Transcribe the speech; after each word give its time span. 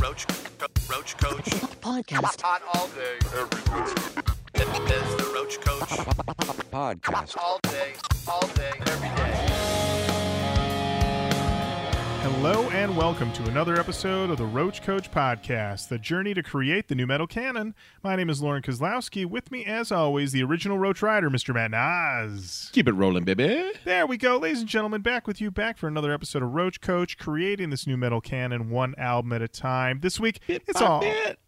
Roach, 0.00 0.24
Roach 0.88 1.16
Koach. 1.18 1.44
Podcast. 1.82 2.40
Hot 2.40 2.62
all 2.74 2.88
day, 2.88 3.18
every 3.38 3.60
day. 3.64 3.92
It's 4.54 5.14
the 5.16 5.30
Roach 5.34 5.60
Koach. 5.60 5.92
Podcast. 6.70 7.36
All 7.36 7.60
day, 7.64 7.92
all 8.26 8.46
day, 8.54 8.72
every 8.86 9.08
day. 9.10 9.49
Hello 12.22 12.68
and 12.70 12.94
welcome 12.96 13.32
to 13.32 13.42
another 13.44 13.76
episode 13.78 14.28
of 14.30 14.36
the 14.36 14.44
Roach 14.44 14.82
Koach 14.82 15.10
Podcast, 15.10 15.88
the 15.88 15.98
journey 15.98 16.34
to 16.34 16.42
create 16.42 16.88
the 16.88 16.94
nu 16.94 17.06
metal 17.06 17.26
canon. 17.26 17.74
My 18.02 18.14
name 18.14 18.28
is 18.28 18.42
Lorin 18.42 18.62
Kozlowski. 18.62 19.24
With 19.24 19.50
me, 19.50 19.64
as 19.64 19.90
always, 19.90 20.32
the 20.32 20.42
original 20.42 20.78
Roach 20.78 21.00
Rider, 21.02 21.30
Mr. 21.30 21.54
Matt 21.54 21.70
Nas. 21.70 22.68
Keep 22.72 22.88
it 22.88 22.92
rolling, 22.92 23.24
baby. 23.24 23.72
There 23.84 24.06
we 24.06 24.16
go, 24.18 24.36
ladies 24.36 24.60
and 24.60 24.68
gentlemen, 24.68 25.00
back 25.00 25.26
with 25.26 25.40
you, 25.40 25.50
back 25.50 25.78
for 25.78 25.88
another 25.88 26.12
episode 26.12 26.42
of 26.42 26.52
Roach 26.52 26.80
Koach, 26.80 27.16
creating 27.16 27.70
this 27.70 27.86
nu 27.86 27.96
metal 27.96 28.20
canon 28.20 28.68
one 28.70 28.94
album 28.98 29.32
at 29.32 29.40
a 29.42 29.48
time. 29.48 30.00
This 30.00 30.20
week, 30.20 30.40
Bit 30.46 30.62
it's 30.68 30.80
by 30.80 30.86
all 30.86 31.00
bit. 31.00 31.38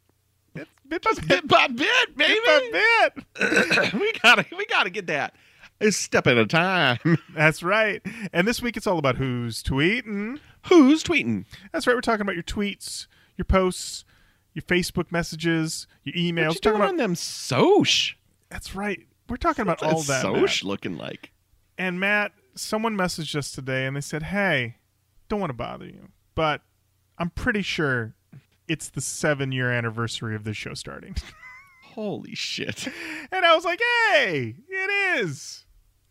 bit 0.54 0.68
by 0.88 0.98
bit, 1.12 1.28
Bit 1.28 1.48
by 1.48 1.66
bit, 1.68 2.16
baby. 2.16 2.38
bit 2.44 2.72
by 2.74 3.10
bit. 3.38 3.92
we 3.94 4.12
gotta, 4.22 4.46
we 4.56 4.64
gotta 4.66 4.90
get 4.90 5.06
that. 5.08 5.34
A 5.80 5.90
step 5.90 6.26
at 6.28 6.38
a 6.38 6.46
time. 6.46 6.98
That's 7.34 7.62
right. 7.62 8.00
And 8.32 8.46
this 8.46 8.62
week, 8.62 8.76
it's 8.76 8.86
all 8.86 8.98
about 8.98 9.16
who's 9.16 9.62
tweeting. 9.64 10.38
Who's 10.68 11.02
tweeting? 11.02 11.44
That's 11.72 11.86
right. 11.86 11.94
We're 11.94 12.00
talking 12.00 12.22
about 12.22 12.34
your 12.34 12.44
tweets, 12.44 13.06
your 13.36 13.44
posts, 13.44 14.04
your 14.54 14.62
Facebook 14.62 15.10
messages, 15.10 15.86
your 16.04 16.14
emails. 16.14 16.48
What 16.48 16.54
you 16.54 16.60
talking 16.60 16.76
about 16.76 16.88
on 16.90 16.96
them 16.96 17.14
soch? 17.14 18.16
That's 18.50 18.74
right. 18.74 19.00
We're 19.28 19.36
talking 19.36 19.62
about 19.62 19.82
all 19.82 20.02
that. 20.02 20.22
Matt. 20.30 20.62
looking 20.62 20.96
like? 20.98 21.32
And 21.78 21.98
Matt, 21.98 22.32
someone 22.54 22.96
messaged 22.96 23.34
us 23.34 23.50
today 23.50 23.86
and 23.86 23.96
they 23.96 24.00
said, 24.00 24.24
"Hey, 24.24 24.76
don't 25.28 25.40
want 25.40 25.50
to 25.50 25.54
bother 25.54 25.86
you, 25.86 26.10
but 26.34 26.62
I'm 27.18 27.30
pretty 27.30 27.62
sure 27.62 28.14
it's 28.68 28.90
the 28.90 29.00
seven 29.00 29.52
year 29.52 29.70
anniversary 29.70 30.34
of 30.34 30.44
this 30.44 30.56
show 30.56 30.74
starting." 30.74 31.16
Holy 31.94 32.34
shit! 32.34 32.88
and 33.30 33.44
I 33.44 33.54
was 33.54 33.64
like, 33.64 33.80
"Hey, 34.12 34.56
it 34.68 35.20
is." 35.20 35.64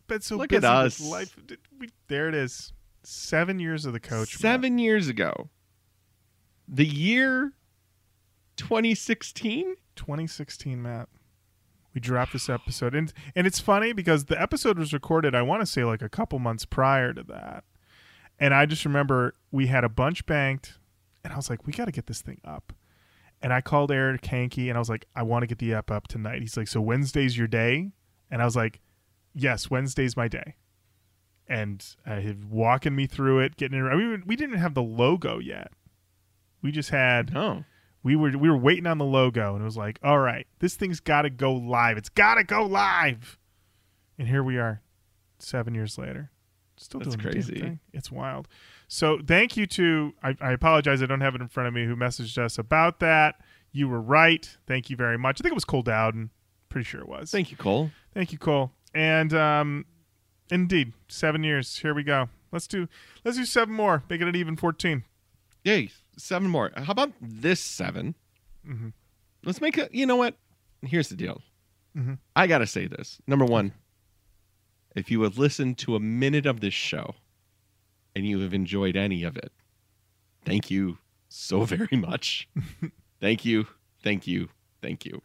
Been 0.08 0.20
so 0.20 0.36
Look 0.36 0.50
busy 0.50 0.58
at 0.58 0.64
us. 0.64 1.00
Life. 1.00 1.36
We, 1.78 1.88
there 2.08 2.28
it 2.28 2.34
is. 2.34 2.72
Seven 3.02 3.58
years 3.58 3.84
of 3.84 3.92
the 3.92 4.00
Koach. 4.00 4.32
Matt. 4.34 4.40
Seven 4.40 4.78
years 4.78 5.08
ago, 5.08 5.50
the 6.68 6.86
year 6.86 7.52
2016. 8.56 9.76
2016, 9.96 10.82
Matt. 10.82 11.08
We 11.94 12.00
dropped 12.00 12.32
this 12.32 12.48
episode, 12.48 12.94
and 12.94 13.12
and 13.36 13.46
it's 13.46 13.60
funny 13.60 13.92
because 13.92 14.24
the 14.24 14.40
episode 14.40 14.78
was 14.78 14.94
recorded. 14.94 15.34
I 15.34 15.42
want 15.42 15.60
to 15.60 15.66
say 15.66 15.84
like 15.84 16.00
a 16.00 16.08
couple 16.08 16.38
months 16.38 16.64
prior 16.64 17.12
to 17.12 17.22
that, 17.24 17.64
and 18.38 18.54
I 18.54 18.64
just 18.64 18.86
remember 18.86 19.34
we 19.50 19.66
had 19.66 19.84
a 19.84 19.90
bunch 19.90 20.24
banked, 20.24 20.78
and 21.22 21.34
I 21.34 21.36
was 21.36 21.50
like, 21.50 21.66
we 21.66 21.72
got 21.72 21.84
to 21.84 21.92
get 21.92 22.06
this 22.06 22.22
thing 22.22 22.40
up. 22.44 22.72
And 23.42 23.52
I 23.52 23.60
called 23.60 23.90
Eric 23.90 24.24
Hankey, 24.24 24.70
and 24.70 24.78
I 24.78 24.80
was 24.80 24.88
like, 24.88 25.04
I 25.14 25.22
want 25.22 25.42
to 25.42 25.46
get 25.46 25.58
the 25.58 25.74
app 25.74 25.90
up 25.90 26.08
tonight. 26.08 26.40
He's 26.40 26.56
like, 26.56 26.68
so 26.68 26.80
Wednesday's 26.80 27.36
your 27.36 27.48
day, 27.48 27.90
and 28.30 28.40
I 28.40 28.44
was 28.46 28.56
like, 28.56 28.80
yes, 29.34 29.68
Wednesday's 29.68 30.16
my 30.16 30.28
day. 30.28 30.54
And 31.52 31.84
uh, 32.06 32.20
walking 32.48 32.96
me 32.96 33.06
through 33.06 33.40
it, 33.40 33.56
getting 33.56 33.78
it. 33.78 33.88
I 33.88 33.94
mean, 33.94 34.22
we 34.26 34.36
didn't 34.36 34.56
have 34.56 34.74
the 34.74 34.82
logo 34.82 35.38
yet. 35.38 35.72
We 36.62 36.72
just 36.72 36.90
had 36.90 37.36
Oh, 37.36 37.64
we 38.02 38.16
were 38.16 38.30
we 38.30 38.48
were 38.48 38.56
waiting 38.56 38.86
on 38.86 38.98
the 38.98 39.04
logo 39.04 39.54
and 39.54 39.62
it 39.62 39.64
was 39.64 39.76
like 39.76 39.98
all 40.02 40.18
right 40.18 40.46
this 40.60 40.74
thing's 40.74 41.00
got 41.00 41.22
to 41.22 41.30
go 41.30 41.52
live. 41.52 41.96
It's 41.98 42.08
got 42.08 42.36
to 42.36 42.44
go 42.44 42.64
live. 42.64 43.38
And 44.18 44.28
here 44.28 44.42
we 44.42 44.58
are 44.58 44.82
seven 45.38 45.74
years 45.74 45.98
later 45.98 46.30
still 46.76 47.00
That's 47.00 47.16
doing 47.16 47.32
crazy. 47.32 47.78
it's 47.92 48.10
wild. 48.10 48.48
So 48.88 49.20
thank 49.24 49.56
you 49.56 49.66
to 49.66 50.14
I, 50.22 50.36
I 50.40 50.52
apologize 50.52 51.02
i 51.02 51.06
don't 51.06 51.20
have 51.20 51.34
it 51.34 51.40
in 51.40 51.48
front 51.48 51.68
of 51.68 51.74
me 51.74 51.84
who 51.84 51.96
messaged 51.96 52.38
us 52.38 52.58
about 52.58 53.00
that. 53.00 53.36
You 53.72 53.88
were 53.88 54.00
right. 54.00 54.48
Thank 54.66 54.90
you 54.90 54.96
very 54.96 55.16
much. 55.16 55.40
I 55.40 55.42
think 55.42 55.52
it 55.52 55.54
was 55.54 55.64
cole 55.64 55.82
dowden. 55.82 56.30
Pretty 56.68 56.84
sure 56.84 57.00
it 57.00 57.08
was. 57.08 57.30
Thank 57.30 57.50
you, 57.50 57.56
Cole. 57.56 57.90
thank 58.14 58.32
you 58.32 58.38
cole. 58.38 58.72
And 58.94 59.32
um 59.34 59.86
indeed 60.52 60.92
seven 61.08 61.42
years 61.42 61.78
here 61.78 61.94
we 61.94 62.02
go 62.02 62.28
let's 62.52 62.66
do 62.66 62.86
let's 63.24 63.36
do 63.36 63.44
seven 63.44 63.74
more 63.74 64.02
make 64.08 64.20
it 64.20 64.28
an 64.28 64.36
even 64.36 64.56
14 64.56 65.04
Yay, 65.64 65.90
seven 66.18 66.48
more. 66.50 66.72
How 66.76 66.90
about 66.90 67.12
this 67.20 67.60
7 67.60 68.14
Mm-hmm. 68.68 68.88
Let's 69.44 69.60
make 69.60 69.78
it. 69.78 69.94
You 69.94 70.06
know 70.06 70.16
what? 70.16 70.36
Here's 70.82 71.08
the 71.08 71.14
deal. 71.16 71.40
Mhm. 71.96 72.18
I 72.34 72.46
gotta 72.48 72.66
say 72.66 72.86
this. 72.88 73.20
Number 73.26 73.44
one, 73.44 73.72
if 74.96 75.10
you 75.10 75.22
have 75.22 75.38
listened 75.38 75.78
to 75.78 75.94
a 75.96 76.00
minute 76.00 76.46
of 76.46 76.60
this 76.60 76.74
show 76.74 77.14
and 78.16 78.26
you 78.26 78.40
have 78.40 78.54
enjoyed 78.54 78.96
any 78.96 79.22
of 79.24 79.36
it, 79.36 79.52
thank 80.44 80.70
you 80.70 80.98
so 81.28 81.64
very 81.74 81.96
much. 81.96 82.48
thank 83.20 83.44
you, 83.44 83.66
thank 84.02 84.26
you, 84.26 84.48
thank 84.80 85.04
you. 85.04 85.22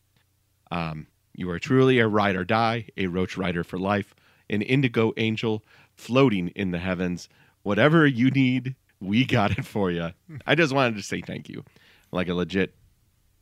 Um, 0.71 1.07
you 1.33 1.49
are 1.49 1.59
truly 1.59 1.99
a 1.99 2.07
ride 2.07 2.35
or 2.35 2.43
die, 2.45 2.87
a 2.97 3.07
roach 3.07 3.37
rider 3.37 3.63
for 3.63 3.77
life, 3.79 4.16
an 4.50 4.62
indigo 4.62 5.13
angel 5.18 5.63
floating 5.96 6.50
in 6.50 6.72
the 6.72 6.80
heavens. 6.80 7.28
Whatever 7.63 8.06
you 8.08 8.30
need, 8.31 8.75
we 9.00 9.25
got 9.25 9.58
it 9.58 9.66
for 9.66 9.91
you. 9.91 10.09
I 10.46 10.56
just 10.56 10.74
wanted 10.74 10.96
to 10.97 11.03
say 11.03 11.22
thank 11.22 11.50
you, 11.50 11.63
like 12.12 12.28
a 12.30 12.34
legit 12.34 12.74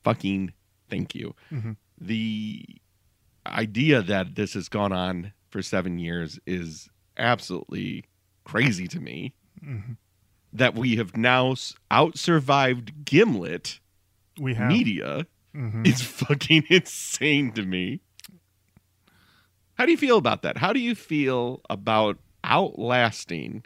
fucking 0.03 0.53
thank 0.89 1.15
you. 1.15 1.35
Mhm. 1.51 1.75
The 1.99 2.65
idea 3.45 4.01
that 4.01 4.35
this 4.35 4.53
has 4.53 4.69
gone 4.69 4.91
on 4.91 5.33
for 5.49 5.61
seven 5.61 5.99
years 5.99 6.39
is 6.45 6.89
absolutely 7.17 8.05
crazy 8.43 8.87
to 8.87 8.99
me. 8.99 9.33
Mhm. 9.63 9.97
That 10.53 10.75
we 10.75 10.95
have 10.95 11.15
now 11.15 11.51
s- 11.51 11.75
outsurvived 11.91 13.05
Gimlet 13.05 13.79
we 14.39 14.53
have 14.55 14.67
media 14.67 15.25
Mhm. 15.55 15.87
is 15.87 16.01
fucking 16.01 16.63
insane 16.69 17.51
to 17.53 17.63
me. 17.63 18.01
How 19.75 19.85
do 19.85 19.91
you 19.91 19.97
feel 19.97 20.17
about 20.17 20.41
that? 20.41 20.57
How 20.57 20.73
do 20.73 20.79
you 20.79 20.95
feel 20.95 21.61
about 21.69 22.17
outlasting 22.43 23.63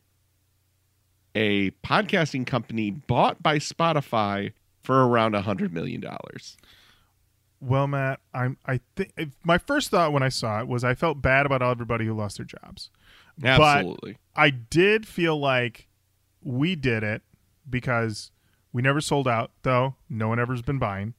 a 1.36 1.72
podcasting 1.84 2.46
company 2.46 2.90
bought 2.90 3.42
by 3.44 3.58
Spotify 3.58 4.54
for 4.82 5.08
around 5.08 5.36
a 5.36 5.42
hundred 5.42 5.74
million 5.74 6.02
dollars? 6.02 6.58
Well, 7.62 7.88
Matt, 7.88 8.20
I'm. 8.34 8.58
I 8.66 8.80
think 8.96 9.14
my 9.44 9.58
first 9.58 9.92
thought 9.92 10.14
when 10.14 10.24
I 10.24 10.30
saw 10.30 10.62
it 10.62 10.68
was 10.68 10.84
I 10.84 10.96
felt 10.96 11.22
bad 11.22 11.46
about 11.46 11.62
everybody 11.62 12.06
who 12.06 12.14
lost 12.14 12.38
their 12.38 12.46
jobs. 12.46 12.90
Absolutely. 13.44 14.18
I 14.36 14.50
did 14.50 15.08
feel 15.08 15.38
like 15.40 15.88
we 16.42 16.76
did 16.76 17.04
it 17.04 17.22
because 17.70 18.32
we 18.72 18.82
never 18.82 19.02
sold 19.02 19.28
out, 19.28 19.52
though. 19.64 19.96
No 20.10 20.30
one 20.30 20.40
ever's 20.40 20.62
been 20.62 20.80
buying. 20.80 21.14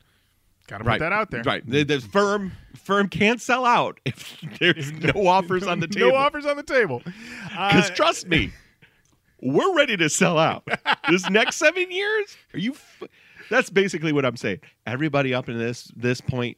Got 0.70 0.78
to 0.78 0.84
put 0.84 0.88
right. 0.90 1.00
that 1.00 1.12
out 1.12 1.30
there. 1.32 1.42
Right. 1.42 1.68
The, 1.68 1.82
the 1.82 2.00
firm 2.00 2.52
firm 2.76 3.08
can't 3.08 3.40
sell 3.42 3.64
out 3.66 3.98
if 4.06 4.40
there's 4.60 4.92
no 5.14 5.26
offers 5.26 5.66
on 5.66 5.80
the 5.80 5.88
table. 5.88 6.10
No 6.10 6.14
offers 6.14 6.46
on 6.46 6.56
the 6.56 6.62
table. 6.62 7.02
Because 7.04 7.90
Uh, 7.90 7.94
trust 7.94 8.28
me, 8.28 8.52
we're 9.42 9.74
ready 9.76 9.96
to 9.96 10.08
sell 10.08 10.38
out. 10.38 10.62
this 11.08 11.28
next 11.28 11.56
seven 11.56 11.90
years, 11.90 12.36
are 12.54 12.58
you? 12.60 12.72
F- 12.72 13.02
that's 13.50 13.68
basically 13.68 14.12
what 14.12 14.24
I'm 14.24 14.36
saying. 14.36 14.60
Everybody 14.86 15.34
up 15.34 15.48
in 15.48 15.58
this 15.58 15.90
this 15.96 16.20
point 16.20 16.56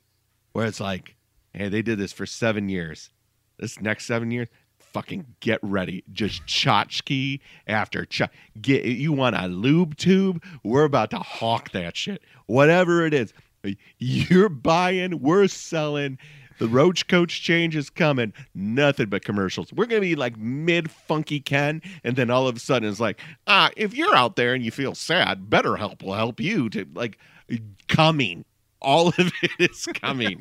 where 0.52 0.66
it's 0.66 0.78
like, 0.80 1.16
hey, 1.54 1.70
they 1.70 1.80
did 1.80 1.98
this 1.98 2.12
for 2.12 2.26
seven 2.26 2.68
years. 2.68 3.08
This 3.58 3.80
next 3.80 4.04
seven 4.04 4.30
years, 4.30 4.48
fucking 4.78 5.24
get 5.40 5.58
ready. 5.62 6.04
Just 6.12 6.44
tchotchke 6.44 7.40
after 7.66 8.04
ch. 8.04 8.20
Get 8.60 8.84
you 8.84 9.12
want 9.14 9.36
a 9.36 9.46
lube 9.48 9.96
tube? 9.96 10.42
We're 10.62 10.84
about 10.84 11.10
to 11.12 11.18
hawk 11.18 11.70
that 11.72 11.96
shit. 11.96 12.22
Whatever 12.44 13.06
it 13.06 13.14
is, 13.14 13.32
you're 13.98 14.48
buying. 14.48 15.20
We're 15.20 15.48
selling. 15.48 16.18
The 16.58 16.68
Roach 16.68 17.08
Koach 17.08 17.28
change 17.42 17.74
is 17.74 17.90
coming. 17.90 18.32
Nothing 18.54 19.08
but 19.08 19.24
commercials. 19.24 19.72
We're 19.72 19.86
gonna 19.86 20.00
be 20.02 20.14
like 20.14 20.36
mid 20.36 20.90
funky 20.90 21.40
Ken, 21.40 21.82
and 22.04 22.14
then 22.14 22.30
all 22.30 22.46
of 22.46 22.56
a 22.56 22.60
sudden 22.60 22.88
it's 22.88 23.00
like, 23.00 23.18
ah, 23.46 23.70
if 23.76 23.94
you're 23.94 24.14
out 24.14 24.36
there 24.36 24.54
and 24.54 24.64
you 24.64 24.70
feel 24.70 24.94
sad, 24.94 25.48
BetterHelp 25.48 26.02
will 26.02 26.14
help 26.14 26.40
you 26.40 26.68
to 26.70 26.86
like 26.94 27.18
coming. 27.88 28.44
All 28.80 29.08
of 29.08 29.18
it 29.42 29.50
is 29.58 29.86
coming. 29.94 30.38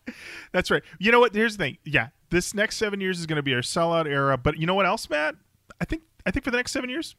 That's 0.52 0.70
right. 0.70 0.82
You 0.98 1.10
know 1.12 1.20
what? 1.20 1.34
Here's 1.34 1.56
the 1.56 1.64
thing. 1.64 1.78
Yeah, 1.84 2.08
this 2.30 2.54
next 2.54 2.76
seven 2.76 3.00
years 3.00 3.18
is 3.18 3.26
going 3.26 3.36
to 3.36 3.42
be 3.42 3.54
our 3.54 3.60
sellout 3.60 4.06
era. 4.06 4.38
But 4.38 4.58
you 4.58 4.66
know 4.66 4.74
what 4.74 4.86
else, 4.86 5.08
Matt? 5.10 5.34
I 5.80 5.84
think. 5.84 6.02
I 6.26 6.30
think 6.30 6.44
for 6.44 6.50
the 6.50 6.56
next 6.58 6.72
seven 6.72 6.90
years, 6.90 7.16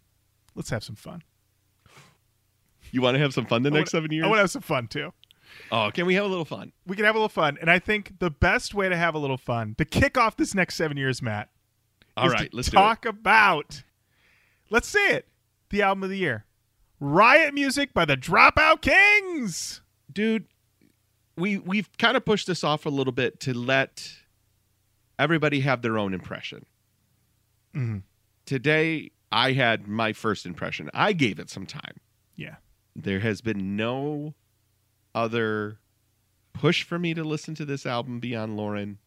let's 0.56 0.70
have 0.70 0.84
some 0.84 0.96
fun. 0.96 1.24
you 2.92 3.02
want 3.02 3.16
to 3.16 3.20
have 3.20 3.34
some 3.34 3.46
fun 3.46 3.64
the 3.64 3.70
I 3.70 3.74
next 3.74 3.94
wanna- 3.94 4.04
seven 4.04 4.12
years? 4.12 4.26
I 4.26 4.28
want 4.28 4.38
to 4.38 4.42
have 4.44 4.52
some 4.52 4.62
fun 4.62 4.88
too. 4.88 5.12
Oh, 5.72 5.92
can 5.94 6.06
we 6.06 6.16
have 6.16 6.26
a 6.26 6.28
little 6.28 6.46
fun? 6.46 6.72
we 6.86 6.96
can 6.96 7.06
have 7.06 7.16
a 7.16 7.18
little 7.18 7.30
fun. 7.30 7.58
And 7.62 7.70
I 7.70 7.80
think 7.80 8.20
the 8.20 8.30
best 8.30 8.74
way 8.74 8.90
to 8.90 8.96
have 8.98 9.16
a 9.16 9.20
little 9.20 9.38
fun 9.38 9.76
to 9.78 9.86
kick 9.86 10.18
off 10.18 10.38
this 10.38 10.54
next 10.56 10.76
seven 10.76 10.98
years, 10.98 11.22
Matt, 11.22 11.50
All 12.18 12.28
is 12.28 12.34
right, 12.34 12.50
to 12.52 12.56
let's 12.58 12.70
talk 12.70 13.06
about. 13.06 13.84
Let's 14.70 14.88
say 14.88 15.14
it. 15.14 15.28
The 15.70 15.82
album 15.84 16.04
of 16.04 16.10
the 16.10 16.18
year, 16.18 16.46
Riot 17.00 17.54
Music 17.54 17.94
by 17.94 18.06
the 18.06 18.18
Dropout 18.18 18.82
Kings. 18.82 19.82
dude. 20.12 20.46
We 21.38 21.58
we've 21.58 21.90
kind 21.98 22.18
of 22.18 22.26
pushed 22.26 22.48
this 22.48 22.64
off 22.66 22.86
a 22.86 22.90
little 22.90 23.14
bit 23.14 23.40
to 23.42 23.54
let 23.54 24.12
everybody 25.18 25.62
have 25.62 25.82
their 25.82 25.98
own 25.98 26.14
impression. 26.14 26.66
Mhm. 27.74 28.04
Today, 28.46 29.12
I 29.32 29.54
had 29.54 29.88
my 29.88 30.12
first 30.12 30.46
impression. 30.46 30.90
I 30.94 31.14
gave 31.14 31.40
it 31.40 31.50
some 31.50 31.66
time. 31.66 32.00
Yeah. 32.36 32.56
there 32.96 33.20
has 33.22 33.40
been 33.40 33.78
no 33.78 34.34
other 35.24 35.78
push 36.54 36.84
for 36.84 36.98
me 37.00 37.14
to 37.14 37.24
listen 37.24 37.56
to 37.56 37.66
this 37.66 37.86
album 37.86 38.20
beyond 38.20 38.58
Lorin. 38.58 38.98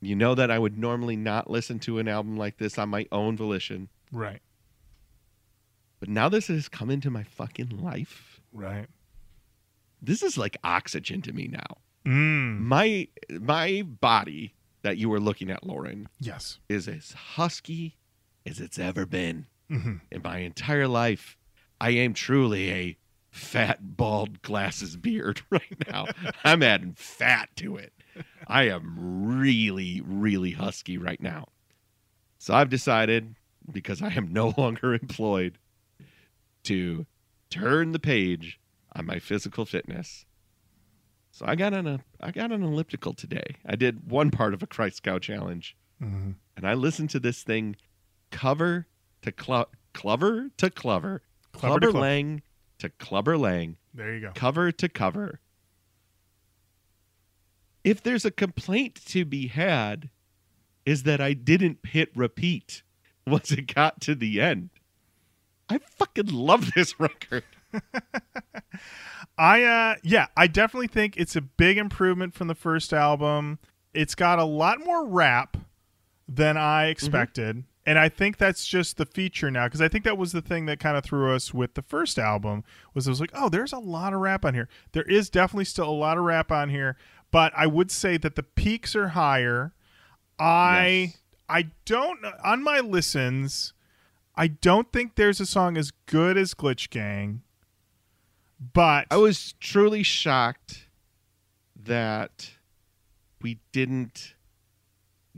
You 0.00 0.14
know 0.14 0.34
that 0.34 0.50
I 0.50 0.58
would 0.58 0.78
normally 0.78 1.16
not 1.16 1.50
listen 1.50 1.78
to 1.80 1.98
an 1.98 2.08
album 2.08 2.36
like 2.36 2.58
this 2.58 2.78
on 2.78 2.88
my 2.90 3.06
own 3.10 3.36
volition. 3.36 3.88
Right. 4.12 4.40
But 6.00 6.08
now 6.10 6.28
this 6.28 6.48
has 6.48 6.68
come 6.68 6.90
into 6.90 7.10
my 7.10 7.22
fucking 7.22 7.82
life. 7.82 8.40
Right. 8.52 8.86
This 10.02 10.22
is 10.22 10.36
like 10.36 10.56
oxygen 10.62 11.22
to 11.22 11.32
me 11.32 11.48
now. 11.48 11.78
Mm. 12.04 12.60
My 12.60 13.08
my 13.40 13.82
body 13.82 14.54
that 14.82 14.98
you 14.98 15.08
were 15.08 15.18
looking 15.18 15.50
at, 15.50 15.66
Lorin, 15.66 16.08
Yes. 16.20 16.58
is 16.68 16.86
as 16.86 17.12
husky 17.12 17.96
as 18.44 18.60
it's 18.60 18.78
ever 18.78 19.04
been 19.06 19.46
hmm 19.68 19.96
in 20.12 20.22
my 20.22 20.38
entire 20.38 20.86
life. 20.86 21.36
I 21.80 21.90
am 21.90 22.14
truly 22.14 22.70
a 22.70 22.96
fat, 23.36 23.96
bald 23.96 24.42
glasses 24.42 24.96
beard 24.96 25.42
right 25.50 25.86
now. 25.90 26.06
I'm 26.44 26.62
adding 26.62 26.94
fat 26.96 27.48
to 27.56 27.76
it. 27.76 27.92
I 28.46 28.64
am 28.68 28.96
really, 29.38 30.00
really 30.04 30.52
husky 30.52 30.96
right 30.98 31.20
now. 31.20 31.48
So 32.38 32.54
I've 32.54 32.70
decided, 32.70 33.36
because 33.70 34.00
I 34.02 34.12
am 34.14 34.32
no 34.32 34.54
longer 34.58 34.94
employed, 34.94 35.58
to 36.64 37.06
turn 37.50 37.92
the 37.92 37.98
page 37.98 38.58
on 38.94 39.06
my 39.06 39.18
physical 39.18 39.64
fitness. 39.64 40.24
So 41.30 41.44
I 41.46 41.54
got 41.54 41.74
on 41.74 41.86
a 41.86 42.00
I 42.20 42.30
got 42.30 42.50
on 42.50 42.62
an 42.62 42.72
elliptical 42.72 43.12
today. 43.12 43.56
I 43.66 43.76
did 43.76 44.10
one 44.10 44.30
part 44.30 44.54
of 44.54 44.62
a 44.62 44.66
Christ 44.66 44.96
Scout 44.98 45.22
challenge 45.22 45.76
hmm 46.00 46.32
and 46.56 46.66
I 46.66 46.72
listened 46.74 47.10
to 47.10 47.20
this 47.20 47.42
thing 47.42 47.76
cover 48.30 48.86
to 49.22 49.30
clo- 49.32 49.66
clover 49.92 50.48
to 50.56 50.70
clover, 50.70 51.22
Clover 51.52 51.80
to 51.80 51.86
clover. 51.88 52.00
lang 52.00 52.42
to 52.78 52.88
clubber 52.90 53.36
lang, 53.38 53.76
There 53.94 54.14
you 54.14 54.20
go. 54.20 54.32
cover 54.34 54.70
to 54.72 54.88
cover. 54.88 55.40
If 57.84 58.02
there's 58.02 58.24
a 58.24 58.30
complaint 58.30 59.00
to 59.06 59.24
be 59.24 59.46
had, 59.46 60.10
is 60.84 61.04
that 61.04 61.20
I 61.20 61.32
didn't 61.34 61.78
hit 61.84 62.10
repeat 62.16 62.82
once 63.26 63.52
it 63.52 63.72
got 63.74 64.00
to 64.02 64.14
the 64.14 64.40
end. 64.40 64.70
I 65.68 65.78
fucking 65.78 66.26
love 66.28 66.72
this 66.74 66.98
record. 67.00 67.44
I 69.38 69.62
uh 69.64 69.94
yeah, 70.02 70.26
I 70.36 70.46
definitely 70.46 70.86
think 70.86 71.16
it's 71.16 71.36
a 71.36 71.40
big 71.40 71.76
improvement 71.76 72.34
from 72.34 72.48
the 72.48 72.54
first 72.54 72.92
album. 72.92 73.58
It's 73.92 74.14
got 74.14 74.38
a 74.38 74.44
lot 74.44 74.78
more 74.84 75.06
rap 75.06 75.56
than 76.28 76.56
I 76.56 76.86
expected. 76.86 77.64
And 77.86 78.00
I 78.00 78.08
think 78.08 78.36
that's 78.36 78.66
just 78.66 78.96
the 78.96 79.06
feature 79.06 79.48
now 79.48 79.66
because 79.66 79.80
I 79.80 79.86
think 79.86 80.02
that 80.04 80.18
was 80.18 80.32
the 80.32 80.42
thing 80.42 80.66
that 80.66 80.80
kind 80.80 80.96
of 80.96 81.04
threw 81.04 81.32
us 81.32 81.54
with 81.54 81.74
the 81.74 81.82
first 81.82 82.18
album 82.18 82.64
was 82.92 83.06
it 83.06 83.10
was 83.10 83.20
like, 83.20 83.30
"Oh, 83.32 83.48
there's 83.48 83.72
a 83.72 83.78
lot 83.78 84.12
of 84.12 84.20
rap 84.20 84.44
on 84.44 84.54
here." 84.54 84.68
There 84.90 85.04
is 85.04 85.30
definitely 85.30 85.66
still 85.66 85.88
a 85.88 85.92
lot 85.92 86.18
of 86.18 86.24
rap 86.24 86.50
on 86.50 86.68
here, 86.70 86.96
but 87.30 87.52
I 87.56 87.68
would 87.68 87.92
say 87.92 88.16
that 88.16 88.34
the 88.34 88.42
peaks 88.42 88.96
are 88.96 89.08
higher. 89.08 89.72
I 90.38 90.88
Yes. 90.88 91.18
I 91.48 91.70
don't 91.84 92.24
on 92.42 92.64
my 92.64 92.80
listens, 92.80 93.72
I 94.34 94.48
don't 94.48 94.92
think 94.92 95.14
there's 95.14 95.40
a 95.40 95.46
song 95.46 95.78
as 95.78 95.92
good 96.06 96.36
as 96.36 96.54
Glitch 96.54 96.90
Gang. 96.90 97.42
But 98.72 99.06
I 99.10 99.16
was 99.16 99.54
truly 99.60 100.02
shocked 100.02 100.88
that 101.76 102.50
we 103.40 103.60
didn't 103.70 104.34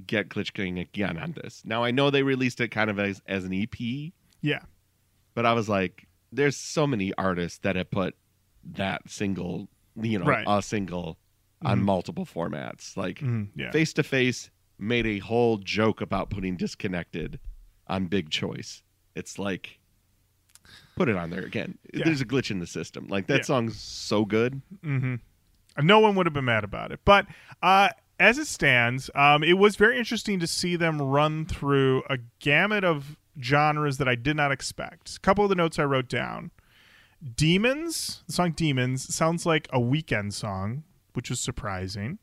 get 0.07 0.29
Glitch 0.29 0.53
Gang 0.53 0.79
again 0.79 1.19
on 1.19 1.33
this. 1.33 1.63
Now 1.65 1.83
I 1.85 1.91
know 1.91 2.11
they 2.11 2.23
released 2.23 2.61
it 2.61 2.69
kind 2.69 2.91
of 2.91 2.99
as, 2.99 3.21
as 3.27 3.45
an 3.45 3.53
EP, 3.53 4.13
yeah, 4.41 4.61
but 5.35 5.45
I 5.47 5.53
was 5.53 5.69
like, 5.69 6.07
there's 6.33 6.57
so 6.57 6.87
many 6.87 7.13
artists 7.15 7.59
that 7.61 7.77
have 7.77 7.91
put 7.91 8.15
that 8.75 9.03
single, 9.09 9.69
you 10.01 10.19
know, 10.19 10.25
Right. 10.27 10.45
a 10.47 10.63
single 10.63 11.19
on 11.63 11.81
Mhm. 11.81 11.85
multiple 11.85 12.27
formats. 12.27 12.97
Like 12.97 13.23
Face 13.73 13.93
to 13.95 14.03
Face 14.03 14.51
made 14.79 15.07
a 15.07 15.19
whole 15.19 15.57
joke 15.59 16.01
about 16.01 16.31
putting 16.31 16.57
Disconnected 16.57 17.41
on 17.89 18.07
Big 18.07 18.31
Choice. 18.31 18.83
It's 19.17 19.39
like, 19.39 19.81
put 20.97 21.09
it 21.09 21.17
on 21.17 21.31
there 21.31 21.45
again. 21.45 21.79
Yeah. 21.93 22.05
There's 22.05 22.21
a 22.21 22.27
glitch 22.27 22.51
in 22.51 22.59
the 22.61 22.67
system. 22.67 23.09
Like 23.09 23.27
that 23.29 23.39
Yeah. 23.39 23.43
song's 23.45 23.81
so 23.81 24.25
good. 24.25 24.61
Mm-hmm. 24.85 25.17
No 25.87 26.01
one 26.01 26.15
would 26.17 26.27
have 26.27 26.33
been 26.35 26.45
mad 26.45 26.65
about 26.65 26.93
it. 26.93 27.01
But 27.05 27.27
uh, 27.63 27.89
as 28.19 28.39
it 28.39 28.47
stands, 28.47 29.11
um, 29.15 29.43
it 29.43 29.59
was 29.59 29.77
very 29.77 29.99
interesting 29.99 30.41
to 30.41 30.47
see 30.47 30.77
them 30.77 31.01
run 31.01 31.47
through 31.47 32.03
a 32.11 32.19
gamut 32.41 32.85
of 32.85 33.17
genres 33.41 33.99
that 33.99 34.09
I 34.09 34.15
did 34.15 34.37
not 34.37 34.53
expect. 34.53 35.17
A 35.17 35.21
couple 35.21 35.45
of 35.45 35.51
the 35.51 35.55
notes 35.55 35.79
I 35.79 35.85
wrote 35.85 36.09
down. 36.09 36.51
Demons, 37.37 38.23
the 38.27 38.33
song 38.33 38.53
Demons, 38.53 39.13
sounds 39.15 39.45
like 39.45 39.69
a 39.73 39.79
Weeknd 39.79 40.33
song, 40.33 40.85
which 41.15 41.31
was 41.31 41.41
surprising. 41.41 42.19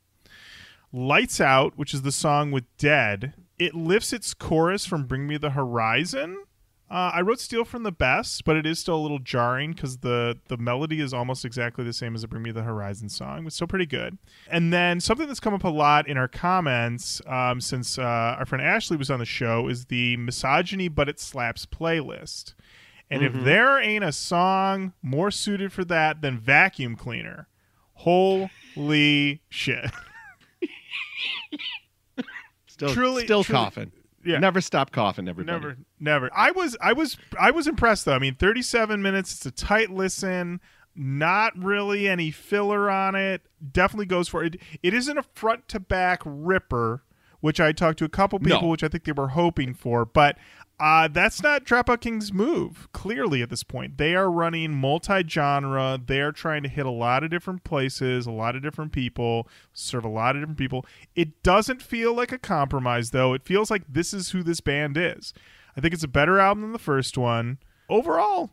Lights 0.92 1.42
Out, 1.42 1.77
which 1.77 1.94
is 1.94 2.03
the 2.03 2.12
song 2.12 2.51
with 2.51 2.63
Dead, 2.77 3.33
it 3.59 3.75
lifts 3.75 4.13
its 4.13 4.33
chorus 4.33 4.86
from 4.86 5.06
Bring 5.06 5.27
Me 5.27 5.38
the 5.38 5.51
Horizon. 5.51 6.44
Uh, 6.89 7.11
I 7.15 7.21
wrote 7.21 7.39
Steal 7.39 7.65
from 7.65 7.81
the 7.81 7.91
Best, 7.91 8.45
but 8.45 8.55
it 8.55 8.65
is 8.65 8.77
still 8.77 8.95
a 8.95 9.01
little 9.01 9.17
jarring 9.17 9.71
because 9.73 9.97
the, 9.97 10.37
the 10.49 10.57
melody 10.57 11.01
is 11.01 11.15
almost 11.15 11.43
exactly 11.43 11.83
the 11.83 11.91
same 11.93 12.13
as 12.13 12.21
the 12.21 12.27
Bring 12.27 12.43
Me 12.43 12.51
the 12.51 12.61
Horizon 12.61 13.09
song. 13.09 13.47
It's 13.47 13.55
still 13.55 13.65
pretty 13.67 13.87
good. 13.87 14.19
And 14.49 14.71
then 14.71 14.99
something 14.99 15.27
that's 15.27 15.39
come 15.39 15.55
up 15.55 15.63
a 15.63 15.69
lot 15.69 16.07
in 16.07 16.15
our 16.15 16.27
comments 16.27 17.23
um, 17.25 17.59
since 17.59 17.97
uh, 17.97 18.03
our 18.37 18.45
friend 18.45 18.63
Ashley 18.63 18.97
was 18.97 19.09
on 19.09 19.17
the 19.17 19.25
show 19.25 19.67
is 19.67 19.85
the 19.85 20.15
Misogyny 20.17 20.87
But 20.87 21.09
It 21.09 21.19
Slaps 21.19 21.65
playlist. 21.65 22.53
And 23.09 23.23
if 23.23 23.33
there 23.33 23.79
ain't 23.79 24.03
a 24.03 24.11
song 24.11 24.93
more 25.01 25.29
suited 25.31 25.71
for 25.73 25.83
that 25.85 26.21
than 26.21 26.37
Vacuum 26.39 26.95
Cleaner, 26.95 27.47
holy 27.93 29.41
shit. 29.49 29.89
Still, 32.67 32.89
Truly- 32.93 33.23
still 33.23 33.43
truly- 33.43 33.57
coughing. 33.63 33.91
Yeah. 34.25 34.39
Never 34.39 34.60
stop 34.60 34.92
coughing, 34.92 35.27
everybody. 35.27 35.57
Never, 35.60 35.77
never. 36.00 36.30
I 36.36 36.51
was, 36.51 36.75
I 36.81 36.94
was, 36.94 37.18
I 37.39 37.51
was 37.51 37.68
impressed 37.68 38.06
though. 38.06 38.13
I 38.16 38.19
mean, 38.19 38.36
thirty-seven 38.36 39.01
minutes. 39.01 39.33
It's 39.36 39.45
a 39.45 39.51
tight 39.51 39.92
listen. 39.92 40.60
Not 40.95 41.57
really 41.62 42.07
any 42.07 42.31
filler 42.31 42.89
on 42.89 43.16
it. 43.16 43.42
Definitely 43.72 44.06
goes 44.06 44.27
for 44.30 44.44
it. 44.44 44.56
It 44.81 44.94
isn't 44.94 45.18
a 45.18 45.24
front 45.24 45.68
to 45.68 45.80
back 45.80 46.22
ripper, 46.25 47.04
which 47.42 47.60
I 47.60 47.72
talked 47.74 48.00
to 48.00 48.06
a 48.06 48.10
couple 48.10 48.39
No. 48.39 48.56
people, 48.56 48.69
which 48.69 48.83
I 48.83 48.88
think 48.88 49.04
they 49.04 49.12
were 49.12 49.27
hoping 49.30 49.74
for. 49.74 50.06
But 50.06 50.38
uh, 50.80 51.07
that's 51.07 51.42
not 51.42 51.63
Dropout 51.66 52.01
King's 52.01 52.33
move. 52.33 52.88
Clearly, 52.92 53.42
at 53.42 53.50
this 53.50 53.63
point, 53.63 53.98
they 53.98 54.16
are 54.16 54.30
running 54.30 54.74
multi-genre. 54.75 56.00
They 56.06 56.19
are 56.22 56.31
trying 56.31 56.63
to 56.63 56.69
hit 56.69 56.86
a 56.86 56.92
lot 56.92 57.23
of 57.23 57.30
different 57.30 57.64
places, 57.64 58.26
a 58.28 58.31
lot 58.31 58.56
of 58.56 58.61
different 58.61 58.92
people, 58.92 59.47
serve 59.73 60.04
a 60.06 60.09
lot 60.09 60.35
of 60.35 60.42
different 60.42 60.57
people. 60.57 60.85
It 61.16 61.42
doesn't 61.44 61.81
feel 61.81 62.14
like 62.14 62.31
a 62.31 62.38
compromise, 62.38 63.11
though. 63.11 63.33
It 63.33 63.45
feels 63.45 63.71
like 63.71 63.83
this 63.88 64.14
is 64.14 64.31
who 64.31 64.44
this 64.44 64.59
band 64.61 64.97
is. 64.97 65.33
I 65.78 65.81
think 65.81 65.94
it's 65.94 66.04
a 66.04 66.07
better 66.09 66.40
album 66.40 66.61
than 66.64 66.71
the 66.73 66.80
first 66.80 67.18
one. 67.18 67.57
Overall, 67.90 68.52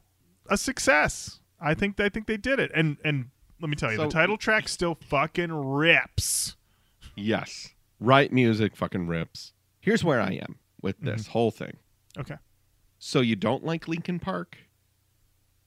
a 0.49 0.57
success. 0.57 1.41
I 1.61 1.75
think 1.75 1.99
I 2.01 2.09
think 2.09 2.27
they 2.27 2.37
did 2.37 2.59
it. 2.59 2.71
And 2.75 2.97
and 3.05 3.27
let 3.61 3.71
me 3.71 3.77
tell 3.77 3.91
you, 3.91 3.97
So- 3.97 4.05
the 4.05 4.11
title 4.11 4.37
track 4.37 4.69
still 4.69 4.95
fucking 5.09 5.53
rips. 5.53 6.57
Yes. 7.17 7.71
Riot 8.01 8.33
music 8.33 8.77
fucking 8.77 9.07
rips. 9.07 9.53
Here's 9.81 10.03
where 10.03 10.21
I 10.21 10.33
am 10.33 10.57
with 10.81 10.99
this 11.01 11.23
Mm-hmm. 11.23 11.31
whole 11.33 11.51
thing. 11.53 11.77
Okay. 12.19 12.37
So 12.99 13.21
you 13.21 13.37
don't 13.37 13.65
like 13.65 13.89
Linkin 13.89 14.19
Park? 14.19 14.59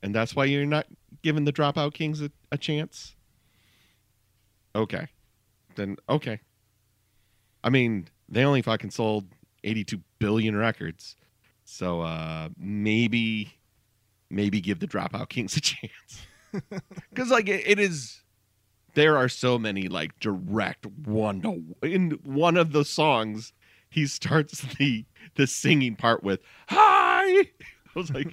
And 0.01 0.13
that's 0.13 0.35
why 0.35 0.45
you're 0.45 0.65
not 0.65 0.85
giving 1.23 1.45
the 1.45 1.53
Dropout 1.53 1.93
Kings 1.93 2.21
a, 2.21 2.31
a 2.51 2.57
chance? 2.57 3.15
Okay. 4.75 5.07
Then 5.75 5.97
okay. 6.07 6.39
I 7.63 7.69
mean, 7.69 8.07
they 8.29 8.43
only 8.43 8.61
fucking 8.61 8.91
sold 8.91 9.25
82 9.63 9.99
billion 10.19 10.55
records. 10.55 11.15
So 11.63 12.01
uh 12.01 12.49
maybe 12.57 13.53
maybe 14.29 14.61
give 14.61 14.79
the 14.79 14.87
Dropout 14.87 15.29
Kings 15.29 15.57
a 15.57 15.61
chance. 15.61 16.27
Cuz 17.15 17.29
like 17.31 17.49
it, 17.49 17.67
it 17.67 17.79
is 17.79 18.21
there 18.93 19.17
are 19.17 19.27
so 19.29 19.57
many 19.59 19.87
like 19.87 20.17
direct 20.19 20.85
one 20.85 21.41
to 21.41 21.75
in 21.85 22.11
one 22.23 22.57
of 22.57 22.71
the 22.71 22.85
songs 22.85 23.53
he 23.95 24.05
starts 24.05 24.61
the 24.77 25.05
the 25.35 25.47
singing 25.47 25.95
part 25.95 26.21
with 26.23 26.41
hi! 26.67 27.23
I 27.39 27.45
was 27.95 28.11
like 28.11 28.27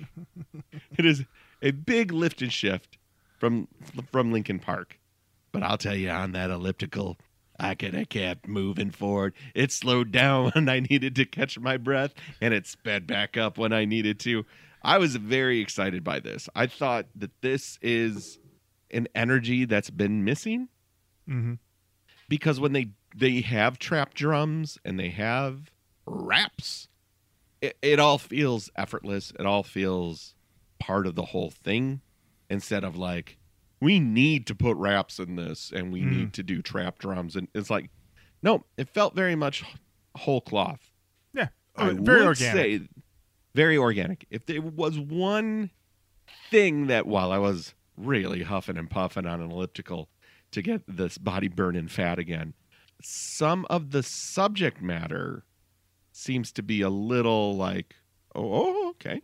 it 0.99 1.07
is 1.07 1.25
a 1.62 1.71
big 1.71 2.12
lift 2.12 2.42
and 2.42 2.52
shift 2.52 2.99
from 3.38 3.69
from 4.11 4.33
Linkin 4.33 4.59
Park. 4.59 4.99
But 5.52 5.62
i'll 5.62 5.78
tell 5.78 5.95
you 5.95 6.11
on 6.11 6.33
that 6.33 6.50
elliptical 6.50 7.16
i 7.61 7.75
could 7.75 7.95
have 7.95 8.09
kept 8.09 8.49
moving 8.49 8.90
forward 8.90 9.35
it 9.54 9.71
slowed 9.71 10.11
down 10.11 10.50
when 10.54 10.69
i 10.69 10.81
needed 10.81 11.14
to 11.14 11.26
catch 11.26 11.59
my 11.59 11.76
breath 11.76 12.14
and 12.40 12.54
it 12.54 12.66
sped 12.66 13.07
back 13.07 13.37
up 13.37 13.57
when 13.57 13.73
i 13.73 13.85
needed 13.85 14.19
to. 14.21 14.45
I 14.85 14.99
was 14.99 15.14
very 15.14 15.61
excited 15.61 16.02
by 16.02 16.19
this. 16.19 16.49
I 16.57 16.66
thought 16.66 17.07
that 17.14 17.31
this 17.40 17.78
is 17.83 18.40
an 18.90 19.07
energy 19.14 19.64
that's 19.64 19.90
been 19.90 20.25
missing. 20.25 20.69
Hmm 21.28 21.54
because 22.33 22.59
when 22.59 22.73
they 22.73 22.88
they 23.14 23.40
have 23.42 23.78
trap 23.78 24.14
drums 24.14 24.78
and 24.85 24.99
they 24.99 25.11
have 25.11 25.71
raps. 26.07 26.88
It, 27.61 27.76
it 27.83 28.00
all 28.00 28.19
feels 28.19 28.71
effortless. 28.76 29.33
It 29.38 29.47
all 29.47 29.62
feels 29.62 30.35
part 30.78 31.07
of 31.07 31.14
the 31.14 31.26
whole 31.26 31.50
thing 31.50 32.00
instead 32.50 32.85
of 32.85 32.97
like 32.97 33.38
we 33.81 33.99
need 34.00 34.47
to 34.47 34.54
put 34.54 34.76
raps 34.76 35.19
in 35.19 35.37
this 35.37 35.73
and 35.75 35.92
we 35.92 36.02
Mm. 36.02 36.11
need 36.11 36.33
to 36.35 36.42
do 36.42 36.61
trap 36.62 36.99
drums. 36.99 37.37
And 37.37 37.49
it's 37.54 37.71
like 37.71 37.90
no 38.42 38.64
it 38.76 38.88
felt 38.88 39.14
very 39.14 39.35
much 39.37 39.64
whole 40.16 40.40
cloth. 40.40 40.90
Yeah, 41.33 41.49
I 41.76 41.90
very 41.92 42.23
organic. 42.26 42.37
say 42.37 42.81
very 43.54 43.76
organic. 43.78 44.26
If 44.31 44.47
there 44.47 44.61
was 44.62 44.99
one 44.99 45.71
thing 46.50 46.87
that 46.87 47.07
while 47.07 47.31
i 47.33 47.38
was 47.38 47.75
really 47.97 48.42
huffing 48.42 48.76
and 48.78 48.88
puffing 48.88 49.26
on 49.26 49.40
an 49.42 49.50
elliptical 49.50 50.09
to 50.50 50.62
get 50.62 50.83
this 50.88 51.19
body 51.19 51.49
burning 51.49 51.88
fat 51.88 52.19
again 52.19 52.54
some 53.02 53.66
of 53.71 53.90
the 53.90 54.02
subject 54.02 54.82
matter 54.82 55.44
seems 56.12 56.52
to 56.52 56.62
be 56.62 56.82
a 56.82 56.90
little 56.90 57.56
like 57.56 57.97
oh, 58.35 58.42
oh 58.52 58.88
okay. 58.90 59.23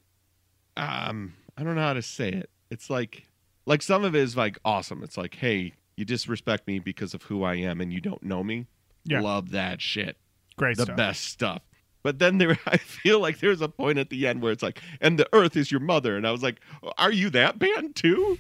Um 0.77 1.35
i 1.57 1.63
don't 1.63 1.75
know 1.75 1.83
how 1.83 1.95
to 1.95 2.03
say 2.03 2.31
it. 2.31 2.51
It's 2.71 2.91
like 2.91 3.27
like 3.67 3.83
some 3.83 4.05
of 4.05 4.15
it 4.15 4.23
is 4.23 4.37
like 4.37 4.59
awesome. 4.65 5.03
It's 5.03 5.17
like 5.17 5.35
hey 5.37 5.75
you 5.97 6.05
disrespect 6.05 6.67
me 6.67 6.79
because 6.79 7.13
of 7.15 7.25
who 7.25 7.43
i 7.43 7.55
am 7.55 7.81
and 7.81 7.93
you 7.93 8.01
don't 8.01 8.23
know 8.23 8.43
me. 8.43 8.67
Yeah. 9.05 9.21
love 9.21 9.51
that 9.51 9.81
shit. 9.81 10.17
Great 10.57 10.77
the 10.77 10.85
stuff. 10.85 10.97
best 10.97 11.25
stuff. 11.25 11.63
But 12.03 12.19
then 12.19 12.39
there 12.39 12.59
i 12.67 12.77
feel 12.77 13.21
like 13.21 13.41
there's 13.41 13.61
a 13.61 13.69
point 13.69 13.99
at 13.99 14.11
the 14.11 14.27
end 14.27 14.43
where 14.43 14.53
it's 14.53 14.63
like 14.63 14.81
and 15.01 15.19
the 15.19 15.29
earth 15.33 15.57
is 15.57 15.71
your 15.71 15.81
mother. 15.81 16.17
And 16.17 16.27
i 16.27 16.31
was 16.31 16.43
like 16.43 16.61
are 16.97 17.13
you 17.13 17.31
that 17.31 17.59
band 17.59 17.97
too? 17.97 18.39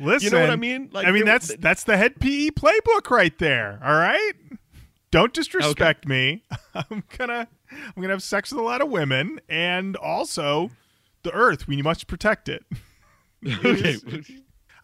Listen, 0.00 0.24
you 0.24 0.30
know 0.30 0.40
what 0.40 0.50
i 0.50 0.56
mean? 0.56 0.90
Like 0.92 1.06
I 1.06 1.12
mean 1.12 1.24
that's 1.24 1.54
that's 1.56 1.84
the 1.84 1.96
Hed 1.96 2.18
PE 2.18 2.48
playbook 2.50 3.10
right 3.10 3.36
there. 3.38 3.80
All 3.84 3.94
right, 3.94 4.32
don't 5.14 5.32
disrespect 5.32 6.08
me. 6.08 6.42
I'm 6.74 7.04
gonna 7.16 7.46
I'm 7.70 8.02
gonna 8.02 8.08
have 8.08 8.22
sex 8.22 8.50
with 8.50 8.60
a 8.60 8.64
lot 8.64 8.80
of 8.80 8.88
women, 8.90 9.40
and 9.48 9.96
also 9.96 10.70
the 11.22 11.32
Earth. 11.32 11.68
We 11.68 11.80
must 11.82 12.06
protect 12.06 12.48
it. 12.48 12.64
okay 13.64 13.96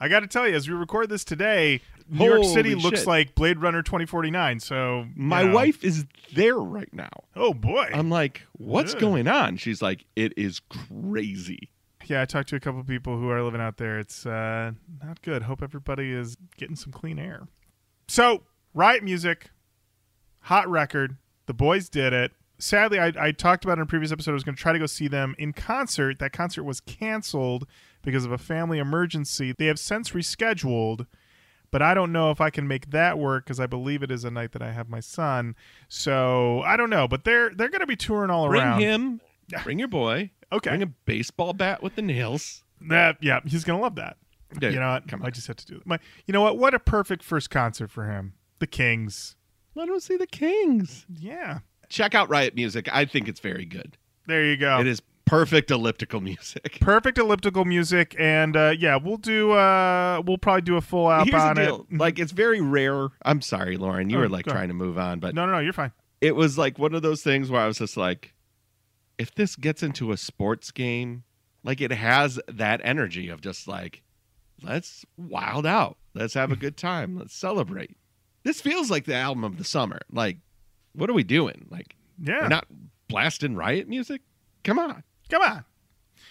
I 0.03 0.09
got 0.09 0.21
to 0.21 0.27
tell 0.27 0.49
you, 0.49 0.55
as 0.55 0.67
we 0.67 0.75
record 0.75 1.11
this 1.11 1.25
today, 1.25 1.83
New 2.09 2.25
York 2.25 2.45
City 2.45 2.71
Holy 2.71 2.83
looks 2.83 3.01
shit. 3.01 3.07
like 3.07 3.35
Blade 3.35 3.59
Runner 3.59 3.83
2049. 3.83 4.61
So 4.61 5.07
my 5.15 5.43
know. 5.43 5.55
wife 5.55 5.85
is 5.85 6.07
there 6.35 6.57
right 6.57 6.93
now 6.93 7.11
Oh 7.35 7.53
boy. 7.53 7.91
i'm 7.93 8.09
like 8.09 8.43
what's 8.53 8.95
Ugh. 8.95 9.01
going 9.01 9.27
on 9.27 9.57
she's 9.57 9.83
like 9.83 10.05
it 10.15 10.33
is 10.37 10.61
crazy 10.61 11.71
yeah, 12.07 12.23
I 12.23 12.25
talked 12.25 12.49
to 12.51 12.57
a 12.57 12.61
couple 12.61 12.83
people 12.83 13.19
who 13.19 13.31
are 13.31 13.41
living 13.43 13.61
out 13.61 13.77
there. 13.77 13.99
It's 13.99 14.27
uh, 14.27 14.73
not 15.03 15.23
good. 15.23 15.43
Hope 15.43 15.63
everybody 15.63 16.13
is 16.13 16.37
getting 16.57 16.75
some 16.75 16.91
clean 16.93 17.21
air. 17.21 17.47
So, 18.09 18.43
Riot 18.75 19.05
Music, 19.05 19.51
hot 20.43 20.69
record. 20.69 21.17
The 21.47 21.55
boys 21.55 21.89
did 21.89 22.13
it. 22.13 22.33
Sadly, 22.59 22.99
I, 22.99 23.13
I 23.19 23.33
talked 23.33 23.65
about 23.65 23.79
in 23.79 23.83
a 23.83 23.87
previous 23.87 24.13
episode. 24.13 24.33
I 24.33 24.35
was 24.35 24.45
going 24.45 24.55
to 24.55 24.61
try 24.61 24.73
to 24.73 24.79
go 24.79 24.87
see 24.87 25.09
them 25.09 25.35
in 25.39 25.53
concert. 25.53 26.19
That 26.19 26.33
concert 26.33 26.65
was 26.65 26.81
canceled 26.81 27.67
because 28.03 28.25
of 28.25 28.33
a 28.33 28.39
family 28.39 28.79
emergency. 28.79 29.55
They 29.57 29.67
have 29.67 29.79
since 29.79 30.11
rescheduled, 30.11 31.07
but 31.71 31.81
I 31.81 31.95
don't 31.95 32.13
know 32.13 32.31
if 32.31 32.41
I 32.41 32.51
can 32.51 32.69
make 32.69 32.91
that 32.91 33.19
work 33.19 33.45
because 33.45 33.61
I 33.61 33.67
believe 33.67 34.03
it 34.03 34.11
is 34.11 34.25
a 34.25 34.31
night 34.31 34.53
that 34.53 34.63
I 34.63 34.73
have 34.73 34.91
my 34.91 35.01
son. 35.01 35.57
So 35.89 36.61
I 36.61 36.77
don't 36.77 36.91
know, 36.91 37.09
but 37.09 37.25
they're 37.25 37.51
they're 37.51 37.71
going 37.71 37.81
to 37.81 37.87
be 37.87 37.97
touring 37.97 38.31
all 38.31 38.49
bring 38.49 38.61
around. 38.61 38.77
Bring 38.77 38.89
him 38.89 39.21
bring 39.65 39.79
your 39.79 39.89
boy 39.89 40.31
Okay, 40.53 40.71
bring 40.71 40.83
a 40.83 40.87
baseball 40.87 41.53
bat 41.53 41.83
with 41.83 41.95
the 41.95 42.03
nails 42.03 42.65
that 42.81 43.17
yeah, 43.21 43.41
he's 43.45 43.65
going 43.65 43.79
to 43.79 43.83
love 43.83 43.95
that. 43.97 44.17
Dude, 44.59 44.75
you 44.75 44.81
know 44.81 44.91
what? 44.91 45.07
come 45.07 45.23
I 45.23 45.31
just 45.31 45.47
had 45.47 45.59
to 45.59 45.67
do 45.67 45.77
it. 45.77 45.87
My, 45.87 45.99
you 46.27 46.33
know 46.33 46.41
what? 46.41 46.59
What 46.59 46.75
a 46.75 46.81
perfect 46.81 47.23
first 47.23 47.51
concert 47.51 47.91
for 47.91 48.11
him. 48.11 48.35
The 48.59 48.67
Kings. 48.67 49.37
Let 49.75 49.89
him 49.89 50.01
see 50.01 50.17
the 50.17 50.27
kings 50.27 51.07
Yeah. 51.09 51.61
check 51.89 52.15
out 52.15 52.29
riot 52.29 52.55
music 52.55 52.89
i 52.93 53.05
think 53.05 53.29
it's 53.29 53.41
very 53.41 53.65
good 53.65 53.97
There 54.27 54.45
you 54.45 54.57
go. 54.57 54.79
it 54.81 54.87
is 54.87 55.01
perfect 55.25 55.71
elliptical 55.71 56.21
music 56.21 56.79
Perfect 56.81 57.17
elliptical 57.19 57.65
music, 57.65 58.17
and 58.19 58.57
uh, 58.57 58.75
yeah, 58.77 58.97
we'll 58.97 59.17
do. 59.17 59.53
Uh, 59.53 60.21
we'll 60.27 60.39
probably 60.39 60.63
do 60.63 60.77
a 60.77 60.81
full 60.81 61.09
app 61.11 61.27
Here's 61.29 61.41
the 61.41 61.49
on 61.49 61.55
deal. 61.57 61.87
it. 61.91 61.99
Like 61.99 62.19
it's 62.19 62.33
very 62.33 62.61
rare. 62.61 63.09
I'm 63.25 63.41
sorry, 63.41 63.77
Lorin. 63.77 64.11
You 64.11 64.17
Oh, 64.17 64.21
were 64.23 64.29
like 64.29 64.45
go 64.47 64.51
ahead. 64.51 64.59
trying 64.59 64.69
to 64.69 64.75
move 64.75 64.99
on, 64.99 65.21
but 65.21 65.35
no, 65.37 65.47
no, 65.47 65.53
no, 65.53 65.59
you're 65.61 65.73
fine. 65.73 65.93
it 66.21 66.35
was 66.35 66.59
like 66.59 66.79
one 66.81 66.95
of 66.97 67.03
those 67.03 67.23
things 67.23 67.49
where 67.49 67.61
I 67.61 67.67
was 67.69 67.79
just 67.79 67.97
like, 67.97 68.35
if 69.19 69.33
this 69.35 69.55
gets 69.55 69.85
into 69.85 70.11
a 70.11 70.17
sports 70.17 70.73
game, 70.73 71.23
like 71.63 71.81
it 71.81 71.93
has 71.93 72.41
that 72.49 72.81
energy 72.83 73.29
of 73.29 73.41
just 73.41 73.69
like, 73.69 74.03
let's 74.63 75.05
wild 75.17 75.65
out. 75.67 75.97
Let's 76.13 76.35
have 76.35 76.51
a 76.51 76.57
good 76.57 76.77
time. 76.77 77.17
Let's 77.17 77.35
celebrate. 77.37 77.97
This 78.43 78.61
feels 78.61 78.91
like 78.91 79.05
the 79.05 79.15
album 79.15 79.45
of 79.45 79.59
the 79.59 79.65
summer. 79.65 80.01
Like, 80.11 80.39
what 80.95 81.11
are 81.11 81.13
we 81.15 81.25
doing? 81.25 81.67
Like, 81.71 81.95
Yeah, 82.23 82.41
we're 82.43 82.49
not 82.49 82.67
blasting 83.09 83.55
riot 83.55 83.89
music? 83.89 84.23
Come 84.65 84.79
on. 84.79 85.03
come 85.29 85.43
on. 85.43 85.65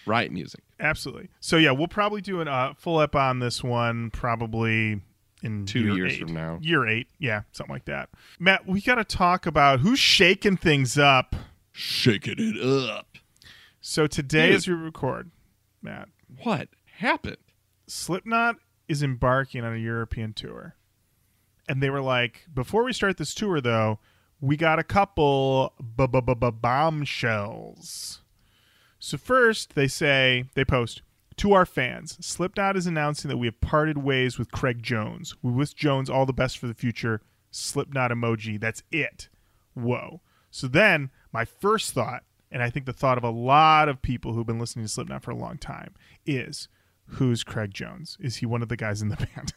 Riot 0.06 0.32
music. 0.32 0.62
Absolutely. 0.78 1.28
So 1.40 1.56
yeah, 1.56 1.72
we'll 1.72 1.88
probably 1.88 2.20
do 2.20 2.40
a 2.40 2.44
uh, 2.44 2.74
full 2.74 2.98
up 2.98 3.14
on 3.14 3.38
this 3.38 3.62
one 3.62 4.10
probably 4.10 5.00
in 5.42 5.66
Two 5.66 5.80
year 5.80 5.94
years 5.94 6.12
eight. 6.14 6.20
from 6.20 6.34
now. 6.34 6.58
Year 6.62 6.86
eight, 6.86 7.08
yeah, 7.18 7.42
something 7.52 7.72
like 7.74 7.84
that. 7.86 8.08
Matt, 8.38 8.66
we 8.66 8.80
got 8.80 8.96
to 8.96 9.04
talk 9.04 9.46
about 9.46 9.80
who's 9.80 9.98
shaking 9.98 10.56
things 10.56 10.96
up. 10.98 11.34
Shaking 11.72 12.34
it 12.38 12.60
up. 12.90 13.16
So 13.80 14.06
today, 14.06 14.48
Dude. 14.48 14.56
as 14.56 14.68
we 14.68 14.74
record, 14.74 15.30
Matt, 15.82 16.08
What 16.42 16.68
happened? 16.98 17.38
Slipknot 17.86 18.56
is 18.88 19.02
embarking 19.02 19.64
on 19.64 19.72
a 19.74 19.78
European 19.78 20.32
tour. 20.32 20.74
And 21.70 21.80
they 21.80 21.88
were 21.88 22.00
like, 22.00 22.48
before 22.52 22.82
we 22.82 22.92
start 22.92 23.16
this 23.16 23.32
tour, 23.32 23.60
though, 23.60 24.00
we 24.40 24.56
got 24.56 24.80
a 24.80 24.82
couple 24.82 25.72
bombshells. 25.78 26.62
So, 28.98 29.16
first, 29.16 29.76
they 29.76 29.86
say, 29.86 30.46
they 30.54 30.64
post, 30.64 31.02
to 31.36 31.52
our 31.52 31.64
fans, 31.64 32.18
Slipknot 32.20 32.76
is 32.76 32.88
announcing 32.88 33.28
that 33.28 33.36
we 33.36 33.46
have 33.46 33.60
parted 33.60 33.98
ways 33.98 34.36
with 34.36 34.50
Craig 34.50 34.82
Jones. 34.82 35.36
We 35.42 35.52
wish 35.52 35.72
Jones 35.72 36.10
all 36.10 36.26
the 36.26 36.32
best 36.32 36.58
for 36.58 36.66
the 36.66 36.74
future. 36.74 37.20
Slipknot 37.52 38.10
emoji. 38.10 38.58
That's 38.58 38.82
it. 38.90 39.28
Whoa. 39.74 40.22
So 40.50 40.66
then, 40.66 41.10
my 41.32 41.44
first 41.44 41.92
thought, 41.92 42.24
and 42.50 42.64
I 42.64 42.70
think 42.70 42.86
the 42.86 42.92
thought 42.92 43.16
of 43.16 43.22
a 43.22 43.30
lot 43.30 43.88
of 43.88 44.02
people 44.02 44.32
who've 44.32 44.44
been 44.44 44.58
listening 44.58 44.86
to 44.86 44.90
Slipknot 44.90 45.22
for 45.22 45.30
a 45.30 45.36
long 45.36 45.56
time, 45.56 45.94
is 46.26 46.66
who's 47.06 47.44
Craig 47.44 47.72
Jones? 47.72 48.18
Is 48.20 48.38
he 48.38 48.46
one 48.46 48.60
of 48.60 48.68
the 48.68 48.76
guys 48.76 49.02
in 49.02 49.08
the 49.08 49.16
band? 49.36 49.54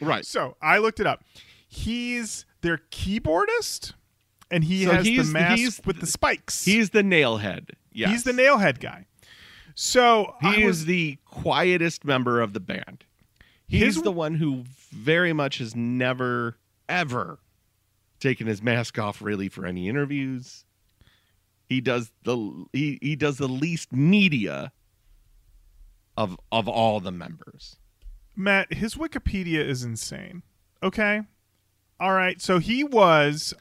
Right. 0.00 0.24
so 0.24 0.56
I 0.62 0.78
looked 0.78 1.00
it 1.00 1.06
up. 1.06 1.24
He's 1.68 2.44
their 2.60 2.78
keyboardist, 2.90 3.92
and 4.50 4.64
he 4.64 4.84
So 4.84 4.92
has 4.92 5.04
the 5.04 5.10
he's- 5.10 5.26
mask 5.28 5.86
with 5.86 6.00
the 6.00 6.06
spikes. 6.06 6.64
He's 6.64 6.90
the 6.90 7.02
nailhead. 7.02 7.70
Yes. 7.92 8.10
He's 8.10 8.24
the 8.24 8.32
nailhead 8.32 8.80
guy. 8.80 9.06
So 9.74 10.34
He 10.40 10.64
was- 10.64 10.80
is 10.80 10.84
the 10.86 11.18
quietest 11.24 12.04
member 12.04 12.40
of 12.40 12.52
the 12.52 12.60
band. 12.60 13.04
He's 13.66 13.96
His- 13.96 14.02
the 14.02 14.12
one 14.12 14.36
who 14.36 14.64
very 14.90 15.32
much 15.32 15.58
has 15.58 15.76
never, 15.76 16.58
ever 16.88 17.38
taken 18.18 18.46
his 18.46 18.62
mask 18.62 18.98
off 18.98 19.20
really 19.22 19.48
for 19.48 19.66
any 19.66 19.88
interviews. 19.88 20.64
He 21.68 21.80
does 21.82 22.10
the 22.24 22.64
he, 22.72 22.98
he 23.02 23.14
does 23.14 23.36
the 23.36 23.46
least 23.48 23.92
media 23.92 24.72
of 26.16 26.36
of 26.50 26.66
all 26.66 26.98
the 26.98 27.12
members. 27.12 27.76
Matt, 28.38 28.72
his 28.72 28.94
Wikipedia 28.94 29.58
is 29.58 29.82
insane. 29.82 30.42
Okay. 30.82 31.22
All 31.98 32.12
right. 32.12 32.40
So 32.40 32.58
he 32.58 32.84
was, 32.84 33.52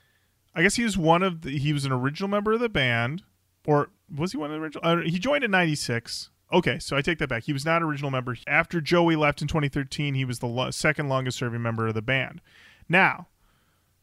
I 0.53 0.61
guess 0.61 0.75
he 0.75 0.83
was 0.83 0.97
one 0.97 1.23
of 1.23 1.41
the, 1.41 1.57
he 1.57 1.73
was 1.73 1.83
an 1.83 1.91
original 1.91 2.29
member 2.29 2.53
of 2.53 2.59
the 2.59 2.69
band, 2.69 3.23
or 3.65 3.89
was 4.15 4.31
he 4.31 4.37
one 4.37 4.51
of 4.51 4.55
the 4.55 4.63
original? 4.63 4.85
Uh, 4.85 4.97
he 4.97 5.17
joined 5.17 5.43
in 5.43 5.51
96. 5.51 6.29
Okay. 6.53 6.77
So 6.77 6.95
I 6.95 7.01
take 7.01 7.17
that 7.17 7.27
back. 7.27 7.43
He 7.43 7.53
was 7.53 7.65
not 7.65 7.81
an 7.81 7.87
original 7.87 8.11
member. 8.11 8.37
After 8.45 8.79
Joey 8.79 9.15
left 9.15 9.41
in 9.41 9.47
2013, 9.47 10.13
he 10.13 10.23
was 10.23 10.39
the 10.39 10.45
lo- 10.45 10.69
second 10.69 11.09
longest 11.09 11.39
serving 11.39 11.61
member 11.61 11.87
of 11.87 11.95
the 11.95 12.01
band. 12.03 12.39
Now, 12.87 13.27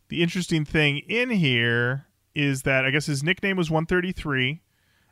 the 0.08 0.22
interesting 0.22 0.64
thing 0.64 0.98
in 1.08 1.30
here 1.30 2.06
is 2.34 2.62
that 2.62 2.84
I 2.84 2.90
guess 2.90 3.06
his 3.06 3.22
nickname 3.22 3.56
was 3.56 3.70
133 3.70 4.60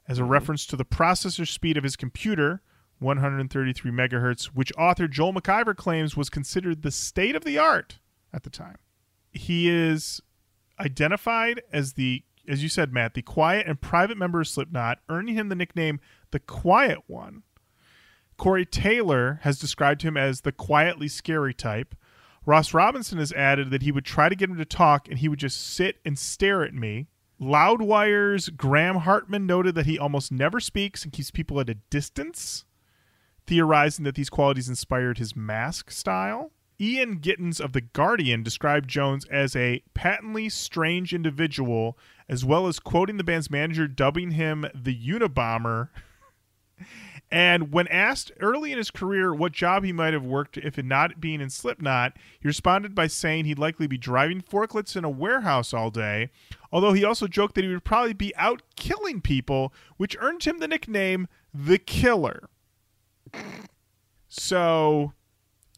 as 0.09 0.19
a 0.19 0.25
reference 0.25 0.67
to 0.67 0.77
the 0.77 0.85
processor 0.85 1.47
speed 1.47 1.77
of 1.77 1.85
his 1.85 1.95
computer, 1.95 2.63
133 3.03 3.91
megahertz, 3.91 4.47
which 4.47 4.73
author 4.79 5.09
Joel 5.09 5.35
McIver 5.35 5.77
claims 5.77 6.17
was 6.17 6.31
considered 6.31 6.83
the 6.83 6.91
state 6.91 7.37
of 7.37 7.45
the 7.45 7.59
art 7.59 7.99
at 8.33 8.43
the 8.43 8.51
time. 8.51 8.77
He 9.33 9.69
is 9.69 10.21
identified 10.79 11.63
as 11.73 11.95
the, 11.95 12.23
as 12.49 12.63
you 12.63 12.69
said, 12.69 12.93
Matt, 12.93 13.15
the 13.15 13.23
quiet 13.23 13.67
and 13.67 13.81
private 13.81 14.17
member 14.17 14.41
of 14.41 14.49
Slipknot, 14.49 14.99
earning 15.09 15.35
him 15.35 15.49
the 15.49 15.55
nickname 15.55 16.01
the 16.31 16.41
Quiet 16.41 16.99
One. 17.07 17.43
Corey 18.37 18.67
Taylor 18.67 19.41
has 19.43 19.59
described 19.59 20.03
him 20.03 20.17
as 20.17 20.41
the 20.41 20.53
quietly 20.53 21.09
scary 21.09 21.55
type. 21.55 21.95
Ross 22.45 22.75
Robinson 22.75 23.19
has 23.19 23.33
added 23.33 23.71
that 23.71 23.83
he 23.83 23.93
would 23.93 24.05
try 24.05 24.29
to 24.29 24.35
get 24.35 24.51
him 24.51 24.57
to 24.57 24.65
talk 24.65 25.09
and 25.09 25.19
he 25.19 25.29
would 25.29 25.39
just 25.39 25.75
sit 25.75 26.01
and 26.05 26.19
stare 26.19 26.65
at 26.65 26.75
me. 26.75 27.07
Loudwire's 27.41 28.49
Graham 28.49 28.97
Hartman 28.97 29.47
noted 29.47 29.75
that 29.75 29.87
he 29.87 29.99
almost 29.99 30.33
never 30.33 30.61
speaks 30.61 31.05
and 31.05 31.13
keeps 31.13 31.31
people 31.31 31.61
at 31.61 31.69
a 31.69 31.75
distance, 31.75 32.65
theorizing 33.53 34.07
that 34.07 34.15
these 34.15 34.31
qualities 34.31 34.71
inspired 34.71 35.19
his 35.19 35.37
mask 35.37 35.91
style. 35.91 36.53
Ian 36.81 37.19
Gittins 37.19 37.61
of 37.61 37.75
The 37.75 37.83
Guardian 37.83 38.43
described 38.43 38.89
Jones 38.89 39.27
as 39.27 39.55
a 39.55 39.83
patently 39.93 40.49
strange 40.49 41.13
individual, 41.13 41.99
as 42.31 42.47
well 42.47 42.67
as 42.67 42.81
quoting 42.81 43.19
the 43.19 43.25
band's 43.25 43.51
manager, 43.51 43.87
dubbing 43.87 44.31
him 44.31 44.65
the 44.75 44.99
Unabomber 44.99 45.91
And 47.31 47.73
when 47.73 47.89
asked 47.89 48.31
early 48.41 48.73
in 48.73 48.79
his 48.79 48.91
career 48.91 49.35
what 49.35 49.53
job 49.53 49.85
he 49.85 49.93
might 49.93 50.13
have 50.13 50.25
worked 50.25 50.59
if 50.59 50.79
it 50.79 50.85
not 50.85 51.19
being 51.19 51.41
in 51.41 51.49
Slipknot, 51.49 52.15
he 52.39 52.47
responded 52.47 52.95
by 52.95 53.07
saying 53.07 53.47
he'd 53.47 53.59
likely 53.59 53.87
be 53.87 53.97
driving 53.97 54.43
forklifts 54.43 54.97
in 54.97 55.05
a 55.05 55.11
warehouse 55.11 55.73
all 55.73 55.91
day. 55.91 56.29
Although 56.71 56.93
he 56.93 57.05
also 57.05 57.27
joked 57.27 57.55
that 57.55 57.65
he 57.65 57.71
would 57.71 57.85
probably 57.85 58.13
be 58.13 58.37
out 58.37 58.61
killing 58.77 59.23
people, 59.23 59.73
which 59.97 60.17
earned 60.21 60.45
him 60.45 60.59
the 60.59 60.69
nickname 60.69 61.27
the 61.55 61.79
Killer. 61.79 62.51
So 64.29 65.13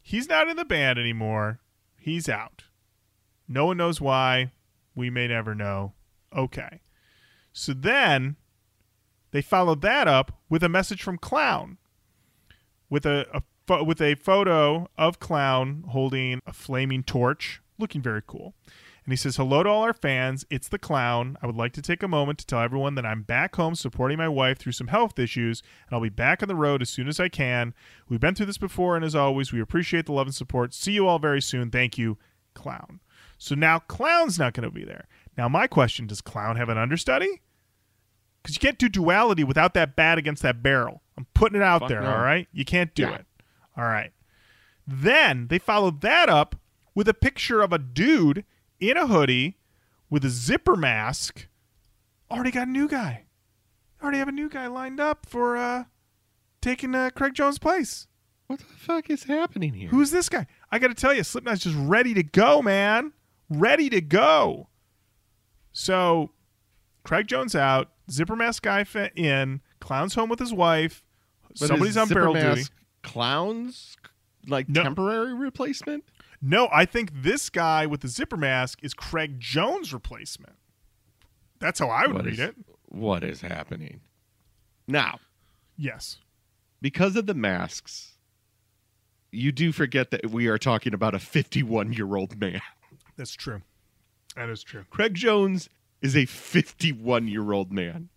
he's 0.03 0.29
not 0.29 0.49
in 0.49 0.57
the 0.57 0.65
band 0.65 0.99
anymore. 0.99 1.61
He's 1.99 2.29
out. 2.29 2.65
No 3.49 3.67
one 3.67 3.77
knows 3.77 4.01
why. 4.01 4.53
We 4.95 5.11
may 5.11 5.29
never 5.29 5.55
know. 5.55 5.93
Okay. 6.35 6.81
So 7.53 7.73
then 7.73 8.37
they 9.33 9.43
followed 9.43 9.81
that 9.83 10.07
up 10.07 10.41
with 10.49 10.63
a 10.63 10.69
message 10.69 11.03
from 11.03 11.19
Clown 11.19 11.79
with 12.89 13.05
a, 13.05 13.27
a 13.35 13.43
pho- 13.67 13.83
with 13.83 14.01
a 14.01 14.15
photo 14.15 14.89
of 14.97 15.19
Clown 15.19 15.85
holding 15.89 16.41
a 16.47 16.53
flaming 16.53 17.03
torch, 17.03 17.61
looking 17.79 18.01
very 18.03 18.23
cool. 18.25 18.55
And 19.05 19.13
he 19.13 19.17
says, 19.17 19.37
Hello 19.37 19.63
to 19.63 19.69
all 19.69 19.83
our 19.83 19.93
fans. 19.93 20.47
It's 20.49 20.69
the 20.69 20.79
clown. 20.79 21.37
I 21.43 21.47
would 21.47 21.57
like 21.57 21.73
to 21.75 21.83
take 21.83 22.03
a 22.03 22.09
moment 22.09 22.39
to 22.39 22.47
tell 22.47 22.61
everyone 22.61 22.95
that 22.95 23.05
I'm 23.05 23.23
back 23.23 23.57
home 23.57 23.75
supporting 23.75 24.17
my 24.17 24.29
wife 24.29 24.59
through 24.59 24.73
some 24.73 24.87
health 24.87 25.19
issues, 25.19 25.63
and 25.87 25.95
I'll 25.95 26.01
be 26.03 26.09
back 26.09 26.43
on 26.43 26.49
the 26.49 26.55
road 26.55 26.81
as 26.81 26.89
soon 26.89 27.09
as 27.09 27.21
I 27.21 27.29
can. 27.29 27.75
We've 28.09 28.21
been 28.21 28.35
through 28.35 28.47
this 28.47 28.57
before, 28.59 28.97
and 28.97 29.05
as 29.05 29.15
always, 29.15 29.53
we 29.53 29.61
appreciate 29.61 30.07
the 30.07 30.13
love 30.13 30.27
and 30.27 30.35
support. 30.35 30.73
See 30.73 30.93
you 30.93 31.07
all 31.07 31.19
very 31.19 31.43
soon. 31.43 31.71
Thank 31.71 31.99
you, 31.99 32.17
Clown. 32.55 33.01
So 33.37 33.55
now 33.55 33.79
Clown's 33.81 34.39
not 34.39 34.55
going 34.55 34.67
to 34.69 34.75
be 34.75 34.85
there. 34.85 35.07
Now, 35.37 35.49
my 35.51 35.67
question 35.67 36.07
does 36.07 36.23
Clown 36.23 36.57
have 36.57 36.71
an 36.71 36.79
understudy? 36.79 37.43
Because 38.43 38.57
you 38.57 38.61
can't 38.61 38.79
do 38.79 38.89
duality 38.89 39.45
without 39.45 39.75
that 39.75 39.97
bat 39.97 40.17
against 40.17 40.43
that 40.43 40.63
barrel. 40.63 41.03
I'm 41.19 41.27
putting 41.35 41.57
it 41.61 41.65
out 41.65 41.81
Fuck 41.81 41.89
there, 41.91 42.01
no. 42.03 42.11
all 42.11 42.23
right? 42.23 42.47
You 42.53 42.65
can't 42.65 42.95
do 42.95 43.03
Yeah. 43.03 43.15
it. 43.17 43.27
All 43.77 43.85
right. 43.85 44.13
Then 44.87 45.49
they 45.49 45.59
followed 45.59 46.01
that 46.03 46.29
up 46.29 46.57
with 46.95 47.09
a 47.09 47.15
picture 47.15 47.61
of 47.61 47.73
a 47.73 47.79
dude 47.79 48.45
in 48.81 48.97
a 48.97 49.07
hoodie 49.07 49.59
with 50.11 50.25
a 50.25 50.31
zipper 50.31 50.77
mask. 50.77 51.47
Already 52.31 52.51
got 52.51 52.69
a 52.69 52.71
new 52.71 52.89
guy. 52.89 53.25
Already 54.03 54.19
have 54.19 54.29
a 54.29 54.33
new 54.33 54.49
guy 54.49 54.67
lined 54.67 55.01
up 55.01 55.27
for 55.27 55.57
uh 55.57 55.85
taking 56.61 56.95
uh, 56.95 57.11
Craig 57.15 57.35
Jones' 57.35 57.59
place. 57.59 58.07
What 58.47 58.59
the 58.59 58.65
fuck 58.67 59.09
is 59.11 59.25
happening 59.25 59.73
here? 59.75 59.89
Who's 59.89 60.11
this 60.11 60.29
guy? 60.29 60.47
I 60.71 60.79
got 60.79 60.89
to 60.89 60.95
tell 60.95 61.15
you, 61.15 61.23
Slipknot's 61.23 61.63
just 61.63 61.77
ready 61.79 62.13
to 62.15 62.23
go, 62.23 62.61
man. 62.63 63.13
Ready 63.49 63.89
to 63.91 64.01
go. 64.01 64.69
So, 65.73 66.31
Craig 67.05 67.27
Jones 67.27 67.55
out, 67.55 67.91
zipper 68.11 68.37
mask 68.37 68.63
guy 68.63 68.85
in, 69.17 69.61
clown's 69.81 70.15
home 70.15 70.29
with 70.29 70.39
his 70.39 70.53
wife. 70.53 71.03
But 71.59 71.69
Somebody's 71.69 71.97
on 71.97 72.09
barrel 72.09 72.35
duty. 72.35 72.65
Clowns, 73.03 73.97
like 74.47 74.69
No. 74.69 74.83
temporary 74.83 75.35
replacement. 75.35 76.05
No, 76.47 76.69
I 76.71 76.85
think 76.85 77.11
this 77.23 77.49
guy 77.49 77.87
with 77.87 78.03
the 78.03 78.09
zipper 78.09 78.37
mask 78.37 78.81
is 78.83 78.93
Craig 78.93 79.41
Jones' 79.41 79.95
replacement. 79.95 80.57
That's 81.59 81.79
how 81.79 81.89
I 81.89 82.07
would 82.07 82.17
What 82.17 82.25
read 82.27 82.35
is- 82.35 82.39
it. 82.41 82.57
What 82.87 83.25
is 83.25 83.41
happening 83.41 84.03
now? 84.87 85.19
Yes. 85.77 86.19
Because 86.83 87.17
of 87.17 87.25
the 87.27 87.35
masks, 87.35 88.19
you 89.33 89.51
do 89.53 89.73
forget 89.73 90.11
that 90.11 90.31
we 90.31 90.47
are 90.47 90.59
talking 90.59 90.93
about 90.95 91.15
a 91.15 91.19
51 91.19 91.93
year 91.95 92.15
old 92.15 92.39
man. 92.39 92.61
That's 93.17 93.35
true. 93.35 93.63
That 94.37 94.49
is 94.51 94.63
true. 94.63 94.85
Craig 94.91 95.15
Jones 95.15 95.69
is 96.03 96.15
a 96.17 96.27
51 96.27 97.27
year 97.27 97.53
old 97.53 97.73
man 97.73 98.11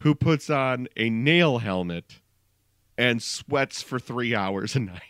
who 0.00 0.14
puts 0.14 0.50
on 0.50 0.88
a 0.96 1.08
nail 1.08 1.58
helmet 1.58 2.20
and 2.98 3.22
sweats 3.22 3.82
for 3.82 3.98
three 4.00 4.34
hours 4.34 4.74
a 4.74 4.80
night. 4.80 5.02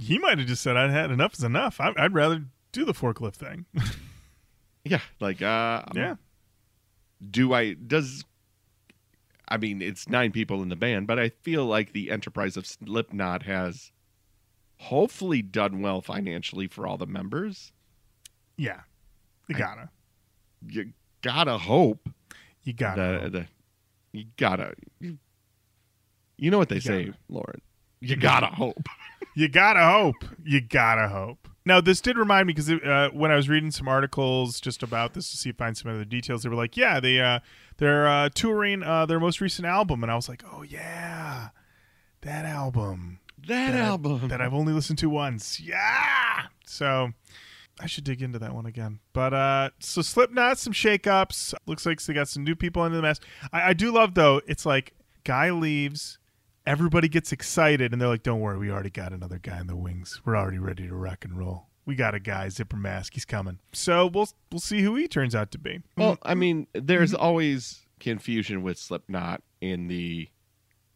He 0.00 0.18
might 0.18 0.38
have 0.38 0.46
just 0.48 0.62
said, 0.62 0.76
"I'd 0.76 0.90
had 0.90 1.10
enough 1.10 1.34
is 1.34 1.44
enough. 1.44 1.80
I- 1.80 1.92
I'd 1.96 2.14
rather 2.14 2.44
do 2.72 2.84
the 2.84 2.94
forklift 2.94 3.34
thing. 3.36 3.66
Yeah, 4.82 5.00
like 5.20 5.42
uh, 5.42 5.82
yeah. 5.94 6.14
do 7.30 7.52
I 7.52 7.74
does 7.74 8.24
I 9.46 9.58
mean 9.58 9.82
it's 9.82 10.08
nine 10.08 10.32
people 10.32 10.62
in 10.62 10.70
the 10.70 10.74
band, 10.76 11.06
but 11.06 11.18
I 11.18 11.28
feel 11.28 11.66
like 11.66 11.92
the 11.92 12.10
enterprise 12.10 12.56
of 12.56 12.66
Slipknot 12.66 13.42
has 13.42 13.92
hopefully 14.78 15.42
done 15.42 15.82
well 15.82 16.00
financially 16.00 16.66
for 16.66 16.86
all 16.86 16.96
the 16.96 17.06
members. 17.06 17.72
Yeah. 18.56 18.80
You 19.48 19.54
gotta. 19.54 19.90
You 20.66 20.92
gotta 21.20 21.58
hope 21.58 22.08
You 22.62 22.72
gotta. 22.72 23.00
that 23.24 23.32
the, 23.32 23.46
you 24.12 24.24
gotta 24.38 24.72
you, 24.98 25.18
you 26.38 26.50
know 26.50 26.56
what 26.58 26.70
they 26.70 26.76
You 26.76 26.80
say, 26.80 27.04
gotta. 27.04 27.18
Lorin. 27.28 27.60
You 28.00 28.16
gotta 28.16 28.46
hope. 28.46 28.88
You 29.34 29.48
gotta 29.48 29.84
hope. 29.84 30.24
You 30.44 30.60
gotta 30.60 31.08
hope. 31.08 31.48
Now, 31.64 31.80
this 31.80 32.00
did 32.00 32.16
remind 32.16 32.46
me 32.46 32.54
because 32.54 32.70
uh, 32.70 33.10
when 33.12 33.30
I 33.30 33.36
was 33.36 33.48
reading 33.48 33.70
some 33.70 33.86
articles 33.86 34.60
just 34.60 34.82
about 34.82 35.12
this 35.14 35.30
to 35.30 35.36
see 35.36 35.50
if 35.50 35.56
find 35.56 35.76
some 35.76 35.90
other 35.90 36.04
details, 36.04 36.42
they 36.42 36.48
were 36.48 36.56
like, 36.56 36.76
"Yeah, 36.76 37.00
they 37.00 37.20
uh, 37.20 37.40
they're 37.76 38.08
uh, 38.08 38.28
touring 38.34 38.82
uh, 38.82 39.06
their 39.06 39.20
most 39.20 39.40
recent 39.40 39.66
album," 39.66 40.02
and 40.02 40.10
I 40.10 40.16
was 40.16 40.28
like, 40.28 40.42
"Oh 40.50 40.62
yeah, 40.62 41.50
that 42.22 42.44
album 42.44 43.20
That, 43.46 43.72
that 43.72 43.80
album 43.80 44.28
that 44.28 44.40
I've 44.40 44.54
only 44.54 44.72
listened 44.72 44.98
to 45.00 45.10
once." 45.10 45.60
Yeah, 45.60 46.46
so 46.64 47.10
I 47.78 47.86
should 47.86 48.04
dig 48.04 48.22
into 48.22 48.38
that 48.38 48.54
one 48.54 48.66
again. 48.66 49.00
But 49.12 49.34
uh, 49.34 49.70
so 49.78 50.02
Slipknot, 50.02 50.58
some 50.58 50.72
shakeups. 50.72 51.54
Looks 51.66 51.84
like 51.86 52.02
they 52.02 52.14
got 52.14 52.28
some 52.28 52.42
new 52.42 52.56
people 52.56 52.84
into 52.84 52.96
the 52.96 53.02
mess. 53.02 53.20
I, 53.52 53.70
I 53.70 53.72
do 53.74 53.92
love 53.92 54.14
though. 54.14 54.40
It's 54.46 54.64
like 54.64 54.94
guy 55.24 55.50
leaves. 55.50 56.18
Everybody 56.66 57.08
gets 57.08 57.32
excited 57.32 57.92
and 57.92 58.00
they're 58.00 58.08
like, 58.08 58.22
"Don't 58.22 58.40
worry, 58.40 58.58
we 58.58 58.70
already 58.70 58.90
got 58.90 59.12
another 59.12 59.38
guy 59.38 59.60
in 59.60 59.66
the 59.66 59.76
wings. 59.76 60.20
We're 60.24 60.36
already 60.36 60.58
ready 60.58 60.86
to 60.88 60.94
rock 60.94 61.24
and 61.24 61.36
roll. 61.38 61.68
We 61.86 61.94
got 61.94 62.14
a 62.14 62.20
guy, 62.20 62.48
zipper 62.50 62.76
mask. 62.76 63.14
He's 63.14 63.24
coming." 63.24 63.58
So 63.72 64.06
we'll 64.06 64.28
we'll 64.52 64.60
see 64.60 64.82
who 64.82 64.94
he 64.96 65.08
turns 65.08 65.34
out 65.34 65.50
to 65.52 65.58
be. 65.58 65.80
Well, 65.96 66.18
I 66.22 66.34
mean, 66.34 66.66
there's 66.74 67.14
always 67.14 67.86
confusion 67.98 68.62
with 68.62 68.78
Slipknot 68.78 69.42
in 69.60 69.88
the 69.88 70.28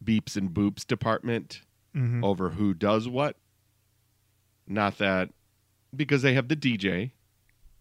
beeps 0.03 0.35
and 0.37 0.51
boops 0.51 0.85
department 0.85 1.61
Mhm. 1.95 2.23
over 2.23 2.51
who 2.51 2.73
does 2.73 3.07
what. 3.07 3.37
Not 4.67 4.97
that 4.99 5.29
because 5.95 6.21
they 6.21 6.33
have 6.33 6.47
the 6.47 6.55
DJ, 6.55 7.11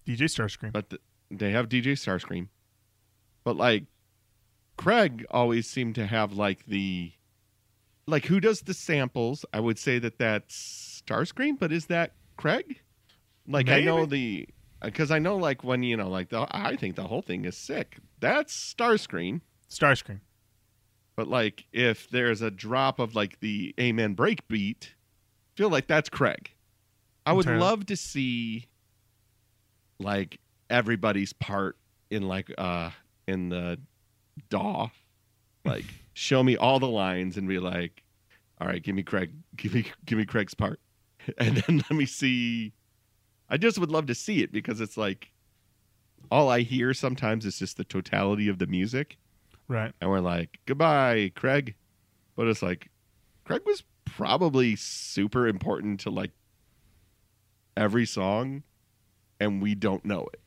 DJ 0.06 0.24
Starscream. 0.26 0.72
but 0.72 0.90
the, 0.90 0.98
they 1.30 1.50
have 1.52 1.68
DJ 1.68 1.92
Starscream. 1.92 2.48
But 3.44 3.56
like 3.56 3.84
Craig 4.76 5.24
always 5.30 5.68
seemed 5.68 5.94
to 5.96 6.06
have 6.06 6.32
like 6.32 6.66
the 6.66 7.12
like 8.06 8.26
who 8.26 8.40
does 8.40 8.62
the 8.62 8.74
samples? 8.74 9.44
I 9.52 9.60
would 9.60 9.78
say 9.78 9.98
that 9.98 10.18
that's 10.18 11.02
Starscream, 11.06 11.58
but 11.58 11.72
is 11.72 11.86
that 11.86 12.12
Craig? 12.36 12.80
Like 13.46 13.68
I 13.68 13.80
know 13.80 14.06
the 14.06 14.48
because 14.82 15.10
I 15.10 15.18
know 15.18 15.36
like 15.36 15.64
when 15.64 15.82
you 15.82 15.96
know 15.96 16.08
like 16.08 16.30
the 16.30 16.46
I 16.50 16.76
think 16.76 16.96
the 16.96 17.04
whole 17.04 17.22
thing 17.22 17.44
is 17.44 17.56
sick. 17.56 17.98
That's 18.20 18.74
Starscream. 18.74 19.40
Starscream. 19.70 20.20
But 21.16 21.28
like 21.28 21.66
if 21.72 22.08
there's 22.10 22.42
a 22.42 22.50
drop 22.50 22.98
of 22.98 23.14
like 23.14 23.40
the 23.40 23.74
Amen 23.78 24.14
break 24.14 24.46
beat, 24.48 24.94
feel 25.56 25.68
like 25.68 25.86
that's 25.86 26.08
Craig. 26.08 26.50
I 27.26 27.32
would 27.32 27.46
Entirely. 27.46 27.62
love 27.62 27.86
to 27.86 27.96
see 27.96 28.66
like 29.98 30.40
everybody's 30.68 31.32
part 31.32 31.76
in 32.10 32.22
like 32.28 32.50
uh 32.58 32.90
in 33.26 33.48
the 33.48 33.78
DAW. 34.50 34.90
Like 35.64 35.84
show 36.14 36.42
me 36.42 36.56
all 36.56 36.78
the 36.80 36.88
lines 36.88 37.36
and 37.36 37.46
be 37.48 37.58
like, 37.58 38.02
all 38.60 38.66
right, 38.68 38.82
give 38.82 38.94
me 38.94 39.02
Craig, 39.02 39.32
give 39.56 39.74
me 39.74 39.84
give 40.06 40.16
me 40.18 40.24
Craig's 40.24 40.54
part. 40.54 40.80
And 41.38 41.56
then 41.58 41.78
let 41.78 41.92
me 41.92 42.04
see 42.06 42.72
I 43.48 43.56
just 43.56 43.78
would 43.78 43.90
love 43.90 44.06
to 44.06 44.14
see 44.14 44.42
it 44.42 44.52
because 44.52 44.80
it's 44.80 44.96
like 44.96 45.30
all 46.30 46.48
I 46.48 46.60
hear 46.60 46.92
sometimes 46.94 47.44
is 47.46 47.58
just 47.58 47.76
the 47.76 47.84
totality 47.84 48.48
of 48.48 48.58
the 48.58 48.66
music 48.66 49.16
Right. 49.68 49.92
and 50.00 50.10
we're 50.10 50.20
like, 50.20 50.58
goodbye, 50.66 51.32
Craig. 51.34 51.74
But 52.36 52.48
it's 52.48 52.62
like, 52.62 52.90
Craig 53.44 53.62
was 53.64 53.82
probably 54.04 54.76
super 54.76 55.46
important 55.48 56.00
to 56.00 56.10
like 56.10 56.32
every 57.76 58.06
song, 58.06 58.62
and 59.40 59.62
we 59.62 59.74
don't 59.74 60.04
know 60.04 60.28
it 60.32 60.40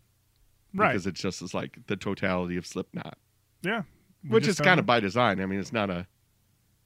Right. 0.73 0.89
because 0.93 1.07
it's 1.07 1.21
just 1.21 1.41
as 1.41 1.53
like 1.53 1.79
the 1.87 1.95
totality 1.95 2.57
of 2.57 2.65
Slipknot, 2.67 3.17
yeah. 3.63 3.83
We 4.27 4.33
which 4.35 4.47
is 4.47 4.59
kind 4.59 4.79
of 4.79 4.85
by 4.85 4.99
design. 4.99 5.39
I 5.41 5.45
mean, 5.45 5.59
it's 5.59 5.73
not 5.73 5.89
a, 5.89 6.07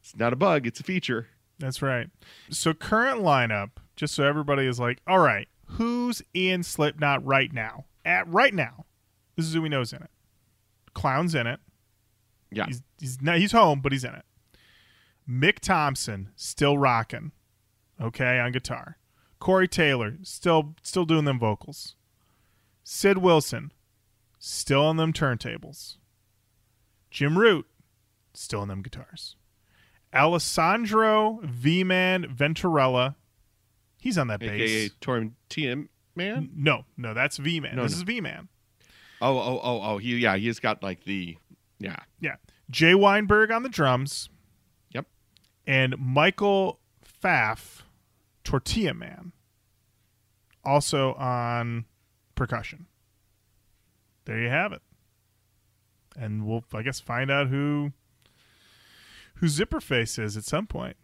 it's 0.01 0.15
not 0.15 0.33
a 0.33 0.35
bug; 0.35 0.67
it's 0.67 0.79
a 0.79 0.83
feature. 0.83 1.27
That's 1.59 1.81
right. 1.81 2.07
So 2.49 2.73
current 2.73 3.21
lineup, 3.21 3.71
just 3.95 4.15
so 4.15 4.23
everybody 4.23 4.65
is 4.65 4.79
like, 4.79 4.99
all 5.05 5.19
right, 5.19 5.47
who's 5.65 6.21
in 6.33 6.63
Slipknot 6.63 7.25
right 7.25 7.51
now? 7.53 7.85
At 8.03 8.27
right 8.27 8.53
now, 8.53 8.85
this 9.35 9.45
is 9.45 9.53
who 9.53 9.61
we 9.61 9.69
know 9.69 9.81
is 9.81 9.93
in 9.93 10.01
it. 10.01 10.09
Clown's 10.95 11.35
in 11.35 11.47
it. 11.47 11.59
Yeah, 12.51 12.65
He's 12.65 12.81
he's 12.99 13.21
not, 13.21 13.37
he's 13.37 13.51
home, 13.51 13.79
but 13.81 13.91
he's 13.91 14.03
in 14.03 14.13
it. 14.13 14.25
Mick 15.29 15.59
Thompson 15.59 16.29
still 16.35 16.77
rocking, 16.77 17.31
okay, 18.01 18.39
on 18.39 18.51
guitar. 18.51 18.97
Corey 19.39 19.67
Taylor 19.67 20.17
still 20.23 20.75
still 20.81 21.05
doing 21.05 21.25
them 21.25 21.39
vocals. 21.39 21.95
Sid 22.83 23.19
Wilson 23.19 23.71
still 24.39 24.85
on 24.85 24.97
them 24.97 25.13
turntables. 25.13 25.97
Jim 27.11 27.37
Root 27.37 27.67
still 28.33 28.61
on 28.61 28.69
them 28.69 28.81
guitars. 28.81 29.35
Alessandro 30.13 31.39
V-Man 31.43 32.25
Venturella. 32.35 33.15
He's 33.99 34.17
on 34.17 34.27
that 34.27 34.39
bass. 34.39 34.49
aka 34.49 34.87
bass. 34.87 34.95
Tormentino 34.99 35.85
Man. 36.15 36.49
No, 36.55 36.85
no, 36.97 37.13
that's 37.13 37.37
V-Man. 37.37 37.75
No, 37.75 37.83
this 37.83 37.93
no. 37.93 37.97
is 37.97 38.01
V-Man. 38.03 38.47
Oh, 39.21 39.37
oh, 39.37 39.59
oh, 39.63 39.81
oh. 39.83 39.97
He, 39.97 40.17
yeah, 40.17 40.35
he's 40.35 40.59
got 40.59 40.81
like 40.81 41.03
the, 41.03 41.37
yeah. 41.79 41.97
Yeah. 42.19 42.35
Jay 42.69 42.95
Weinberg 42.95 43.51
on 43.51 43.63
the 43.63 43.69
drums. 43.69 44.29
Yep. 44.93 45.05
And 45.67 45.95
Michael 45.99 46.79
Pfaff, 47.23 47.83
Tortilla 48.43 48.93
Man, 48.93 49.31
also 50.65 51.13
on 51.13 51.85
percussion. 52.35 52.87
There 54.25 54.39
you 54.39 54.49
have 54.49 54.73
it. 54.73 54.81
And 56.17 56.45
we'll, 56.45 56.63
I 56.73 56.81
guess, 56.81 56.99
find 56.99 57.31
out 57.31 57.47
who 57.47 57.93
who 59.35 59.47
Zipperface 59.47 60.19
is 60.21 60.37
at 60.37 60.43
some 60.43 60.67
point. 60.67 60.97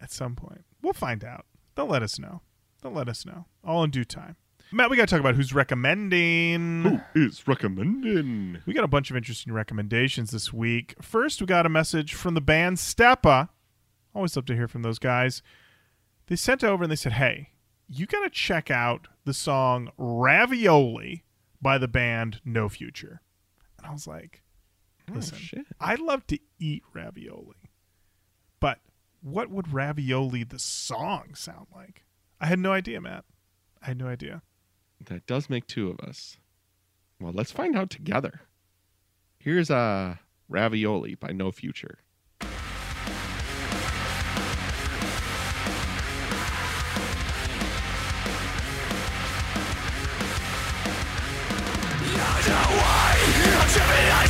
At 0.00 0.10
some 0.10 0.34
point, 0.36 0.64
we'll 0.82 0.92
find 0.92 1.24
out. 1.24 1.44
They'll 1.74 1.86
let 1.86 2.02
us 2.02 2.18
know. 2.18 2.42
They'll 2.82 2.92
let 2.92 3.08
us 3.08 3.26
know. 3.26 3.46
All 3.64 3.82
in 3.84 3.90
due 3.90 4.04
time. 4.04 4.36
Matt, 4.70 4.90
we 4.90 4.96
got 4.96 5.08
to 5.08 5.14
talk 5.14 5.20
about 5.20 5.34
who's 5.34 5.54
recommending. 5.54 6.82
Who 6.82 7.00
is 7.14 7.48
recommending? 7.48 8.58
We 8.66 8.74
got 8.74 8.84
a 8.84 8.88
bunch 8.88 9.10
of 9.10 9.16
interesting 9.16 9.52
recommendations 9.52 10.30
this 10.30 10.52
week. 10.52 10.94
First, 11.00 11.40
we 11.40 11.46
got 11.46 11.66
a 11.66 11.70
message 11.70 12.14
from 12.14 12.34
the 12.34 12.40
band 12.40 12.76
Steppa. 12.76 13.48
Always 14.14 14.36
love 14.36 14.44
to 14.46 14.54
hear 14.54 14.68
from 14.68 14.82
those 14.82 14.98
guys. 14.98 15.42
They 16.26 16.36
sent 16.36 16.62
over 16.62 16.84
and 16.84 16.90
they 16.92 16.96
said, 16.96 17.12
"Hey, 17.12 17.50
you 17.88 18.06
got 18.06 18.24
to 18.24 18.30
check 18.30 18.70
out 18.70 19.08
the 19.24 19.32
song 19.32 19.90
Ravioli 19.96 21.24
by 21.62 21.78
the 21.78 21.88
band 21.88 22.40
No 22.44 22.68
Future." 22.68 23.22
And 23.78 23.86
I 23.86 23.92
was 23.92 24.06
like, 24.06 24.42
"Listen, 25.08 25.38
shit. 25.38 25.66
I 25.80 25.94
love 25.94 26.26
to 26.28 26.38
eat 26.58 26.82
ravioli, 26.92 27.70
but 28.60 28.80
what 29.22 29.50
would 29.50 29.72
ravioli 29.72 30.44
the 30.44 30.58
song 30.58 31.34
sound 31.34 31.66
like?" 31.74 32.04
I 32.40 32.46
had 32.46 32.58
no 32.58 32.72
idea, 32.72 33.00
Matt. 33.00 33.24
I 33.82 33.86
had 33.86 33.98
no 33.98 34.06
idea. 34.06 34.42
That 35.04 35.26
does 35.26 35.48
make 35.48 35.66
two 35.66 35.90
of 35.90 36.00
us. 36.00 36.36
Well, 37.20 37.32
let's 37.32 37.52
find 37.52 37.76
out 37.76 37.90
together. 37.90 38.42
Here's 39.38 39.70
uh, 39.70 40.16
Ravioli 40.48 41.14
by 41.14 41.32
No 41.32 41.50
Future. 41.50 41.98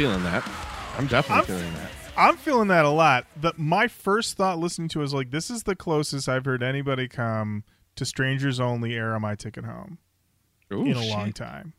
feeling 0.00 0.22
that. 0.24 0.42
I'm 0.96 1.06
definitely 1.06 1.34
I'm- 1.36 1.44
feeling 1.60 1.74
that. 1.74 1.90
I'm 2.16 2.36
feeling 2.38 2.68
that 2.68 2.84
a 2.86 2.90
lot. 2.90 3.26
The, 3.36 3.52
my 3.56 3.86
first 3.86 4.36
thought 4.36 4.58
listening 4.58 4.88
to 4.90 4.98
it 5.00 5.02
was 5.02 5.12
like, 5.14 5.30
this 5.30 5.48
is 5.50 5.62
the 5.62 5.76
closest 5.76 6.28
I've 6.28 6.44
heard 6.44 6.62
anybody 6.62 7.06
come 7.06 7.64
to 7.96 8.04
Strangers 8.04 8.58
Only 8.60 8.94
era 8.94 9.20
my 9.20 9.34
ticket 9.34 9.64
home 9.64 9.98
Ooh, 10.72 10.84
in 10.86 10.96
a 10.96 11.02
shit. 11.02 11.10
long 11.10 11.32
time. 11.32 11.74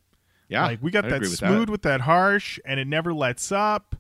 Yeah, 0.49 0.65
like 0.67 0.84
we 0.84 0.89
got 0.91 1.05
I'd 1.05 1.12
that 1.12 1.21
with 1.21 1.36
smooth 1.36 1.69
with 1.69 1.81
that 1.84 2.01
harsh, 2.01 2.60
and 2.65 2.79
it 2.79 2.88
never 2.88 3.13
lets 3.13 3.51
up. 3.51 3.95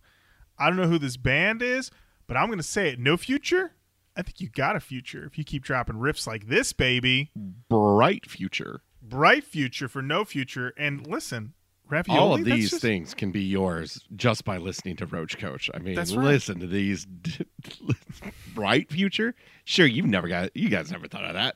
I 0.57 0.67
don't 0.67 0.77
know 0.77 0.87
who 0.87 0.99
this 0.99 1.17
band 1.17 1.61
is, 1.61 1.89
but 2.27 2.37
I'm 2.37 2.49
gonna 2.49 2.61
say 2.63 2.89
it. 2.89 2.99
No 2.99 3.17
future. 3.17 3.73
I 4.15 4.21
think 4.21 4.39
you 4.41 4.49
got 4.49 4.75
a 4.75 4.79
future 4.79 5.25
if 5.25 5.37
you 5.37 5.43
keep 5.43 5.63
dropping 5.63 5.95
riffs 5.95 6.27
like 6.27 6.47
this, 6.47 6.73
baby. 6.73 7.31
Bright 7.69 8.29
future. 8.29 8.81
Bright 9.01 9.43
future 9.43 9.87
for 9.87 10.01
no 10.01 10.25
future. 10.25 10.73
And 10.77 11.05
listen, 11.07 11.53
ravioli. 11.91 12.19
All 12.19 12.33
of 12.33 12.43
these 12.45 12.69
just- 12.71 12.81
things 12.81 13.13
can 13.13 13.31
be 13.31 13.43
yours 13.43 14.03
just 14.15 14.43
by 14.45 14.57
listening 14.57 14.95
to 14.97 15.05
Roach 15.05 15.37
Koach. 15.37 15.69
I 15.73 15.79
mean, 15.79 15.97
right. 15.97 16.07
listen 16.09 16.59
to 16.59 16.67
these. 16.67 17.05
Bright 18.55 18.91
future. 18.91 19.35
Sure, 19.65 19.85
you've 19.85 20.05
never 20.07 20.27
got. 20.27 20.55
You 20.55 20.69
guys 20.69 20.91
never 20.91 21.07
thought 21.07 21.25
of 21.25 21.33
that. 21.33 21.55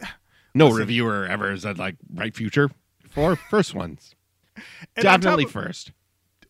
No 0.52 0.64
Listen. 0.66 0.80
reviewer 0.80 1.26
ever 1.26 1.56
said 1.56 1.78
like 1.78 1.96
bright 2.00 2.34
future 2.34 2.70
for 3.08 3.36
First 3.50 3.72
ones, 3.72 4.16
and 4.96 5.06
on 5.06 5.12
top 5.12 5.20
definitely 5.20 5.44
of- 5.44 5.52
first. 5.52 5.92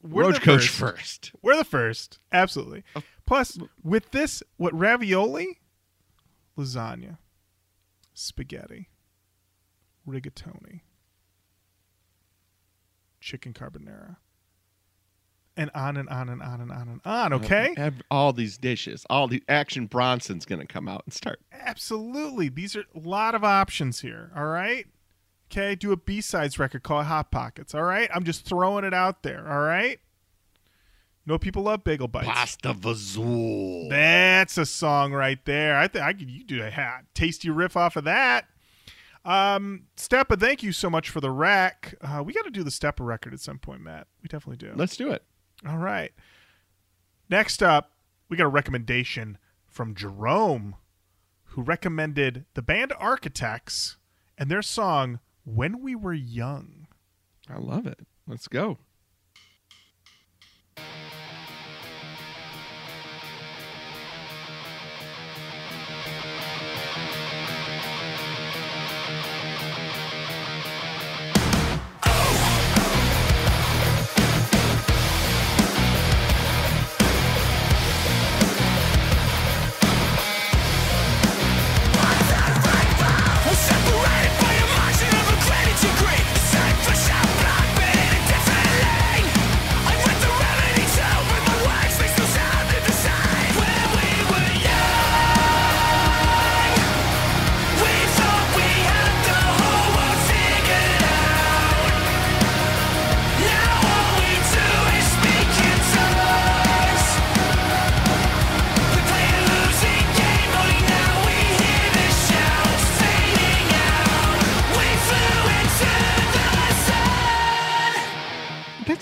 we're 0.03 0.23
Roach 0.23 0.41
Koach 0.41 0.69
first. 0.69 0.71
first. 0.71 1.33
We're 1.43 1.57
the 1.59 1.65
first. 1.65 2.19
Absolutely. 2.33 2.83
Oh. 2.97 3.03
Plus, 3.27 3.59
with 3.85 4.11
this, 4.13 4.43
what 4.57 4.73
ravioli, 4.73 5.59
lasagna, 6.57 7.19
spaghetti, 8.15 8.89
rigatoni, 10.09 10.81
chicken 13.21 13.53
carbonara, 13.53 14.17
and 15.57 15.71
on 15.75 15.97
and 15.97 16.09
on 16.09 16.29
and 16.29 16.43
on 16.43 16.61
and 16.61 16.73
on 16.73 16.89
and 16.89 17.01
on. 17.05 17.33
Okay? 17.35 17.75
All 18.11 18.33
these 18.33 18.57
dishes, 18.59 19.05
all 19.11 19.29
the 19.29 19.43
Action 19.49 19.87
Bronson's 19.87 20.45
gonna 20.45 20.67
come 20.67 20.89
out 20.89 21.03
and 21.05 21.13
start. 21.13 21.41
Absolutely. 21.53 22.49
These 22.49 22.77
are 22.77 22.85
a 22.95 22.99
lot 22.99 23.35
of 23.35 23.45
options 23.45 24.01
here. 24.01 24.33
All 24.35 24.47
right? 24.47 24.87
Okay? 25.51 25.75
Do 25.75 25.93
a 25.93 25.97
B 25.97 26.21
sides 26.21 26.59
record 26.59 26.83
called 26.83 27.07
Hot 27.07 27.31
Pockets. 27.31 27.75
All 27.75 27.83
right? 27.83 28.09
I'm 28.15 28.25
just 28.25 28.45
throwing 28.45 28.85
it 28.85 28.95
out 28.95 29.23
there. 29.23 29.51
All 29.51 29.61
right? 29.61 29.99
You 31.27 31.35
know, 31.35 31.39
people 31.39 31.65
love 31.65 31.85
bagel 31.85 32.09
bites. 32.09 32.27
Pasta 32.27 32.73
Vazul. 32.73 33.91
That's 33.91 34.57
a 34.57 34.65
song 34.65 35.13
right 35.13 35.45
there. 35.45 35.77
I 35.77 35.87
think 35.87 36.05
I 36.05 36.15
could 36.15 36.31
you 36.31 36.43
do 36.45 36.63
a 36.63 36.71
hat 36.71 37.05
tasty 37.13 37.51
riff 37.51 37.77
off 37.77 37.97
of 37.97 38.05
that. 38.05 38.47
Um, 39.25 39.85
Steppa, 39.97 40.39
thank 40.39 40.63
you 40.63 40.73
so 40.73 40.89
much 40.89 41.11
for 41.11 41.21
the 41.21 41.31
rack. 41.31 41.95
Uh, 42.01 42.23
we 42.25 42.33
got 42.33 42.45
to 42.45 42.51
do 42.51 42.63
the 42.63 42.71
Steppa 42.71 43.05
record 43.05 43.35
at 43.35 43.41
some 43.41 43.59
point, 43.59 43.83
Matt. 43.83 44.07
We 44.23 44.29
definitely 44.29 44.57
do. 44.57 44.73
Let's 44.75 44.97
do 44.97 45.11
it. 45.11 45.25
All 45.69 45.79
right. 45.79 46.13
Next 47.29 47.63
up, 47.63 47.93
we 48.29 48.37
got 48.37 48.45
a 48.45 48.49
recommendation 48.49 49.39
from 49.69 49.95
Jerome, 49.95 50.77
who 51.45 51.63
recommended 51.63 52.45
the 52.55 52.63
band 52.63 52.93
Architects 52.99 53.99
and 54.39 54.51
their 54.51 54.63
song 54.63 55.21
"When 55.45 55.81
We 55.81 55.95
Were 55.95 56.15
Young." 56.15 56.87
I 57.49 57.59
love 57.59 57.87
it. 57.87 58.01
Let's 58.27 58.49
go. 58.49 58.79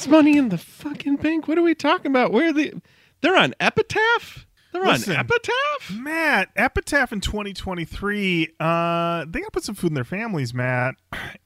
Money 0.09 0.37
in 0.37 0.49
the 0.49 0.59
fucking 0.59 1.17
bank. 1.17 1.49
What 1.49 1.59
are 1.59 1.63
we 1.63 1.75
talking 1.75 2.11
about? 2.11 2.33
Where 2.33 2.49
are 2.49 2.53
they? 2.53 2.73
They're 3.21 3.37
on 3.37 3.55
Epitaph. 3.61 4.47
They're 4.73 4.85
Listen. 4.85 5.15
on 5.15 5.21
Epitaph. 5.21 5.91
Matt, 5.93 6.51
Epitaph 6.57 7.13
in 7.13 7.21
2023, 7.21 8.49
uh, 8.61 9.25
they 9.27 9.41
gotta 9.41 9.51
put 9.51 9.65
some 9.65 9.75
food 9.75 9.89
in 9.89 9.95
their 9.95 10.05
families, 10.05 10.53
Matt. 10.53 10.97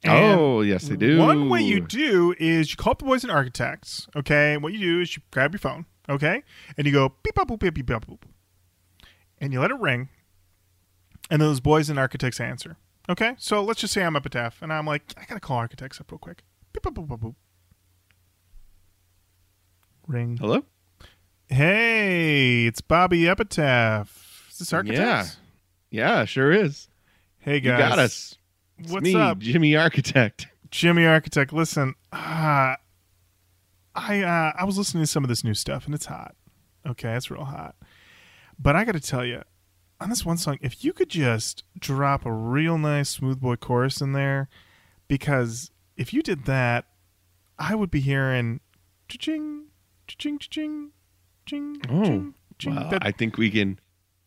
And 0.05 0.41
oh 0.41 0.63
yes, 0.63 0.89
they 0.89 0.97
do. 0.97 1.19
One 1.19 1.49
way 1.49 1.63
you 1.63 1.81
do 1.81 2.35
is 2.39 2.71
you 2.71 2.77
call 2.77 2.93
up 2.93 2.99
the 2.99 3.05
boys 3.05 3.23
and 3.23 3.31
architects, 3.31 4.09
okay? 4.17 4.57
What 4.57 4.73
you 4.73 4.81
do 4.81 5.01
is 5.01 5.17
you 5.17 5.23
grab 5.31 5.53
your 5.53 5.61
phone, 5.61 5.87
okay? 6.09 6.43
And 6.77 6.87
you 6.87 6.93
go 6.93 7.15
beep 7.23 7.37
bop 7.37 7.49
boop 7.49 7.61
beep 7.61 7.75
beep 7.75 7.87
bop 7.87 8.07
boop. 8.07 8.23
And 9.39 9.53
you 9.53 9.61
let 9.61 9.71
it 9.71 9.79
ring. 9.79 10.09
And 11.31 11.41
those 11.41 11.61
boys 11.61 11.89
and 11.89 11.99
architects 11.99 12.41
answer. 12.41 12.77
Okay? 13.09 13.35
So 13.39 13.63
let's 13.63 13.81
just 13.81 13.93
say 13.93 14.03
I'm 14.03 14.17
Epitaph 14.17 14.63
and 14.63 14.73
I'm 14.73 14.87
like, 14.87 15.03
I 15.17 15.25
gotta 15.25 15.41
call 15.41 15.57
architects 15.57 16.01
up 16.01 16.11
real 16.11 16.19
quick. 16.19 16.43
Beep 16.73 16.83
boop 16.83 17.07
boop 17.07 17.19
boop. 17.19 17.35
Ring. 20.07 20.37
Hello. 20.37 20.65
Hey, 21.49 22.67
it's 22.67 22.81
Bobby 22.81 23.29
Epitaph. 23.29 24.49
Is 24.51 24.59
this 24.59 24.73
architects? 24.73 25.37
Yeah, 25.91 26.25
sure 26.25 26.51
is. 26.53 26.89
Hey 27.39 27.57
You 27.57 27.61
guys. 27.61 27.79
got 27.79 27.99
us. 27.99 28.37
It's 28.79 28.91
What's 28.91 29.05
me, 29.05 29.15
up? 29.15 29.39
Jimmy 29.39 29.77
Architect? 29.77 30.49
Jimmy 30.71 31.05
Architect, 31.07 31.53
listen, 31.53 31.95
uh, 32.13 32.77
I 33.95 34.23
uh, 34.23 34.53
I 34.59 34.65
was 34.65 34.79
listening 34.79 35.03
to 35.03 35.07
some 35.07 35.23
of 35.23 35.29
this 35.29 35.45
new 35.45 35.55
stuff 35.55 35.85
and 35.85 35.95
it's 35.95 36.07
hot. 36.07 36.35
Okay, 36.87 37.13
it's 37.15 37.31
real 37.31 37.45
hot. 37.45 37.77
But 38.59 38.75
I 38.75 38.85
got 38.85 38.93
to 38.93 39.01
tell 39.01 39.25
you, 39.25 39.43
on 40.01 40.09
this 40.09 40.25
one 40.25 40.39
song, 40.39 40.59
if 40.63 40.83
you 40.85 40.93
could 40.93 41.11
just 41.11 41.65
drop 41.79 42.25
a 42.25 42.33
real 42.33 42.79
nice 42.79 43.11
smooth 43.11 43.41
boy 43.41 43.57
chorus 43.57 44.01
in 44.01 44.13
there, 44.13 44.49
because 45.09 45.71
if 45.97 46.15
you 46.15 46.23
did 46.23 46.47
that, 46.47 46.87
I 47.59 47.75
would 47.75 47.91
be 47.91 48.01
hearing 48.01 48.61
ching 49.09 49.67
ching 50.09 50.39
ching 50.39 50.91
ching 51.47 51.81
Oh, 51.89 52.05
ching 52.05 52.35
ching. 52.59 52.75
Well, 52.77 52.91
That- 52.91 53.05
I 53.07 53.11
think 53.13 53.37
we 53.39 53.51
can. 53.51 53.79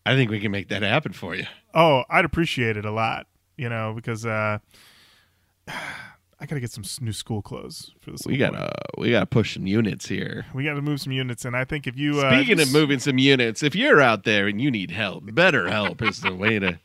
I 0.07 0.13
think 0.15 0.29
we 0.29 0.39
can 0.39 0.51
make 0.51 0.67
that 0.69 0.83
happen 0.83 1.13
for 1.13 1.35
you. 1.35 1.45
Oh, 1.73 2.03
I'd 2.09 2.25
appreciate 2.25 2.77
it 2.77 2.85
a 2.85 2.91
lot, 2.91 3.25
you 3.57 3.69
know, 3.69 3.93
because 3.95 4.23
uh, 4.25 4.59
I 5.67 6.45
got 6.45 6.55
to 6.55 6.59
get 6.59 6.71
some 6.71 6.83
new 7.03 7.13
school 7.13 7.41
clothes 7.41 7.91
for 8.01 8.11
this. 8.11 8.21
We 8.25 8.37
gotta 8.37 8.71
we 8.97 9.11
gotta 9.11 9.25
push 9.25 9.53
some 9.55 9.65
units 9.65 10.07
here. 10.07 10.45
We 10.53 10.63
got 10.63 10.73
to 10.75 10.81
move 10.81 11.01
some 11.01 11.13
units, 11.13 11.45
and 11.45 11.55
I 11.55 11.63
think 11.65 11.87
if 11.87 11.97
you 11.97 12.19
uh, 12.19 12.31
Speaking 12.35 12.57
just- 12.57 12.69
of 12.69 12.73
moving 12.79 12.99
some 12.99 13.17
units, 13.17 13.63
if 13.63 13.75
you're 13.75 14.01
out 14.01 14.25
there 14.25 14.47
and 14.47 14.61
you 14.61 14.69
need 14.69 14.91
help, 14.91 15.23
better 15.33 15.69
help 15.69 16.01
is 16.01 16.21
the 16.21 16.35
way 16.35 16.59
to 16.59 16.77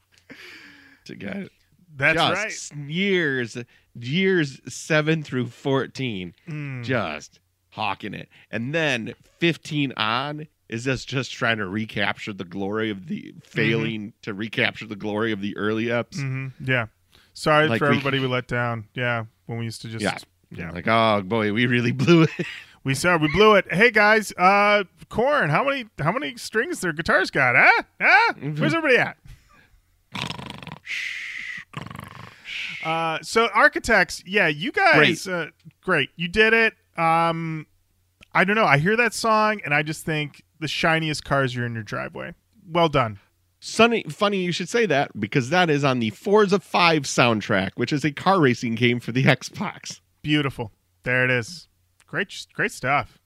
to 1.07 1.15
get 1.17 1.37
it. 1.37 1.53
that's 1.97 2.17
just 2.17 2.73
right. 2.73 2.89
years 2.89 3.59
years 3.99 4.61
seven 4.73 5.23
through 5.23 5.47
fourteen, 5.49 6.33
Mm. 6.49 6.85
just 6.85 7.41
hawking 7.81 8.13
it, 8.15 8.29
and 8.51 8.75
then 8.75 9.15
fifteen 9.39 9.93
on 9.97 10.47
is 10.69 10.87
us 10.87 11.05
just 11.05 11.33
trying 11.33 11.57
to 11.59 11.67
recapture 11.67 12.33
the 12.33 12.45
glory 12.45 12.91
of 12.91 13.09
the 13.09 13.35
failing 13.43 14.13
to 14.23 14.35
recapture 14.35 14.87
the 14.87 14.95
glory 14.97 15.33
of 15.33 15.41
the 15.41 15.57
early 15.57 15.87
eps. 15.87 16.17
Mhm. 16.17 16.53
Yeah. 16.63 16.87
Sorry 17.33 17.69
Like 17.69 17.79
for 17.79 17.87
we- 17.91 17.97
everybody 17.97 18.19
we 18.21 18.27
let 18.27 18.47
down. 18.47 18.85
Yeah, 18.95 19.25
when 19.47 19.59
we 19.59 19.65
used 19.65 19.81
to 19.83 19.89
just 19.89 20.05
Yeah. 20.05 20.19
yeah. 20.51 20.71
Like, 20.73 20.87
oh 20.87 21.23
boy, 21.25 21.53
we 21.53 21.67
really 21.67 21.93
blew 21.93 22.23
it. 22.25 22.31
We 22.83 22.95
said 22.95 23.21
we 23.21 23.29
blew 23.29 23.57
it. 23.57 23.67
Hey 23.71 23.91
guys, 23.91 24.33
uh, 24.39 24.85
Korn. 25.11 25.51
How 25.51 25.63
many 25.65 25.85
how 25.99 26.13
many 26.13 26.37
strings 26.37 26.81
their 26.81 26.95
guitars 26.95 27.31
got? 27.31 27.55
Huh? 27.55 27.83
Huh? 28.01 28.33
Mm-hmm. 28.35 28.59
Where's 28.59 28.73
everybody 28.75 28.97
at? 28.99 29.19
Uh, 32.83 33.19
so 33.21 33.49
architects, 33.55 34.23
yeah, 34.27 34.49
you 34.49 34.73
guys, 34.73 35.27
Uh, 35.29 35.49
great, 35.83 36.09
you 36.17 36.27
did 36.29 36.55
it. 36.55 36.75
Um, 36.97 37.67
I 38.33 38.45
don't 38.45 38.57
know. 38.57 38.65
I 38.65 38.79
hear 38.79 38.97
that 38.97 39.13
song 39.13 39.61
and 39.65 39.75
I 39.75 39.83
just 39.83 40.05
think 40.05 40.43
the 40.61 40.69
shiniest 40.69 41.25
cars 41.25 41.57
are 41.57 41.67
in 41.67 41.75
your 41.75 41.83
driveway. 41.83 42.35
Well 42.69 42.89
done. 42.89 43.19
Sunny, 43.59 44.05
funny 44.09 44.43
you 44.43 44.53
should 44.53 44.69
say 44.69 44.87
that 44.87 45.19
because 45.19 45.51
that 45.51 45.69
is 45.69 45.85
on 45.85 45.99
the 45.99 46.11
Forza 46.11 46.61
5 46.61 47.03
soundtrack, 47.03 47.73
which 47.75 47.93
is 47.93 48.05
a 48.05 48.13
car 48.13 48.41
racing 48.41 48.75
game 48.75 49.01
for 49.01 49.13
the 49.13 49.25
Xbox. 49.25 50.01
Beautiful. 50.23 50.73
There 51.03 51.25
it 51.25 51.31
is. 51.31 51.69
Great, 52.07 52.47
great 52.55 52.73
stuff. 52.73 53.19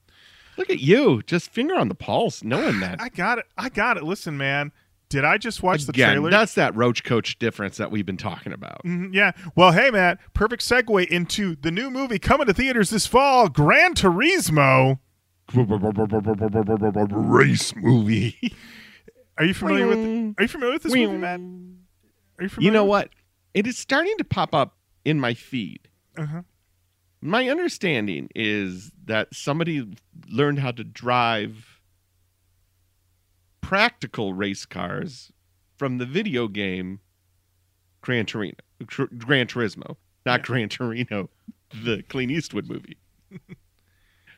Look 0.57 0.71
at 0.71 0.81
you, 0.81 1.23
just 1.23 1.51
finger 1.51 1.75
on 1.75 1.89
the 1.89 1.95
pulse, 1.95 2.43
knowing 2.43 2.81
that. 2.81 3.01
I 3.01 3.09
got 3.09 3.39
it. 3.39 3.47
I 3.59 3.69
got 3.69 3.97
it. 3.97 4.05
Listen, 4.05 4.37
man. 4.37 4.73
Did 5.09 5.25
I 5.25 5.39
just 5.39 5.63
watch 5.63 5.85
the 5.85 5.91
Again, 5.91 6.13
trailer? 6.15 6.31
that's 6.31 6.55
that 6.55 6.75
Roach 6.75 7.05
Koach 7.05 7.39
difference 7.39 7.77
that 7.77 7.91
we've 7.91 8.07
been 8.07 8.17
talking 8.17 8.53
about. 8.53 8.83
Mhm, 8.85 9.15
yeah. 9.15 9.33
Well, 9.55 9.73
hey, 9.73 9.91
Matt. 9.91 10.19
Perfect 10.33 10.63
segue 10.63 11.07
into 11.09 11.55
the 11.57 11.71
new 11.71 11.91
movie 11.91 12.19
coming 12.19 12.47
to 12.47 12.55
theaters 12.55 12.91
this 12.91 13.07
fall, 13.07 13.49
Gran 13.49 13.95
Turismo. 13.95 14.99
Race 16.45 17.75
movie. 17.77 18.55
Are 19.39 19.45
you 19.45 19.55
familiar 19.55 19.87
with? 19.89 19.99
Are 20.39 20.43
you 20.43 20.49
familiar 20.49 20.73
with 20.75 20.83
this 20.85 20.95
movie, 20.95 21.17
Matt? 21.19 21.41
Are 21.41 22.43
you 22.45 22.49
familiar? 22.49 22.61
You 22.61 22.71
know 22.71 22.85
what? 22.85 23.11
It 23.53 23.67
is 23.67 23.77
starting 23.79 24.17
to 24.19 24.25
pop 24.25 24.55
up 24.55 24.77
in 25.05 25.19
my 25.21 25.35
feed. 25.35 25.89
Uh-huh. 26.17 26.43
My 27.21 27.49
understanding 27.49 28.29
is 28.35 28.93
that 29.07 29.35
somebody 29.35 29.89
learned 30.29 30.59
how 30.61 30.71
to 30.73 30.85
drive 30.85 31.74
practical 33.69 34.33
race 34.35 34.67
cars 34.67 35.33
from 35.77 35.99
the 35.99 36.07
video 36.07 36.49
game 36.49 37.01
Gran 38.03 38.27
Torino, 38.27 38.55
Tr- 38.87 39.05
Gran 39.17 39.47
Turismo, 39.47 39.97
not 40.27 40.43
Gran 40.43 40.69
Torino, 40.69 41.31
the 41.83 42.03
Clint 42.09 42.31
Eastwood 42.31 42.69
movie. 42.69 42.99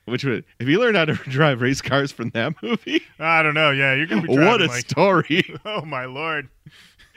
Which 0.04 0.24
would, 0.24 0.44
have 0.60 0.68
you 0.68 0.78
learned 0.78 0.96
how 0.96 1.04
to 1.06 1.14
drive 1.28 1.60
race 1.60 1.82
cars 1.82 2.12
from 2.12 2.30
that 2.30 2.54
movie, 2.62 3.02
I 3.18 3.42
don't 3.42 3.54
know. 3.54 3.72
Yeah, 3.72 3.94
you're 3.94 4.06
gonna 4.06 4.22
be 4.22 4.28
driving, 4.34 4.46
what 4.46 4.62
a 4.62 4.66
like. 4.66 4.88
story! 4.88 5.42
Oh 5.64 5.84
my 5.84 6.04
lord. 6.04 6.48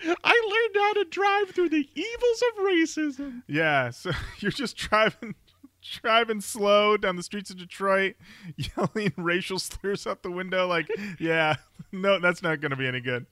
I 0.03 0.69
learned 0.73 0.83
how 0.83 0.93
to 0.93 1.05
drive 1.09 1.51
through 1.51 1.69
the 1.69 1.87
evils 1.93 2.43
of 2.49 2.63
racism. 2.63 3.43
Yeah. 3.47 3.89
So 3.91 4.11
you're 4.39 4.51
just 4.51 4.75
driving, 4.77 5.35
driving 5.81 6.41
slow 6.41 6.97
down 6.97 7.15
the 7.15 7.23
streets 7.23 7.49
of 7.49 7.57
Detroit, 7.57 8.15
yelling 8.55 9.13
racial 9.17 9.59
slurs 9.59 10.05
out 10.07 10.23
the 10.23 10.31
window. 10.31 10.67
Like, 10.67 10.89
yeah, 11.19 11.55
no, 11.91 12.19
that's 12.19 12.41
not 12.41 12.61
gonna 12.61 12.75
be 12.75 12.87
any 12.87 13.01
good. 13.01 13.25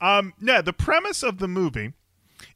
Um, 0.00 0.32
yeah. 0.40 0.60
The 0.62 0.72
premise 0.72 1.22
of 1.22 1.38
the 1.38 1.48
movie 1.48 1.92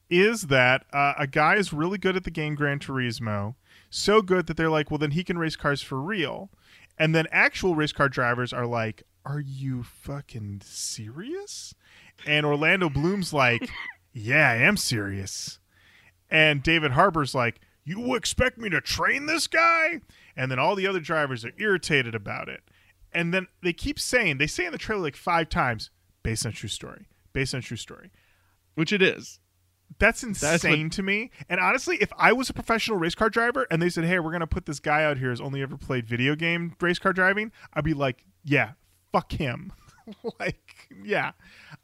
is 0.08 0.42
that 0.42 0.84
uh, 0.92 1.14
a 1.18 1.26
guy 1.26 1.56
is 1.56 1.72
really 1.72 1.98
good 1.98 2.16
at 2.16 2.24
the 2.24 2.30
game 2.30 2.54
Gran 2.54 2.78
Turismo, 2.78 3.54
so 3.90 4.22
good 4.22 4.46
that 4.46 4.56
they're 4.56 4.70
like, 4.70 4.90
well, 4.90 4.98
then 4.98 5.12
he 5.12 5.24
can 5.24 5.38
race 5.38 5.56
cars 5.56 5.82
for 5.82 6.00
real. 6.00 6.50
And 6.98 7.14
then 7.14 7.26
actual 7.30 7.74
race 7.74 7.92
car 7.92 8.08
drivers 8.08 8.52
are 8.52 8.66
like, 8.66 9.02
are 9.26 9.40
you 9.40 9.82
fucking 9.82 10.62
serious? 10.64 11.74
And 12.26 12.46
Orlando 12.46 12.88
Bloom's 12.88 13.32
like, 13.32 13.68
yeah, 14.12 14.50
I 14.50 14.56
am 14.56 14.76
serious. 14.76 15.58
And 16.30 16.62
David 16.62 16.92
Harbour's 16.92 17.34
like, 17.34 17.60
you 17.84 18.14
expect 18.14 18.58
me 18.58 18.68
to 18.70 18.80
train 18.80 19.26
this 19.26 19.46
guy? 19.46 20.00
And 20.36 20.50
then 20.50 20.58
all 20.58 20.74
the 20.74 20.86
other 20.86 21.00
drivers 21.00 21.44
are 21.44 21.52
irritated 21.58 22.14
about 22.14 22.48
it. 22.48 22.62
And 23.12 23.32
then 23.32 23.46
they 23.62 23.72
keep 23.72 24.00
saying, 24.00 24.38
they 24.38 24.46
say 24.46 24.66
in 24.66 24.72
the 24.72 24.78
trailer 24.78 25.02
like 25.02 25.16
five 25.16 25.48
times, 25.48 25.90
based 26.22 26.44
on 26.44 26.52
true 26.52 26.68
story, 26.68 27.06
based 27.32 27.54
on 27.54 27.60
true 27.60 27.76
story. 27.76 28.10
Which 28.74 28.92
it 28.92 29.02
is. 29.02 29.38
That's 29.98 30.22
That's 30.22 30.64
insane 30.64 30.90
to 30.90 31.02
me. 31.02 31.30
And 31.48 31.60
honestly, 31.60 31.98
if 32.00 32.12
I 32.18 32.32
was 32.32 32.50
a 32.50 32.54
professional 32.54 32.98
race 32.98 33.14
car 33.14 33.30
driver 33.30 33.66
and 33.70 33.80
they 33.80 33.88
said, 33.88 34.04
"Hey, 34.04 34.18
we're 34.18 34.32
gonna 34.32 34.46
put 34.46 34.66
this 34.66 34.80
guy 34.80 35.04
out 35.04 35.18
here 35.18 35.28
who's 35.28 35.40
only 35.40 35.62
ever 35.62 35.76
played 35.76 36.06
video 36.06 36.34
game 36.34 36.74
race 36.80 36.98
car 36.98 37.12
driving," 37.12 37.52
I'd 37.72 37.84
be 37.84 37.94
like, 37.94 38.24
"Yeah, 38.42 38.72
fuck 39.12 39.32
him." 39.32 39.72
like, 40.40 40.88
yeah, 41.04 41.32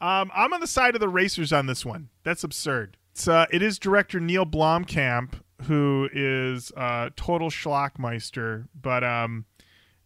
um, 0.01 0.29
I'm 0.35 0.53
on 0.53 0.59
the 0.59 0.67
side 0.67 0.95
of 0.95 1.01
the 1.01 1.09
racers 1.09 1.53
on 1.53 1.67
this 1.67 1.85
one. 1.85 2.09
That's 2.23 2.43
absurd. 2.43 2.97
It's 3.11 3.27
uh, 3.27 3.45
it 3.51 3.61
is 3.61 3.79
director 3.79 4.19
Neil 4.19 4.45
Blomkamp 4.45 5.35
who 5.67 6.09
is 6.13 6.71
uh, 6.75 7.09
total 7.15 7.49
schlockmeister, 7.49 8.67
but 8.79 9.03
um, 9.03 9.45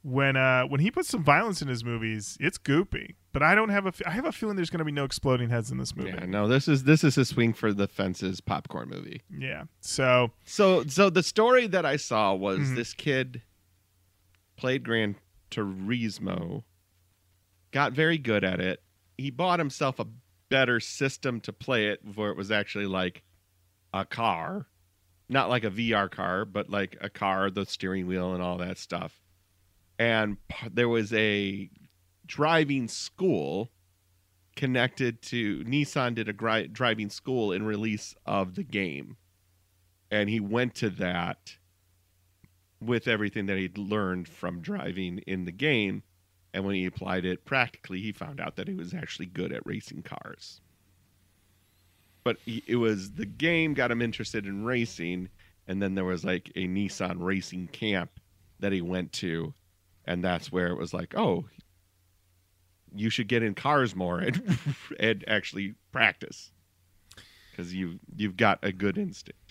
when 0.02 0.36
uh, 0.38 0.64
when 0.64 0.80
he 0.82 0.92
puts 0.92 1.10
some 1.10 1.24
violence 1.24 1.62
in 1.62 1.68
his 1.68 1.84
movies, 1.84 2.38
it's 2.40 2.58
goopy. 2.58 3.16
But 3.34 3.44
I 3.44 3.54
don't 3.56 3.70
have 3.70 3.86
a 3.86 3.90
f- 3.90 4.02
I 4.06 4.12
have 4.12 4.26
a 4.26 4.32
feeling 4.32 4.56
there's 4.56 4.70
going 4.70 4.80
to 4.80 4.86
be 4.86 4.92
no 4.92 5.04
exploding 5.04 5.50
heads 5.50 5.70
in 5.72 5.78
this 5.78 5.96
movie. 5.96 6.10
Yeah, 6.12 6.26
no, 6.26 6.48
this 6.48 6.68
is 6.68 6.84
this 6.84 7.04
is 7.04 7.18
a 7.18 7.26
swing 7.26 7.54
for 7.54 7.74
the 7.74 7.88
fences 7.88 8.40
popcorn 8.40 8.90
movie. 8.90 9.22
yeah. 9.36 9.64
So 9.82 10.32
So 10.46 10.86
so 10.86 11.10
the 11.10 11.24
story 11.24 11.68
that 11.68 11.86
I 11.86 11.98
saw 11.98 12.34
was 12.34 12.60
Mhm. 12.60 12.76
this 12.76 12.94
kid 12.94 13.42
played 14.56 14.84
Gran 14.84 15.16
Turismo, 15.52 16.64
got 17.72 17.92
very 17.94 18.18
good 18.18 18.44
at 18.44 18.60
it. 18.60 18.82
He 19.18 19.30
bought 19.32 19.60
himself 19.60 20.00
a 20.00 20.08
better 20.50 20.80
system 20.80 21.42
to 21.42 21.52
play 21.52 21.88
it 21.88 22.00
where 22.16 22.30
it 22.30 22.38
was 22.38 22.52
actually 22.52 22.86
like 22.86 23.24
a 23.94 24.06
car. 24.06 24.68
Not 25.28 25.50
like 25.50 25.64
a 25.64 25.72
VR 25.72 26.10
car, 26.10 26.46
but 26.46 26.70
like 26.70 26.98
a 27.02 27.10
car, 27.10 27.50
the 27.50 27.66
steering 27.66 28.08
wheel 28.08 28.34
and 28.34 28.44
all 28.44 28.58
that 28.58 28.78
stuff. 28.78 29.20
And 29.98 30.38
there 30.72 30.90
was 30.90 31.14
a 31.14 31.70
driving 32.26 32.88
school 32.88 33.72
connected 34.56 35.22
to 35.22 35.64
Nissan 35.64 36.16
did 36.16 36.30
a 36.30 36.34
gri- 36.34 36.68
driving 36.68 37.10
school 37.10 37.52
in 37.52 37.66
release 37.66 38.16
of 38.26 38.56
the 38.56 38.64
game 38.64 39.18
and 40.12 40.30
he 40.30 40.40
went 40.40 40.76
to 40.76 40.90
that 40.90 41.58
with 42.80 43.08
everything 43.08 43.48
that 43.48 43.58
he'd 43.58 43.78
learned 43.78 44.28
from 44.28 44.62
driving 44.62 45.20
in 45.28 45.46
the 45.46 45.52
game. 45.52 46.04
And 46.54 46.64
when 46.64 46.76
he 46.76 46.86
applied 46.86 47.26
it 47.26 47.46
practically, 47.46 48.02
he 48.02 48.12
found 48.12 48.40
out 48.40 48.56
that 48.56 48.68
he 48.68 48.74
was 48.74 48.94
actually 48.94 49.26
good 49.26 49.52
at 49.52 49.66
racing 49.66 50.04
cars. 50.04 50.62
But 52.26 52.38
it 52.46 52.78
was 52.78 53.12
the 53.12 53.26
game 53.26 53.74
got 53.76 53.92
him 53.92 54.02
interested 54.02 54.46
in 54.46 54.66
racing. 54.66 55.30
And 55.68 55.82
then 55.82 55.96
there 55.96 56.04
was 56.04 56.26
like 56.26 56.52
a 56.56 56.68
Nissan 56.68 57.18
racing 57.20 57.68
camp 57.68 58.20
that 58.60 58.74
he 58.74 58.82
went 58.82 59.14
to. 59.14 59.54
And 60.06 60.24
that's 60.24 60.52
where 60.52 60.68
it 60.68 60.78
was 60.78 60.94
like, 60.94 61.16
oh, 61.16 61.46
you 62.94 63.10
should 63.10 63.28
get 63.28 63.44
in 63.44 63.54
cars 63.54 63.96
more 63.96 64.20
and, 64.20 64.58
and 65.00 65.24
actually 65.28 65.76
practice 65.92 66.52
because 67.52 67.74
you 67.74 68.00
you've 68.16 68.38
got 68.38 68.60
a 68.64 68.72
good 68.72 68.98
instinct. 68.98 69.45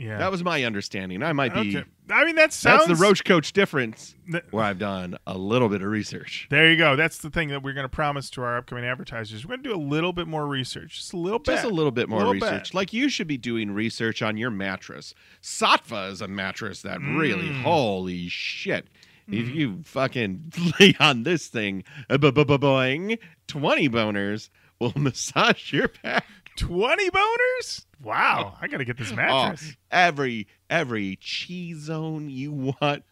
Yeah. 0.00 0.18
That 0.18 0.30
was 0.30 0.42
my 0.42 0.64
understanding. 0.64 1.22
I 1.22 1.32
might 1.32 1.52
be. 1.52 1.76
okay. 1.76 1.84
I 2.10 2.24
mean, 2.24 2.34
that 2.36 2.52
sounds. 2.52 2.86
That's 2.86 2.98
the 2.98 3.04
Roach 3.04 3.22
Koach 3.22 3.52
difference, 3.52 4.14
Th- 4.30 4.42
where 4.50 4.64
I've 4.64 4.78
done 4.78 5.16
a 5.26 5.36
little 5.36 5.68
bit 5.68 5.82
of 5.82 5.88
research. 5.88 6.46
There 6.50 6.70
you 6.70 6.76
go. 6.76 6.96
That's 6.96 7.18
the 7.18 7.28
thing 7.30 7.48
that 7.50 7.62
we're 7.62 7.74
going 7.74 7.84
to 7.84 7.88
promise 7.88 8.30
to 8.30 8.42
our 8.42 8.56
upcoming 8.56 8.84
advertisers. 8.84 9.44
We're 9.44 9.56
going 9.56 9.62
to 9.64 9.68
do 9.70 9.74
a 9.76 9.78
little 9.84 10.12
bit 10.12 10.26
more 10.26 10.46
research, 10.46 10.96
just 10.96 11.12
a 11.12 11.16
little 11.18 11.38
bit, 11.38 11.52
Just 11.52 11.64
a 11.64 11.68
little 11.68 11.92
bit 11.92 12.08
more 12.08 12.18
Little 12.20 12.32
research. 12.34 12.70
bit. 12.70 12.74
Like 12.74 12.92
you 12.92 13.08
should 13.10 13.26
be 13.28 13.36
doing 13.36 13.70
research 13.72 14.22
on 14.22 14.36
your 14.38 14.50
mattress. 14.50 15.14
Saatva 15.42 16.10
is 16.10 16.20
a 16.20 16.28
mattress 16.28 16.82
that 16.82 17.00
really, 17.00 17.48
Mm. 17.50 17.62
holy 17.62 18.28
shit. 18.28 18.88
If 19.28 19.48
you 19.54 19.82
fucking 19.84 20.52
lay 20.80 20.96
on 20.98 21.22
this 21.22 21.46
thing, 21.46 21.84
uh, 22.08 22.18
bu- 22.18 22.32
bu- 22.32 22.44
bu- 22.44 22.58
boing, 22.58 23.18
20 23.46 23.88
boners 23.88 24.48
will 24.80 24.92
massage 24.96 25.72
your 25.72 25.88
back. 26.02 26.24
Twenty 26.60 27.10
boners. 27.10 27.86
Wow, 28.02 28.56
I 28.60 28.68
got 28.68 28.78
to 28.78 28.84
get 28.84 28.98
this 28.98 29.12
mattress. 29.12 29.72
Oh, 29.72 29.74
every 29.90 30.46
every 30.68 31.16
cheese 31.16 31.78
zone 31.78 32.28
you 32.28 32.52
want 32.80 33.04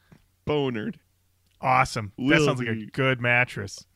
bonered. 0.45 1.01
Awesome. 1.61 2.13
That 2.17 2.25
Will 2.25 2.45
sounds 2.45 2.59
like 2.61 2.69
a 2.69 2.87
good 2.87 3.21
mattress. 3.21 3.87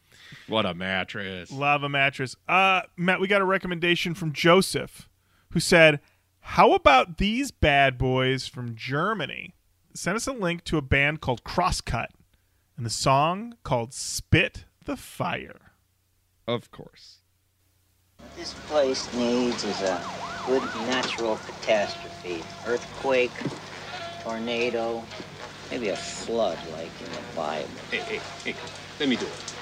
What 0.48 0.64
a 0.64 0.74
mattress. 0.74 1.50
Love 1.52 1.82
a 1.82 1.88
mattress. 1.88 2.34
Uh, 2.48 2.82
Matt, 2.96 3.20
we 3.20 3.28
got 3.28 3.42
a 3.42 3.44
recommendation 3.44 4.14
from 4.14 4.32
Joseph, 4.32 5.08
who 5.50 5.60
said, 5.60 6.00
"How 6.40 6.72
about 6.72 7.18
these 7.18 7.50
bad 7.50 7.98
boys 7.98 8.48
from 8.48 8.74
Germany?" 8.74 9.54
Send 9.94 10.16
us 10.16 10.26
a 10.26 10.32
link 10.32 10.64
to 10.64 10.78
a 10.78 10.82
band 10.82 11.20
called 11.20 11.44
Crosscut, 11.44 12.08
and 12.76 12.86
the 12.86 12.90
song 12.90 13.56
called 13.64 13.92
"Spit 13.92 14.64
the 14.84 14.96
Fire." 14.96 15.72
Of 16.46 16.70
course. 16.70 17.18
This 18.36 18.54
place 18.54 19.12
needs 19.12 19.64
is 19.64 19.82
a 19.82 20.06
good 20.44 20.74
natural 20.74 21.36
catastrophe. 21.36 22.44
Earthquake, 22.64 23.38
tornado, 24.20 25.04
maybe 25.70 25.88
a 25.88 25.96
flood 25.96 26.64
like 26.64 27.00
in 27.02 27.10
the 27.12 27.22
Bible. 27.34 27.70
Hey, 27.90 28.02
hey, 28.06 28.20
hey, 28.44 28.56
let 28.98 29.08
me 29.08 29.16
do 29.16 29.26
it. 29.26 29.61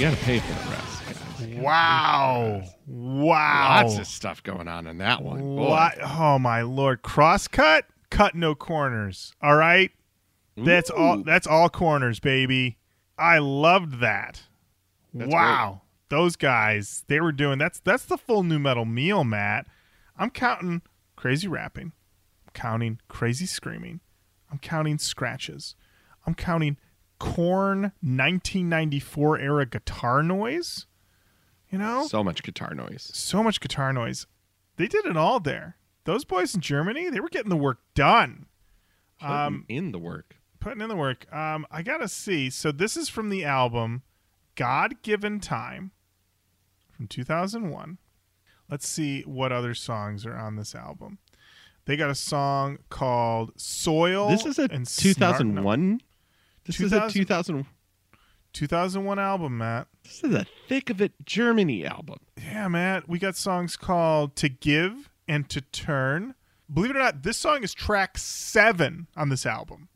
Got 0.00 0.16
to 0.16 0.24
pay 0.24 0.38
for 0.38 0.48
the 0.48 0.70
rest. 0.70 1.02
guys. 1.06 1.58
Wow! 1.58 2.62
Wow! 2.86 3.82
Lots 3.82 3.98
of 3.98 4.06
stuff 4.06 4.42
going 4.42 4.66
on 4.66 4.86
in 4.86 4.96
that 4.96 5.20
one. 5.22 5.56
What? 5.56 5.98
Oh 6.02 6.38
my 6.38 6.62
lord! 6.62 7.02
Crosscut, 7.02 7.82
cut 8.08 8.34
no 8.34 8.54
corners. 8.54 9.34
All 9.42 9.56
right, 9.56 9.90
that's 10.56 10.88
all. 10.88 11.22
That's 11.22 11.46
all 11.46 11.68
corners, 11.68 12.18
baby. 12.18 12.78
I 13.18 13.40
loved 13.40 14.00
that. 14.00 14.44
That's 15.12 15.30
wow, 15.30 15.82
those 16.08 16.34
guys, 16.34 17.04
they 17.08 17.20
were 17.20 17.32
doing 17.32 17.58
that's 17.58 17.78
that's 17.80 18.06
the 18.06 18.16
full 18.16 18.42
nu 18.42 18.58
metal 18.58 18.86
meal, 18.86 19.22
Matt. 19.22 19.66
I'm 20.16 20.30
counting 20.30 20.80
crazy 21.14 21.46
rapping. 21.46 21.92
I'm 22.46 22.52
counting 22.54 23.00
crazy 23.08 23.44
screaming. 23.44 24.00
I'm 24.50 24.60
counting 24.60 24.96
scratches. 24.96 25.74
I'm 26.26 26.34
counting 26.34 26.78
Korn 27.20 27.92
1994 28.02 29.38
era 29.38 29.66
guitar 29.66 30.22
noise. 30.24 30.86
You 31.70 31.78
know, 31.78 32.08
So 32.08 32.24
much 32.24 32.42
guitar 32.42 32.74
noise. 32.74 33.08
so 33.14 33.44
much 33.44 33.60
guitar 33.60 33.92
noise. 33.92 34.26
They 34.76 34.88
did 34.88 35.06
it 35.06 35.16
all 35.16 35.38
there. 35.38 35.76
Those 36.02 36.24
boys 36.24 36.52
in 36.54 36.60
Germany, 36.60 37.08
they 37.10 37.20
were 37.20 37.28
getting 37.28 37.50
the 37.50 37.56
work 37.56 37.78
done, 37.94 38.46
Um, 39.20 39.66
in 39.68 39.92
the 39.92 39.98
work. 40.00 40.36
putting 40.58 40.80
in 40.80 40.88
the 40.88 40.96
work. 40.96 41.32
Um, 41.32 41.66
I 41.70 41.82
gotta 41.82 42.08
see. 42.08 42.50
So 42.50 42.72
this 42.72 42.96
is 42.96 43.08
from 43.08 43.28
the 43.28 43.44
album 43.44 44.02
"God 44.56 45.00
Given 45.02 45.38
Time" 45.38 45.92
from 46.90 47.06
2001. 47.06 47.98
Let's 48.68 48.88
see 48.88 49.22
what 49.22 49.52
other 49.52 49.74
songs 49.74 50.26
are 50.26 50.36
on 50.36 50.56
this 50.56 50.74
album. 50.74 51.18
They 51.84 51.96
got 51.96 52.10
a 52.10 52.14
song 52.16 52.78
called 52.88 53.52
"Soil." 53.60 54.28
This 54.30 54.44
is 54.46 54.58
a 54.58 54.64
and 54.72 54.88
Smart- 54.88 55.14
2001. 55.14 56.00
This 56.64 56.80
is 56.80 56.92
a 56.92 57.08
2000 57.08 57.12
2000. 57.12 57.66
2001 58.52 59.18
album, 59.18 59.58
Matt. 59.58 59.86
This 60.02 60.24
is 60.24 60.34
a 60.34 60.46
thick 60.68 60.90
of 60.90 61.00
it 61.00 61.12
Germany 61.24 61.86
album. 61.86 62.18
Yeah, 62.36 62.68
Matt. 62.68 63.08
We 63.08 63.18
got 63.18 63.36
songs 63.36 63.76
called 63.76 64.34
To 64.36 64.48
Give 64.48 65.08
and 65.28 65.48
To 65.50 65.60
Turn. 65.60 66.34
Believe 66.72 66.90
it 66.90 66.96
or 66.96 67.00
not, 67.00 67.22
this 67.22 67.36
song 67.36 67.62
is 67.62 67.72
track 67.72 68.18
seven 68.18 69.06
on 69.16 69.28
this 69.28 69.46
album. 69.46 69.88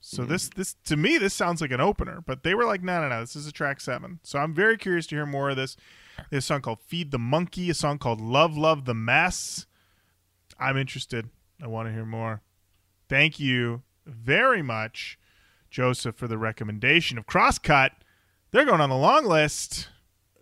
So 0.00 0.22
mm-hmm. 0.22 0.32
this 0.32 0.48
this 0.48 0.76
to 0.84 0.96
me 0.96 1.18
this 1.18 1.34
sounds 1.34 1.60
like 1.60 1.70
an 1.70 1.80
opener, 1.80 2.22
but 2.26 2.42
they 2.42 2.54
were 2.54 2.64
like, 2.64 2.82
no, 2.82 3.02
no, 3.02 3.08
no, 3.08 3.20
this 3.20 3.36
is 3.36 3.46
a 3.46 3.52
track 3.52 3.80
seven. 3.80 4.20
So 4.22 4.38
I'm 4.38 4.54
very 4.54 4.76
curious 4.76 5.06
to 5.08 5.16
hear 5.16 5.26
more 5.26 5.50
of 5.50 5.56
this. 5.56 5.76
There's 6.30 6.44
a 6.44 6.46
song 6.46 6.62
called 6.62 6.80
Feed 6.80 7.10
the 7.10 7.18
Monkey, 7.18 7.70
a 7.70 7.74
song 7.74 7.98
called 7.98 8.20
Love 8.20 8.56
Love 8.56 8.86
the 8.86 8.94
Mess. 8.94 9.66
I'm 10.58 10.76
interested. 10.76 11.30
I 11.62 11.66
want 11.66 11.88
to 11.88 11.92
hear 11.92 12.06
more. 12.06 12.42
Thank 13.08 13.38
you 13.38 13.82
very 14.06 14.62
much, 14.62 15.18
Joseph, 15.70 16.16
for 16.16 16.28
the 16.28 16.38
recommendation 16.38 17.16
of 17.18 17.26
Crosscut. 17.26 17.90
They're 18.50 18.64
going 18.64 18.80
on 18.80 18.90
the 18.90 18.96
long 18.96 19.24
list. 19.24 19.88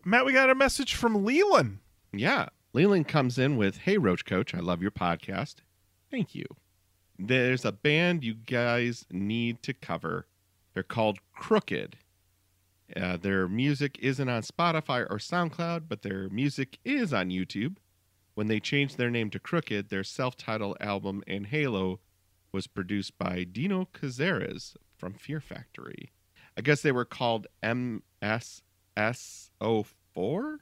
Matt, 0.05 0.25
we 0.25 0.33
got 0.33 0.51
a 0.51 0.55
message 0.55 0.95
from 0.95 1.25
Leland. 1.25 1.79
Yeah. 2.13 2.49
Leland 2.73 3.09
comes 3.09 3.39
in 3.39 3.57
with, 3.57 3.79
Hey, 3.79 3.99
Roach 3.99 4.25
Koach, 4.25 4.55
I 4.55 4.61
love 4.61 4.81
your 4.81 4.91
podcast. 4.91 5.57
Thank 6.11 6.35
you. 6.35 6.47
There's 7.19 7.65
a 7.65 7.73
band 7.73 8.25
you 8.25 8.35
guys 8.35 9.05
need 9.11 9.63
to 9.65 9.75
cover. 9.75 10.27
They're 10.73 10.83
called 10.83 11.19
Crooked. 11.35 11.97
Uh, 12.97 13.17
their 13.19 13.49
music 13.49 13.99
isn't 14.01 14.29
on 14.29 14.43
Spotify 14.43 15.01
or 15.11 15.19
SoundCloud, 15.19 15.85
but 15.89 16.03
their 16.03 16.29
music 16.31 16.79
is 16.85 17.13
on 17.13 17.29
YouTube. 17.31 17.77
When 18.35 18.47
they 18.47 18.61
changed 18.61 18.97
their 18.97 19.11
name 19.11 19.31
to 19.31 19.41
Crooked, 19.41 19.91
their 19.91 20.05
self 20.05 20.37
titled 20.37 20.77
album 20.81 21.23
and 21.27 21.49
Halo 21.49 21.99
was 22.53 22.67
produced 22.67 23.19
by 23.19 23.45
Dino 23.45 23.89
Cazares 23.93 24.77
from 24.97 25.15
Fear 25.15 25.41
Factory. 25.41 26.13
I 26.57 26.63
guess 26.63 26.83
they 26.83 26.93
were 26.93 27.05
called 27.05 27.47
MSS04? 27.63 30.57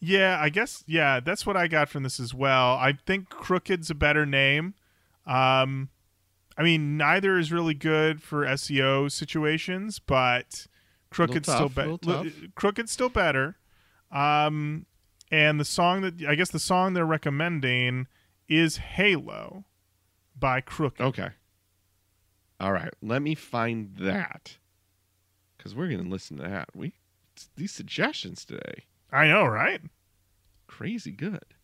Yeah, 0.00 0.38
I 0.40 0.48
guess 0.48 0.82
yeah, 0.86 1.20
that's 1.20 1.46
what 1.46 1.56
I 1.56 1.68
got 1.68 1.88
from 1.88 2.02
this 2.02 2.20
as 2.20 2.34
well. 2.34 2.74
I 2.74 2.98
think 3.06 3.30
Crooked's 3.30 3.90
a 3.90 3.94
better 3.94 4.26
name. 4.26 4.74
Um 5.26 5.88
I 6.56 6.62
mean, 6.62 6.96
neither 6.96 7.38
is 7.38 7.50
really 7.50 7.74
good 7.74 8.22
for 8.22 8.44
SEO 8.44 9.10
situations, 9.10 9.98
but 9.98 10.66
Crooked's 11.10 11.48
Little 11.48 11.68
still 11.68 11.98
better. 11.98 12.30
Crooked's 12.54 12.92
still 12.92 13.08
better. 13.08 13.56
Um, 14.10 14.86
and 15.30 15.58
the 15.58 15.64
song 15.64 16.02
that 16.02 16.22
I 16.28 16.34
guess 16.34 16.50
the 16.50 16.60
song 16.60 16.94
they're 16.94 17.04
recommending 17.04 18.06
is 18.48 18.76
"Halo" 18.76 19.64
by 20.38 20.60
Crooked. 20.60 21.00
Okay. 21.00 21.30
All 22.60 22.72
right. 22.72 22.92
Let 23.02 23.22
me 23.22 23.34
find 23.34 23.96
that 23.96 24.56
because 25.56 25.74
we're 25.74 25.88
gonna 25.88 26.08
listen 26.08 26.36
to 26.38 26.42
that. 26.44 26.68
We 26.74 26.94
these 27.56 27.72
suggestions 27.72 28.44
today 28.44 28.84
I 29.10 29.26
know, 29.26 29.44
right? 29.44 29.80
crazy 30.66 31.12
good. 31.12 31.54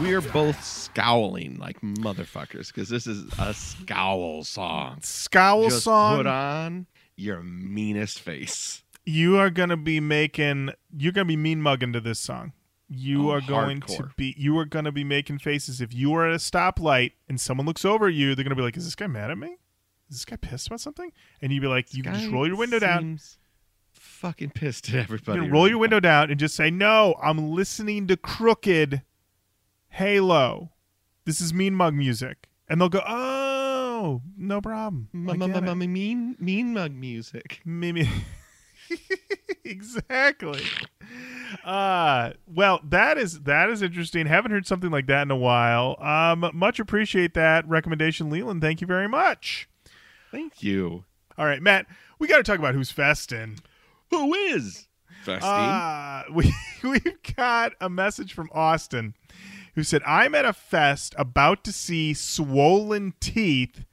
We 0.00 0.14
are 0.14 0.20
both 0.20 0.62
scowling 0.64 1.58
like 1.58 1.80
motherfuckers 1.80 2.68
because 2.68 2.88
this 2.88 3.06
is 3.06 3.24
a 3.38 3.54
scowl 3.54 4.42
song. 4.42 4.98
Scowl 5.02 5.68
Just 5.68 5.84
song. 5.84 6.16
put 6.16 6.26
on 6.26 6.86
your 7.16 7.40
meanest 7.42 8.18
face. 8.18 8.82
you 9.06 9.38
are 9.38 9.48
gonna 9.48 9.76
be 9.76 10.00
making. 10.00 10.70
You're 10.96 11.12
gonna 11.12 11.24
be 11.26 11.36
mean 11.36 11.62
mugging 11.62 11.92
to 11.92 12.00
this 12.00 12.18
song. 12.18 12.52
You 12.88 13.30
Oh, 13.30 13.34
are 13.34 13.40
going 13.40 13.80
to 13.82 14.10
be. 14.16 14.34
You 14.36 14.58
are 14.58 14.64
gonna 14.64 14.92
be 14.92 15.04
making 15.04 15.38
faces. 15.38 15.80
If 15.80 15.94
you 15.94 16.12
are 16.14 16.26
at 16.28 16.34
a 16.34 16.38
stoplight 16.38 17.12
and 17.28 17.40
someone 17.40 17.66
looks 17.66 17.84
over 17.84 18.08
at 18.08 18.14
you, 18.14 18.34
they're 18.34 18.44
gonna 18.44 18.56
be 18.56 18.62
like, 18.62 18.76
"Is 18.76 18.84
this 18.84 18.96
guy 18.96 19.06
mad 19.06 19.30
at 19.30 19.38
me? 19.38 19.56
Is 20.10 20.16
this 20.16 20.24
guy 20.24 20.36
pissed 20.36 20.66
about 20.66 20.80
something?" 20.80 21.12
And 21.40 21.52
you'd 21.52 21.60
be 21.60 21.68
like, 21.68 21.94
"You 21.94 22.02
can 22.02 22.14
just 22.14 22.28
roll 22.30 22.46
your 22.46 22.56
window 22.56 22.80
down." 22.80 23.20
Fucking 24.22 24.50
pissed 24.50 24.88
at 24.90 24.94
everybody. 24.94 25.40
can 25.40 25.50
roll 25.50 25.62
right 25.64 25.68
your 25.70 25.78
now. 25.78 25.80
window 25.80 26.00
down 26.00 26.30
and 26.30 26.38
just 26.38 26.54
say, 26.54 26.70
"No, 26.70 27.16
I'm 27.22 27.50
listening 27.52 28.06
to 28.06 28.16
Crooked 28.16 29.02
Halo. 29.90 30.70
This 31.24 31.40
is 31.40 31.52
Mean 31.52 31.74
Mug 31.74 31.92
music." 31.94 32.48
And 32.68 32.80
they'll 32.80 32.88
go, 32.88 33.02
"Oh, 33.06 34.22
no 34.36 34.60
problem." 34.60 35.08
I 35.12 35.32
M- 35.32 35.38
get 35.38 35.56
m- 35.68 35.92
mean 35.92 36.36
mean 36.38 36.72
mug 36.72 36.92
music. 36.92 37.60
Maybe 37.64 38.08
exactly. 39.64 40.62
Uh 41.64 42.30
well, 42.46 42.80
that 42.84 43.18
is 43.18 43.40
that 43.40 43.68
is 43.70 43.82
interesting. 43.82 44.26
Haven't 44.26 44.52
heard 44.52 44.66
something 44.66 44.90
like 44.90 45.06
that 45.08 45.22
in 45.22 45.30
a 45.30 45.36
while. 45.36 45.96
Um, 46.00 46.48
much 46.54 46.78
appreciate 46.80 47.34
that 47.34 47.68
recommendation, 47.68 48.30
Leland. 48.30 48.60
Thank 48.62 48.80
you 48.80 48.86
very 48.86 49.08
much. 49.08 49.68
Thank 50.30 50.62
you. 50.62 51.04
All 51.36 51.44
right, 51.46 51.60
Matt, 51.62 51.86
we 52.18 52.28
got 52.28 52.36
to 52.38 52.42
talk 52.42 52.58
about 52.58 52.74
who's 52.74 52.90
festin'. 52.90 53.56
Who 54.12 54.34
is 54.34 54.88
Festing? 55.24 55.48
Uh, 55.48 56.24
we 56.32 56.52
we've 56.82 57.34
got 57.34 57.72
a 57.80 57.88
message 57.88 58.34
from 58.34 58.50
Austin 58.52 59.14
who 59.74 59.82
said, 59.82 60.02
"I'm 60.06 60.34
at 60.34 60.44
a 60.44 60.52
fest 60.52 61.14
about 61.16 61.64
to 61.64 61.72
see 61.72 62.12
Swollen 62.12 63.14
Teeth. 63.20 63.86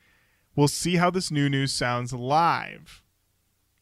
We'll 0.58 0.68
see 0.68 0.98
how 0.98 1.10
this 1.10 1.32
new 1.32 1.48
news 1.50 1.72
sounds 1.72 2.12
live." 2.12 3.02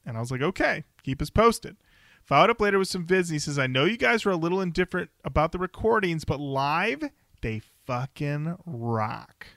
And 0.06 0.16
I 0.16 0.20
was 0.20 0.30
like, 0.30 0.44
"Okay, 0.44 0.84
keep 1.04 1.22
us 1.22 1.32
posted." 1.32 1.76
Followed 2.24 2.52
up 2.52 2.62
later 2.62 2.78
with 2.78 2.90
some 2.90 3.08
vids, 3.08 3.30
and 3.30 3.32
he 3.32 3.40
says, 3.40 3.58
"I 3.58 3.66
know 3.66 3.86
you 3.86 3.98
guys 3.98 4.24
were 4.24 4.32
a 4.32 4.38
little 4.38 4.62
indifferent 4.62 5.10
about 5.24 5.52
the 5.52 5.60
recordings, 5.60 6.24
but 6.24 6.40
live 6.40 7.04
they 7.42 7.62
fucking 7.88 8.58
rock." 8.64 9.48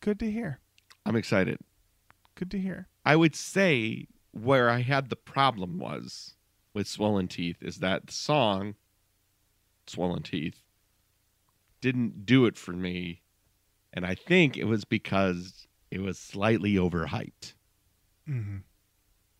Good 0.00 0.18
to 0.18 0.30
hear. 0.30 0.60
I'm 1.06 1.16
excited. 1.16 1.60
Good 2.34 2.50
to 2.50 2.58
hear. 2.58 2.88
I 3.06 3.16
would 3.16 3.34
say 3.34 4.08
where 4.34 4.68
I 4.68 4.82
had 4.82 5.10
the 5.10 5.16
problem 5.16 5.78
was 5.78 6.34
with 6.74 6.88
Swollen 6.88 7.28
Teeth 7.28 7.58
is 7.62 7.78
that 7.78 8.06
the 8.08 8.12
song 8.12 8.74
Swollen 9.86 10.22
Teeth 10.22 10.60
didn't 11.80 12.26
do 12.26 12.46
it 12.46 12.56
for 12.56 12.72
me. 12.72 13.22
And 13.92 14.04
I 14.04 14.14
think 14.14 14.56
it 14.56 14.64
was 14.64 14.84
because 14.84 15.66
it 15.90 16.00
was 16.00 16.18
slightly 16.18 16.74
overhyped. 16.74 17.54
hmm 18.26 18.58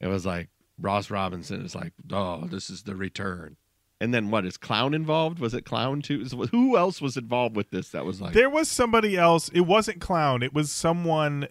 It 0.01 0.07
was 0.07 0.25
like 0.25 0.49
Ross 0.79 1.11
Robinson 1.11 1.65
is 1.65 1.75
like, 1.75 1.93
oh, 2.13 2.47
this 2.47 2.71
is 2.71 2.83
the 2.85 2.95
return. 2.95 3.57
And 4.01 4.13
then 4.13 4.31
what 4.31 4.45
is 4.45 4.57
Clown 4.57 4.93
involved? 4.93 5.39
Was 5.39 5.55
it 5.55 5.65
Clown 5.65 6.03
too? 6.03 6.25
Who 6.51 6.77
else 6.77 7.01
was 7.01 7.17
involved 7.17 7.57
with 7.57 7.71
this 7.71 7.89
that 7.91 8.05
was 8.05 8.21
like, 8.21 8.35
There 8.35 8.51
was 8.51 8.69
somebody 8.69 9.17
else. 9.17 9.49
It 9.51 9.63
wasn't 9.63 10.01
Clown. 10.01 10.43
It 10.43 10.53
was 10.53 10.71
someone 10.71 11.49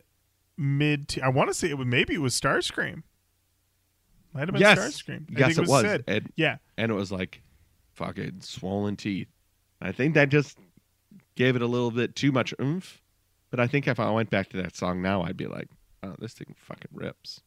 mid. 0.57 1.17
I 1.23 1.29
want 1.29 1.49
to 1.49 1.53
say 1.53 1.69
it 1.69 1.77
was 1.77 1.87
maybe 1.87 2.13
it 2.13 2.21
was 2.21 2.39
Starscream. 2.39 3.03
Might 4.33 4.41
have 4.41 4.51
been 4.51 4.61
yes, 4.61 4.79
Starscream. 4.79 5.29
I 5.35 5.39
yes, 5.39 5.55
think 5.55 5.67
it 5.67 5.71
was. 5.71 5.81
Sid. 5.83 6.03
And, 6.07 6.33
Yeah, 6.35 6.57
and 6.77 6.91
it 6.91 6.95
was 6.95 7.11
like 7.11 7.41
fucking 7.93 8.41
swollen 8.41 8.95
teeth. 8.95 9.27
I 9.81 9.91
think 9.91 10.13
that 10.15 10.29
just 10.29 10.57
gave 11.35 11.55
it 11.55 11.61
a 11.61 11.67
little 11.67 11.91
bit 11.91 12.15
too 12.15 12.31
much 12.31 12.53
oomph. 12.59 13.01
But 13.51 13.59
I 13.59 13.67
think 13.67 13.87
if 13.87 13.99
I 13.99 14.09
went 14.09 14.29
back 14.31 14.49
to 14.49 14.57
that 14.63 14.75
song 14.75 15.01
now, 15.01 15.21
I'd 15.23 15.37
be 15.37 15.45
like, 15.45 15.67
oh, 16.01 16.15
this 16.17 16.33
thing 16.33 16.55
fucking 16.57 16.89
rips. 16.91 17.41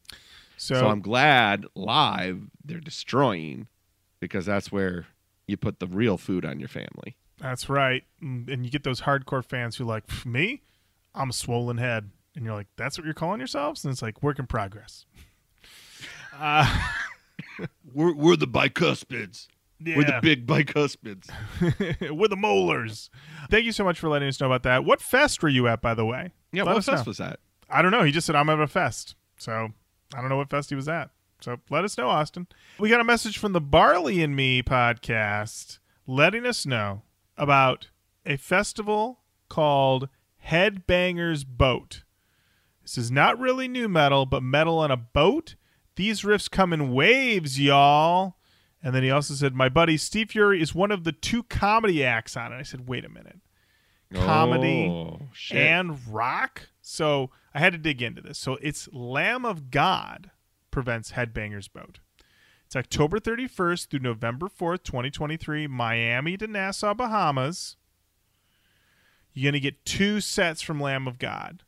so, 0.55 0.75
So, 0.75 0.87
I'm 0.87 1.01
glad 1.01 1.65
live 1.75 2.43
they're 2.63 2.79
destroying 2.79 3.67
because 4.21 4.45
that's 4.45 4.71
where 4.71 5.05
you 5.47 5.57
put 5.57 5.79
the 5.79 5.87
real 5.87 6.17
food 6.17 6.45
on 6.45 6.59
your 6.59 6.69
family. 6.69 7.17
that's 7.39 7.67
right. 7.69 8.03
Mm, 8.23 8.51
And 8.51 8.65
you 8.65 8.71
get 8.71 8.83
those 8.83 9.01
hardcore 9.01 9.43
fans 9.43 9.75
who 9.75 9.83
are 9.83 9.87
like 9.87 10.25
me. 10.25 10.61
I'm 11.13 11.29
a 11.31 11.33
swollen 11.33 11.77
head, 11.77 12.11
and 12.35 12.45
you're 12.45 12.53
like, 12.53 12.67
that's 12.77 12.97
what 12.97 13.03
you're 13.05 13.13
calling 13.13 13.39
yourselves, 13.39 13.83
and 13.83 13.91
it's 13.91 14.01
like 14.01 14.21
work 14.23 14.39
in 14.39 14.45
progress. 14.47 15.05
Uh, 16.37 16.79
We're, 17.93 18.13
we're 18.13 18.35
the 18.35 18.47
bicuspids. 18.47 19.47
yeah. 19.83 19.97
We're 19.97 20.03
the 20.03 20.19
big 20.21 20.45
bicuspids. 20.45 21.29
We're 22.15 22.27
the 22.27 22.35
molars. 22.35 23.09
Thank 23.49 23.65
you 23.65 23.71
so 23.71 23.83
much 23.83 23.99
for 23.99 24.07
letting 24.09 24.27
us 24.27 24.39
know 24.39 24.45
about 24.45 24.63
that. 24.63 24.85
What 24.85 25.01
fest 25.01 25.41
were 25.41 25.49
you 25.49 25.67
at, 25.67 25.81
by 25.81 25.95
the 25.95 26.05
way? 26.05 26.31
Yeah, 26.51 26.63
Let 26.63 26.75
what 26.75 26.83
fest 26.83 27.05
know. 27.05 27.09
was 27.09 27.17
that? 27.17 27.39
I 27.69 27.81
don't 27.81 27.89
know. 27.91 28.03
He 28.03 28.11
just 28.11 28.27
said 28.27 28.35
I'm 28.35 28.49
at 28.49 28.59
a 28.59 28.67
fest. 28.67 29.15
So 29.37 29.69
I 30.13 30.19
don't 30.21 30.29
know 30.29 30.37
what 30.37 30.49
fest 30.51 30.69
he 30.69 30.75
was 30.75 30.87
at. 30.87 31.09
So 31.41 31.57
let 31.71 31.83
us 31.83 31.97
know, 31.97 32.09
Austin. 32.09 32.45
We 32.79 32.89
got 32.89 32.99
a 33.01 33.03
message 33.05 33.37
from 33.39 33.53
the 33.53 33.61
Barley 33.61 34.21
and 34.21 34.35
Me 34.35 34.61
podcast 34.61 35.79
letting 36.05 36.45
us 36.45 36.65
know 36.65 37.01
about 37.35 37.89
a 38.25 38.37
festival 38.37 39.19
called 39.49 40.09
Headbangers 40.45 41.45
Boat. 41.47 42.03
This 42.83 42.97
is 42.97 43.09
not 43.11 43.39
really 43.39 43.67
nu 43.67 43.87
metal, 43.87 44.25
but 44.25 44.43
metal 44.43 44.77
on 44.79 44.91
a 44.91 44.97
boat. 44.97 45.55
These 45.97 46.21
riffs 46.21 46.49
come 46.49 46.73
in 46.73 46.93
waves, 46.93 47.59
y'all. 47.59 48.37
And 48.81 48.93
then 48.95 49.01
he 49.03 49.11
also 49.11 49.33
said, 49.33 49.53
My 49.55 49.67
buddy 49.67 49.97
Steve 49.97 50.29
Fury 50.29 50.61
is 50.61 50.73
one 50.73 50.91
of 50.91 51.03
the 51.03 51.11
two 51.11 51.43
comedy 51.43 52.05
acts 52.05 52.37
on 52.37 52.53
it. 52.53 52.55
I 52.57 52.61
said, 52.61 52.87
Wait 52.87 53.03
a 53.03 53.09
minute 53.09 53.39
comedy 54.13 54.87
Oh, 54.87 55.19
and 55.51 55.99
rock. 56.07 56.69
So 56.81 57.31
I 57.53 57.59
had 57.59 57.73
to 57.73 57.79
dig 57.79 58.01
into 58.01 58.21
this. 58.21 58.37
So 58.37 58.57
it's 58.61 58.87
Lamb 58.93 59.43
of 59.45 59.71
God 59.71 60.31
prevents 60.71 61.11
Headbangers 61.11 61.71
Boat. 61.71 61.99
It's 62.65 62.75
October 62.75 63.19
31st 63.19 63.87
through 63.87 63.99
November 63.99 64.47
4th, 64.47 64.83
2023, 64.83 65.67
Miami 65.67 66.37
to 66.37 66.47
Nassau, 66.47 66.93
Bahamas. 66.93 67.75
You're 69.33 69.51
going 69.51 69.61
to 69.61 69.65
get 69.71 69.85
two 69.85 70.19
sets 70.21 70.61
from 70.61 70.79
Lamb 70.79 71.07
of 71.07 71.17
God, 71.17 71.63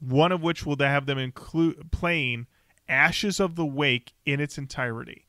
one 0.00 0.32
of 0.32 0.42
which 0.42 0.66
will 0.66 0.76
have 0.78 1.06
them 1.06 1.18
include 1.18 1.90
playing 1.92 2.46
Ashes 2.88 3.40
of 3.40 3.56
the 3.56 3.66
Wake 3.66 4.12
in 4.24 4.40
its 4.40 4.58
entirety. 4.58 5.26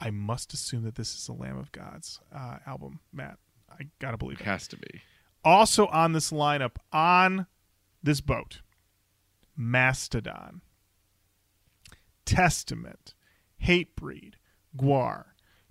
I 0.00 0.10
must 0.10 0.52
assume 0.52 0.84
that 0.84 0.94
this 0.94 1.14
is 1.14 1.26
the 1.26 1.32
Lamb 1.32 1.58
of 1.58 1.72
God's 1.72 2.20
uh, 2.34 2.58
album, 2.66 3.00
Matt. 3.12 3.38
I 3.70 3.86
got 3.98 4.12
to 4.12 4.16
believe 4.16 4.40
it 4.40 4.44
has 4.44 4.68
to 4.68 4.76
be. 4.76 5.02
also 5.44 5.86
on 5.86 6.12
this 6.12 6.30
lineup 6.30 6.76
on 6.92 7.46
this 8.02 8.20
boat 8.20 8.60
mastodon 9.56 10.62
Testament, 12.24 13.14
Hatebreed, 13.64 14.34
Gwar, 14.76 15.24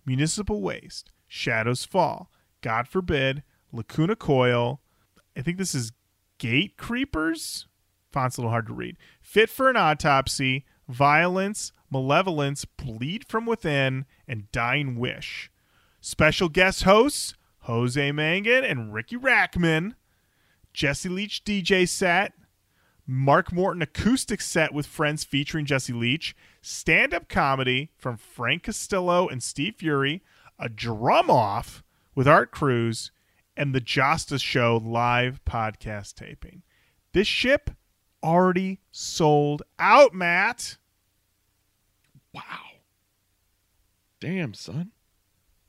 Municipal 0.05 0.61
Waste, 0.61 1.11
Shadows 1.27 1.85
Fall, 1.85 2.31
God 2.61 2.87
Forbid, 2.87 3.43
Lacuna 3.71 4.15
Coil. 4.15 4.81
I 5.37 5.41
think 5.41 5.57
this 5.57 5.75
is 5.75 5.91
Gate 6.39 6.75
Creepers. 6.77 7.67
Font's 8.11 8.37
a 8.37 8.41
little 8.41 8.49
hard 8.51 8.65
to 8.67 8.73
read. 8.73 8.97
Fit 9.21 9.49
for 9.51 9.69
an 9.69 9.77
Autopsy, 9.77 10.65
Violence, 10.87 11.71
Malevolence, 11.89 12.65
Bleed 12.65 13.25
from 13.27 13.45
Within, 13.45 14.05
and 14.27 14.51
Dying 14.51 14.97
Wish. 14.97 15.51
Special 16.01 16.49
guest 16.49 16.83
hosts 16.83 17.33
Jose 17.61 18.11
Mangin 18.11 18.63
and 18.63 18.93
Riki 18.93 19.17
Rachtman. 19.17 19.93
Jesse 20.73 21.09
Leach 21.09 21.43
DJ 21.43 21.87
set. 21.87 22.33
Mark 23.05 23.51
Morton 23.51 23.81
acoustic 23.81 24.41
set 24.41 24.73
with 24.73 24.85
friends 24.85 25.23
featuring 25.23 25.65
Jesse 25.65 25.93
Leach. 25.93 26.35
Stand 26.61 27.13
up 27.13 27.27
comedy 27.27 27.91
from 27.97 28.17
Frank 28.17 28.63
Castillo 28.63 29.27
and 29.27 29.41
Steve 29.41 29.75
Fury. 29.75 30.21
A 30.59 30.69
drum 30.69 31.29
off 31.29 31.83
with 32.15 32.27
Art 32.27 32.51
Cruz. 32.51 33.11
And 33.55 33.73
the 33.73 33.81
Jasta 33.81 34.39
Show 34.39 34.77
live 34.77 35.43
podcast 35.43 36.13
taping. 36.13 36.63
This 37.13 37.27
ship 37.27 37.71
already 38.27 38.79
sold 38.91 39.63
out, 39.79 40.13
Matt. 40.13 40.77
Wow. 42.33 42.41
Damn, 44.19 44.53
son. 44.53 44.91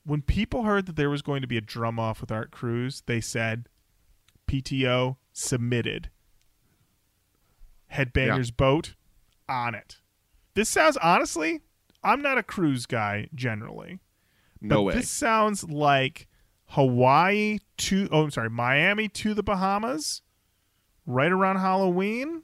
when 0.03 0.21
people 0.21 0.63
heard 0.63 0.85
that 0.87 0.95
there 0.95 1.09
was 1.09 1.21
going 1.21 1.41
to 1.41 1.47
be 1.47 1.57
a 1.57 1.61
drum 1.61 1.99
off 1.99 2.19
with 2.21 2.31
Art 2.31 2.51
Cruz, 2.51 3.03
they 3.05 3.21
said 3.21 3.69
PTO 4.47 5.17
submitted. 5.31 6.09
Headbangers 7.93 8.55
boat 8.55 8.95
on 9.47 9.75
it. 9.75 9.97
This 10.55 10.69
sounds 10.69 10.97
honestly, 10.97 11.61
I'm 12.03 12.21
not 12.21 12.37
a 12.37 12.43
cruise 12.43 12.85
guy 12.85 13.29
generally. 13.33 13.99
No 14.61 14.77
but 14.77 14.81
way. 14.83 14.93
This 14.95 15.09
sounds 15.09 15.63
like 15.63 16.27
Hawaii 16.69 17.59
to 17.77 18.09
oh 18.11 18.23
I'm 18.23 18.31
sorry, 18.31 18.49
Miami 18.49 19.09
to 19.09 19.33
the 19.33 19.43
Bahamas 19.43 20.21
right 21.05 21.31
around 21.31 21.57
Halloween. 21.57 22.43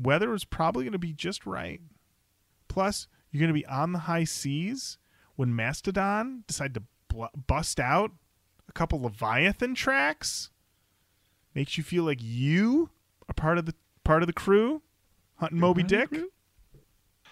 Weather 0.00 0.32
is 0.34 0.44
probably 0.44 0.84
going 0.84 0.92
to 0.92 0.98
be 0.98 1.12
just 1.12 1.46
right. 1.46 1.80
Plus, 2.68 3.08
you're 3.30 3.40
going 3.40 3.48
to 3.48 3.54
be 3.54 3.66
on 3.66 3.92
the 3.92 4.00
high 4.00 4.24
seas 4.24 4.98
when 5.36 5.54
Mastodon 5.54 6.44
decide 6.46 6.74
to 6.74 6.82
bl- 7.08 7.24
bust 7.46 7.80
out 7.80 8.12
a 8.68 8.72
couple 8.72 9.02
Leviathan 9.02 9.74
tracks. 9.74 10.50
Makes 11.54 11.76
you 11.76 11.84
feel 11.84 12.04
like 12.04 12.18
you 12.22 12.90
are 13.28 13.34
part 13.34 13.58
of 13.58 13.66
the 13.66 13.74
part 14.04 14.22
of 14.22 14.26
the 14.26 14.32
crew 14.32 14.82
hunting 15.36 15.58
Moby 15.58 15.82
part 15.82 15.92
of 15.92 16.10
the 16.10 16.16
Dick. 16.16 16.24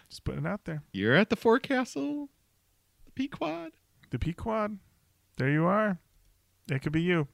Just 0.09 0.25
putting 0.25 0.45
it 0.45 0.49
out 0.49 0.65
there. 0.65 0.83
You're 0.93 1.15
at 1.15 1.31
the 1.31 1.37
forecastle, 1.37 2.29
the 3.05 3.11
Pequod. 3.13 3.73
The 4.11 4.19
Pequod. 4.19 4.79
There 5.37 5.51
you 5.51 5.67
are. 5.67 5.99
It 6.71 6.83
could 6.83 6.93
be 6.93 7.03
you. 7.03 7.29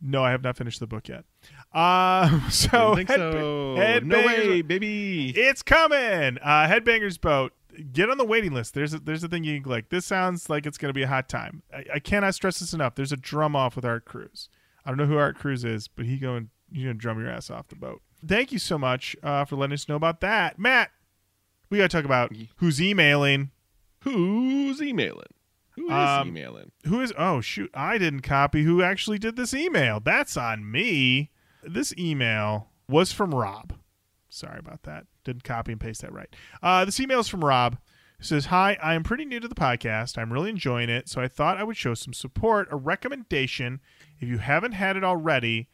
No, 0.00 0.22
I 0.22 0.30
have 0.30 0.42
not 0.42 0.56
finished 0.56 0.80
the 0.80 0.86
book 0.86 1.08
yet. 1.08 1.24
Um, 1.72 2.44
so, 2.50 2.68
I 2.72 2.78
don't 2.78 2.96
think 2.96 3.08
Headba- 3.08 3.32
so. 3.32 3.74
Headbangers- 3.78 4.02
No 4.04 4.26
way, 4.26 4.62
baby. 4.62 5.30
It's 5.36 5.62
coming. 5.62 6.38
Uh, 6.42 6.66
Headbangers 6.68 7.20
Boat. 7.20 7.52
Get 7.92 8.10
on 8.10 8.18
the 8.18 8.24
waiting 8.24 8.52
list. 8.52 8.74
There's 8.74 8.94
a, 8.94 8.98
there's 8.98 9.22
a 9.22 9.28
thing 9.28 9.44
you 9.44 9.54
can 9.56 9.62
click. 9.62 9.88
This 9.90 10.04
sounds 10.04 10.48
like 10.50 10.66
it's 10.66 10.78
going 10.78 10.88
to 10.90 10.94
be 10.94 11.02
a 11.02 11.08
hot 11.08 11.28
time. 11.28 11.62
I, 11.72 11.84
I 11.94 11.98
cannot 12.00 12.34
stress 12.34 12.58
this 12.58 12.72
enough. 12.72 12.94
There's 12.96 13.12
a 13.12 13.16
drum 13.16 13.54
off 13.54 13.76
with 13.76 13.84
Art 13.84 14.04
Cruz. 14.04 14.48
I 14.84 14.90
don't 14.90 14.98
know 14.98 15.06
who 15.06 15.16
Art 15.16 15.36
Cruz 15.38 15.64
is, 15.64 15.86
but 15.86 16.06
he 16.06 16.18
going 16.18 16.50
he's 16.72 16.84
going 16.84 16.96
to 16.96 17.00
drum 17.00 17.20
your 17.20 17.28
ass 17.28 17.50
off 17.50 17.68
the 17.68 17.76
boat. 17.76 18.02
Thank 18.26 18.50
you 18.52 18.58
so 18.58 18.78
much 18.78 19.14
uh, 19.22 19.44
for 19.44 19.54
letting 19.56 19.74
us 19.74 19.88
know 19.88 19.94
about 19.96 20.20
that, 20.22 20.58
Matt. 20.58 20.90
We 21.70 21.78
got 21.78 21.90
to 21.90 21.96
talk 21.96 22.04
about 22.04 22.32
who's 22.56 22.80
emailing. 22.82 23.50
Who's 24.02 24.80
emailing? 24.82 25.26
Who 25.78 25.86
is 25.86 25.92
Um, 25.92 26.28
emailing? 26.28 26.72
Who 26.86 27.00
is? 27.00 27.12
Oh 27.16 27.40
shoot! 27.40 27.70
I 27.74 27.98
didn't 27.98 28.20
copy 28.22 28.62
who 28.64 28.82
actually 28.82 29.18
did 29.18 29.36
this 29.36 29.54
email. 29.54 30.00
That's 30.00 30.36
on 30.36 30.70
me. 30.70 31.30
This 31.62 31.94
email 31.98 32.70
was 32.88 33.12
from 33.12 33.34
Rob. 33.34 33.74
Sorry 34.28 34.58
about 34.58 34.82
that. 34.84 35.06
Didn't 35.24 35.44
copy 35.44 35.72
and 35.72 35.80
paste 35.80 36.02
that 36.02 36.12
right. 36.12 36.28
Uh, 36.62 36.84
this 36.84 37.00
email 37.00 37.20
is 37.20 37.28
from 37.28 37.44
Rob. 37.44 37.78
Says, 38.20 38.46
"Hi, 38.46 38.76
I 38.82 38.94
am 38.94 39.04
pretty 39.04 39.24
new 39.24 39.38
to 39.40 39.46
the 39.48 39.54
podcast. 39.54 40.18
I'm 40.18 40.32
really 40.32 40.50
enjoying 40.50 40.88
it, 40.90 41.08
so 41.08 41.20
I 41.20 41.28
thought 41.28 41.56
I 41.56 41.62
would 41.64 41.76
show 41.76 41.94
some 41.94 42.12
support. 42.12 42.66
A 42.72 42.76
recommendation, 42.76 43.80
if 44.18 44.28
you 44.28 44.38
haven't 44.38 44.72
had 44.72 44.96
it 44.96 45.04
already, 45.04 45.68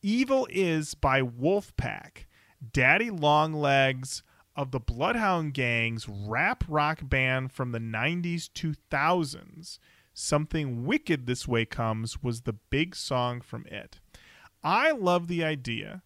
Evil 0.00 0.46
is 0.50 0.94
by 0.94 1.20
Wolfpac, 1.22 2.26
Daddy 2.72 3.10
Longlegs 3.10 4.22
of 4.58 4.72
the 4.72 4.80
Bloodhound 4.80 5.54
Gang's 5.54 6.08
rap 6.08 6.64
rock 6.66 6.98
band 7.08 7.52
from 7.52 7.70
the 7.70 7.78
90s 7.78 8.50
2000s. 8.50 9.78
Something 10.12 10.84
Wicked 10.84 11.26
This 11.26 11.46
Way 11.46 11.64
Comes 11.64 12.24
was 12.24 12.40
the 12.40 12.54
big 12.54 12.96
song 12.96 13.40
from 13.40 13.66
it. 13.66 14.00
I 14.64 14.90
love 14.90 15.28
the 15.28 15.44
idea 15.44 16.02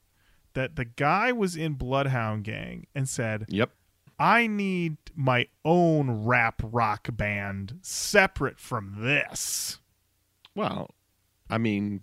that 0.53 0.77
the 0.77 0.85
guy 0.85 1.33
was 1.33 1.57
in 1.57 1.73
Bloodhound 1.73 2.45
Gang 2.45 2.87
and 2.95 3.09
said, 3.09 3.47
Yep. 3.49 3.71
I 4.19 4.47
need 4.47 4.99
my 5.17 5.49
own 5.65 6.27
rap 6.27 6.61
rock 6.63 7.09
band 7.11 7.79
separate 7.81 8.61
from 8.61 8.97
this. 8.99 9.81
Well, 10.55 10.91
I 11.49 11.57
mean, 11.57 12.03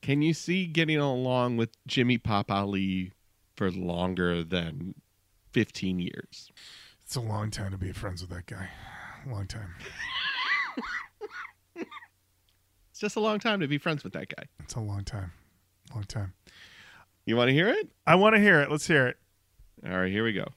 can 0.00 0.22
you 0.22 0.32
see 0.32 0.66
getting 0.66 0.98
along 0.98 1.56
with 1.56 1.70
Jimmy 1.88 2.18
Pop 2.18 2.52
Ali 2.52 3.10
for 3.56 3.72
longer 3.72 4.44
than 4.44 4.94
15 5.58 5.98
years? 5.98 6.52
It's 7.02 7.16
a 7.16 7.20
long 7.20 7.50
time 7.50 7.72
to 7.72 7.78
be 7.78 7.90
friends 7.90 8.20
with 8.20 8.30
that 8.30 8.46
guy. 8.46 8.68
Long 9.26 9.48
time. 9.48 9.74
It's 12.90 13.00
just 13.00 13.14
a 13.14 13.20
long 13.20 13.38
time 13.38 13.60
to 13.60 13.68
be 13.68 13.78
friends 13.78 14.02
with 14.02 14.12
that 14.14 14.34
guy. 14.34 14.42
It's 14.58 14.74
a 14.74 14.80
long 14.80 15.04
time. 15.04 15.30
Long 15.94 16.02
time. 16.02 16.32
You 17.26 17.36
want 17.36 17.48
to 17.48 17.52
hear 17.52 17.68
it? 17.68 17.88
I 18.04 18.16
want 18.16 18.34
to 18.34 18.40
hear 18.40 18.60
it. 18.60 18.72
Let's 18.72 18.88
hear 18.88 19.06
it. 19.06 19.16
All 19.86 19.98
right, 19.98 20.10
here 20.10 20.24
we 20.24 20.32
go. 20.32 20.48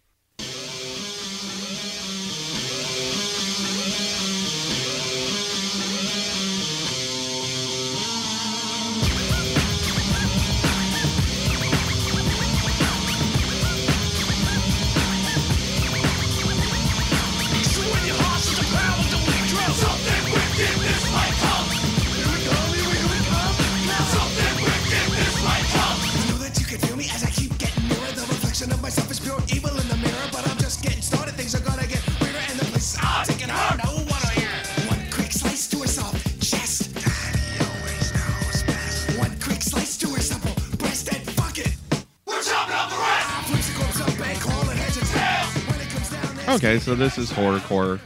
Okay, 46.72 46.80
so 46.80 46.96
this 46.96 47.18
is 47.18 47.30
horrorcore, 47.30 48.00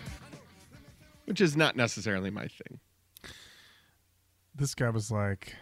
which 1.26 1.40
is 1.40 1.56
not 1.56 1.76
necessarily 1.76 2.32
my 2.32 2.48
thing. 2.48 2.80
This 4.56 4.74
guy 4.74 4.90
was 4.90 5.12
like, 5.12 5.54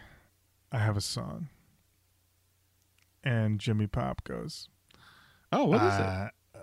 I 0.72 0.78
have 0.78 0.96
a 0.96 1.02
song. 1.02 1.50
And 3.22 3.60
Jimmy 3.60 3.86
Pop 3.88 4.24
goes, 4.24 4.70
Oh, 5.52 5.66
what 5.66 5.82
is 5.82 5.94
it? 5.94 6.00
uh, 6.00 6.28
uh, 6.54 6.60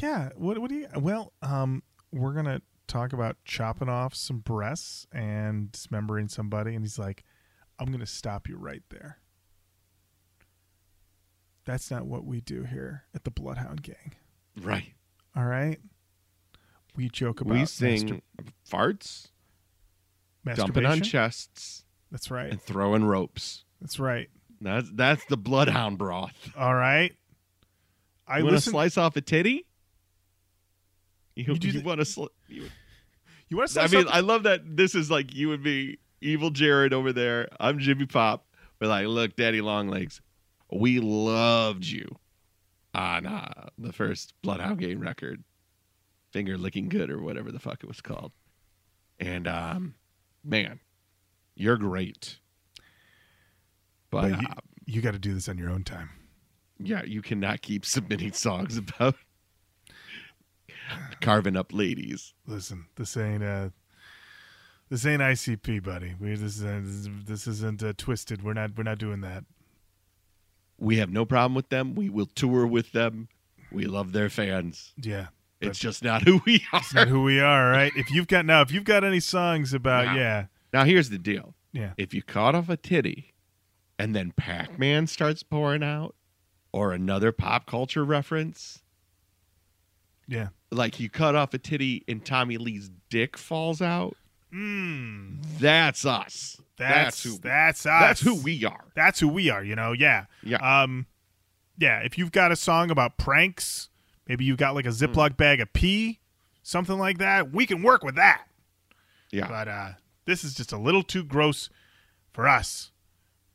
yeah. 0.00 0.28
What, 0.36 0.58
what 0.58 0.68
do 0.68 0.76
you, 0.76 0.86
well, 0.94 1.32
um, 1.42 1.82
we're 2.12 2.34
going 2.34 2.44
to 2.44 2.62
talk 2.86 3.12
about 3.12 3.38
chopping 3.44 3.88
off 3.88 4.14
some 4.14 4.38
breasts 4.38 5.08
and 5.10 5.72
dismembering 5.72 6.28
somebody. 6.28 6.76
And 6.76 6.84
he's 6.84 7.00
like, 7.00 7.24
I'm 7.80 7.88
going 7.88 7.98
to 7.98 8.06
stop 8.06 8.48
you 8.48 8.56
right 8.56 8.84
there. 8.90 9.18
That's 11.64 11.90
not 11.90 12.06
what 12.06 12.24
we 12.24 12.40
do 12.40 12.62
here 12.62 13.06
at 13.12 13.24
the 13.24 13.32
Bloodhound 13.32 13.82
Gang. 13.82 14.12
Right. 14.56 14.92
All 15.40 15.46
right. 15.46 15.78
We 16.96 17.08
joke 17.08 17.40
about 17.40 17.54
We 17.54 17.64
sing 17.64 18.08
mastur- 18.08 18.20
farts, 18.70 19.28
dumping 20.54 20.84
on 20.84 21.00
chests, 21.00 21.84
That's 22.10 22.30
right. 22.30 22.50
and 22.50 22.60
throwing 22.60 23.04
ropes. 23.04 23.64
That's 23.80 23.98
right. 23.98 24.28
That's 24.60 24.90
that's 24.92 25.24
the 25.26 25.38
bloodhound 25.38 25.96
broth. 25.96 26.34
All 26.58 26.74
right. 26.74 27.14
I 28.28 28.38
You 28.38 28.44
want 28.44 28.56
to 28.56 28.60
slice 28.60 28.98
off 28.98 29.16
a 29.16 29.22
titty? 29.22 29.64
You, 31.34 31.44
You 31.54 31.70
you 31.70 31.80
want 31.80 32.00
to? 32.00 32.04
Sli- 32.06 32.28
you, 32.48 32.64
you 33.48 33.56
want 33.56 33.70
to? 33.70 33.80
I 33.80 33.86
mean, 33.86 34.04
I 34.10 34.20
love 34.20 34.42
that. 34.42 34.60
This 34.76 34.94
is 34.94 35.10
like 35.10 35.34
you 35.34 35.52
and 35.54 35.62
me, 35.62 35.96
evil 36.20 36.50
Jared 36.50 36.92
over 36.92 37.14
there. 37.14 37.48
I'm 37.58 37.78
Jimmy 37.78 38.04
Pop. 38.04 38.44
We're 38.78 38.88
like, 38.88 39.06
look, 39.06 39.36
Daddy 39.36 39.62
Longlegs, 39.62 40.20
we 40.70 41.00
loved 41.00 41.86
you. 41.86 42.14
On 42.94 43.26
uh, 43.26 43.68
the 43.78 43.92
first 43.92 44.34
Bloodhound 44.42 44.78
Gang 44.80 44.98
record, 44.98 45.44
Finger 46.32 46.58
Licking 46.58 46.88
Good 46.88 47.10
or 47.10 47.20
whatever 47.22 47.52
the 47.52 47.58
fuck 47.58 47.82
it 47.82 47.88
was 47.88 48.00
called. 48.00 48.32
And 49.18 49.46
um, 49.46 49.94
man, 50.44 50.80
you're 51.54 51.76
great. 51.76 52.38
But 54.10 54.30
But 54.32 54.42
you, 54.42 54.48
uh, 54.48 54.54
you 54.86 55.02
got 55.02 55.12
to 55.12 55.18
do 55.18 55.34
this 55.34 55.48
on 55.48 55.58
your 55.58 55.70
own 55.70 55.84
time. 55.84 56.10
yeah, 56.78 57.04
you 57.04 57.22
cannot 57.22 57.62
keep 57.62 57.84
submitting 57.84 58.32
songs 58.32 58.76
about 58.76 59.14
carving 61.20 61.56
up 61.56 61.72
ladies. 61.72 62.34
Listen, 62.46 62.86
this 62.96 63.16
ain't 63.16 63.42
uh 63.42 63.68
this 64.88 65.06
ain't 65.06 65.22
ICP, 65.22 65.84
buddy. 65.84 66.14
We 66.18 66.34
this 66.34 66.60
is 66.60 67.08
this 67.24 67.46
isn't 67.46 67.82
uh, 67.82 67.92
twisted. 67.96 68.42
We're 68.42 68.54
not 68.54 68.76
we're 68.76 68.82
not 68.82 68.98
doing 68.98 69.20
that. 69.20 69.44
We 70.80 70.96
have 70.96 71.10
no 71.10 71.24
problem 71.24 71.54
with 71.54 71.68
them. 71.68 71.94
We 71.94 72.08
will 72.08 72.26
tour 72.26 72.66
with 72.66 72.90
them. 72.92 73.28
We 73.70 73.84
love 73.84 74.10
their 74.12 74.28
fans. 74.28 74.92
Yeah. 74.96 75.26
It's 75.60 75.78
just 75.78 76.02
not 76.02 76.22
who 76.22 76.40
we 76.46 76.64
are. 76.72 76.78
It's 76.80 76.94
not 76.94 77.06
who 77.08 77.22
we 77.22 77.38
are, 77.38 77.70
right? 77.70 77.92
If 77.94 78.10
you've 78.10 78.26
got 78.26 78.46
now, 78.46 78.62
if 78.62 78.72
you've 78.72 78.84
got 78.84 79.04
any 79.04 79.20
songs 79.20 79.74
about 79.74 80.06
Wow. 80.06 80.14
yeah, 80.16 80.46
Now 80.72 80.84
here's 80.84 81.10
the 81.10 81.18
deal. 81.18 81.54
yeah, 81.72 81.92
If 81.98 82.14
you 82.14 82.22
cut 82.22 82.54
off 82.54 82.68
a 82.70 82.76
titty 82.78 83.34
and 83.98 84.16
then 84.16 84.32
Pac-Man 84.32 85.06
starts 85.06 85.42
pouring 85.42 85.82
out 85.84 86.14
or 86.72 86.92
another 86.92 87.30
pop 87.30 87.66
culture 87.66 88.04
reference, 88.04 88.80
yeah. 90.26 90.48
like 90.70 90.98
you 90.98 91.10
cut 91.10 91.34
off 91.34 91.52
a 91.52 91.58
titty 91.58 92.04
and 92.08 92.24
Tommy 92.24 92.56
Lee's 92.56 92.90
dick 93.10 93.36
falls 93.36 93.82
out, 93.82 94.16
Mm, 94.54 95.42
that's 95.58 96.04
us. 96.04 96.60
that's 96.76 97.22
who 97.22 97.38
that's 97.38 97.84
us. 97.86 98.00
that's 98.00 98.20
who 98.20 98.34
we 98.42 98.64
are. 98.64 98.84
That's 98.94 99.20
who 99.20 99.28
we 99.28 99.50
are. 99.50 99.62
You 99.62 99.76
know, 99.76 99.92
yeah. 99.92 100.26
Yeah. 100.42 100.56
Um, 100.82 101.06
yeah. 101.78 102.00
If 102.00 102.16
you've 102.18 102.32
got 102.32 102.50
a 102.52 102.56
song 102.56 102.90
about 102.90 103.16
pranks, 103.18 103.88
maybe 104.26 104.44
you've 104.44 104.56
got 104.58 104.74
like 104.74 104.86
a 104.86 104.90
Hmm. 104.90 105.04
Ziploc 105.04 105.36
bag 105.36 105.60
of 105.60 105.72
pee, 105.72 106.20
something 106.62 106.98
like 106.98 107.18
that. 107.18 107.52
We 107.52 107.66
can 107.66 107.82
work 107.82 108.02
with 108.02 108.16
that. 108.16 108.44
yeah. 109.30 109.46
But 109.46 109.68
uh, 109.68 109.90
this 110.24 110.42
is 110.44 110.54
just 110.54 110.72
a 110.72 110.78
little 110.78 111.02
too 111.02 111.22
gross 111.24 111.68
for 112.32 112.48
us. 112.48 112.90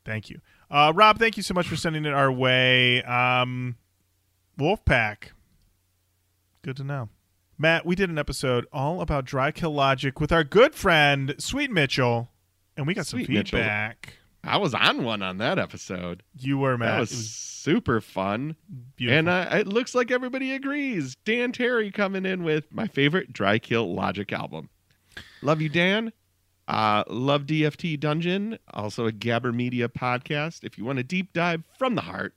Thank 0.04 0.30
you, 0.30 0.40
uh, 0.70 0.92
Rob. 0.94 1.18
Thank 1.18 1.36
you 1.36 1.42
so 1.42 1.52
much 1.52 1.66
for 1.66 1.74
sending 1.76 2.04
it 2.04 2.12
our 2.14 2.30
way. 2.30 3.02
Um, 3.02 3.76
Wolfpac. 4.58 5.30
Good 6.62 6.76
to 6.76 6.84
know. 6.84 7.08
Matt, 7.58 7.86
we 7.86 7.94
did 7.94 8.10
an 8.10 8.18
episode 8.18 8.66
all 8.72 9.00
about 9.00 9.24
dry 9.24 9.50
kill 9.50 9.72
logic 9.72 10.20
with 10.20 10.30
our 10.30 10.44
good 10.44 10.74
friend 10.74 11.34
Sweet 11.38 11.70
Mitchell, 11.70 12.30
and 12.76 12.86
we 12.86 12.94
got 12.94 13.06
some 13.06 13.18
Sweet 13.20 13.30
Mitchell. 13.30 13.58
feedback. 13.58 14.14
I 14.44 14.58
was 14.58 14.74
on 14.74 15.04
one 15.04 15.22
on 15.22 15.38
that 15.38 15.58
episode. 15.58 16.22
You 16.38 16.58
were 16.58 16.76
Matt. 16.76 16.88
That 16.94 17.00
was, 17.00 17.12
it 17.12 17.16
was 17.16 17.30
super 17.30 18.00
fun. 18.00 18.56
beautiful. 18.96 19.18
And 19.18 19.28
uh, 19.28 19.48
it 19.52 19.66
looks 19.66 19.94
like 19.94 20.10
everybody 20.10 20.52
agrees. 20.52 21.16
Dan 21.24 21.50
Terry 21.52 21.90
coming 21.90 22.26
in 22.26 22.44
with 22.44 22.70
my 22.70 22.86
favorite 22.86 23.32
Dry 23.32 23.58
Kill 23.58 23.92
Logic 23.94 24.30
album. 24.32 24.68
Love 25.42 25.60
you, 25.60 25.68
Dan. 25.68 26.12
Uh, 26.68 27.04
love 27.08 27.42
DFT 27.46 27.98
Dungeon, 27.98 28.58
also 28.74 29.06
a 29.06 29.12
Gabber 29.12 29.54
Media 29.54 29.88
podcast. 29.88 30.62
If 30.62 30.76
you 30.76 30.84
want 30.84 30.98
a 30.98 31.04
deep 31.04 31.32
dive 31.32 31.62
from 31.78 31.94
the 31.94 32.02
heart 32.02 32.34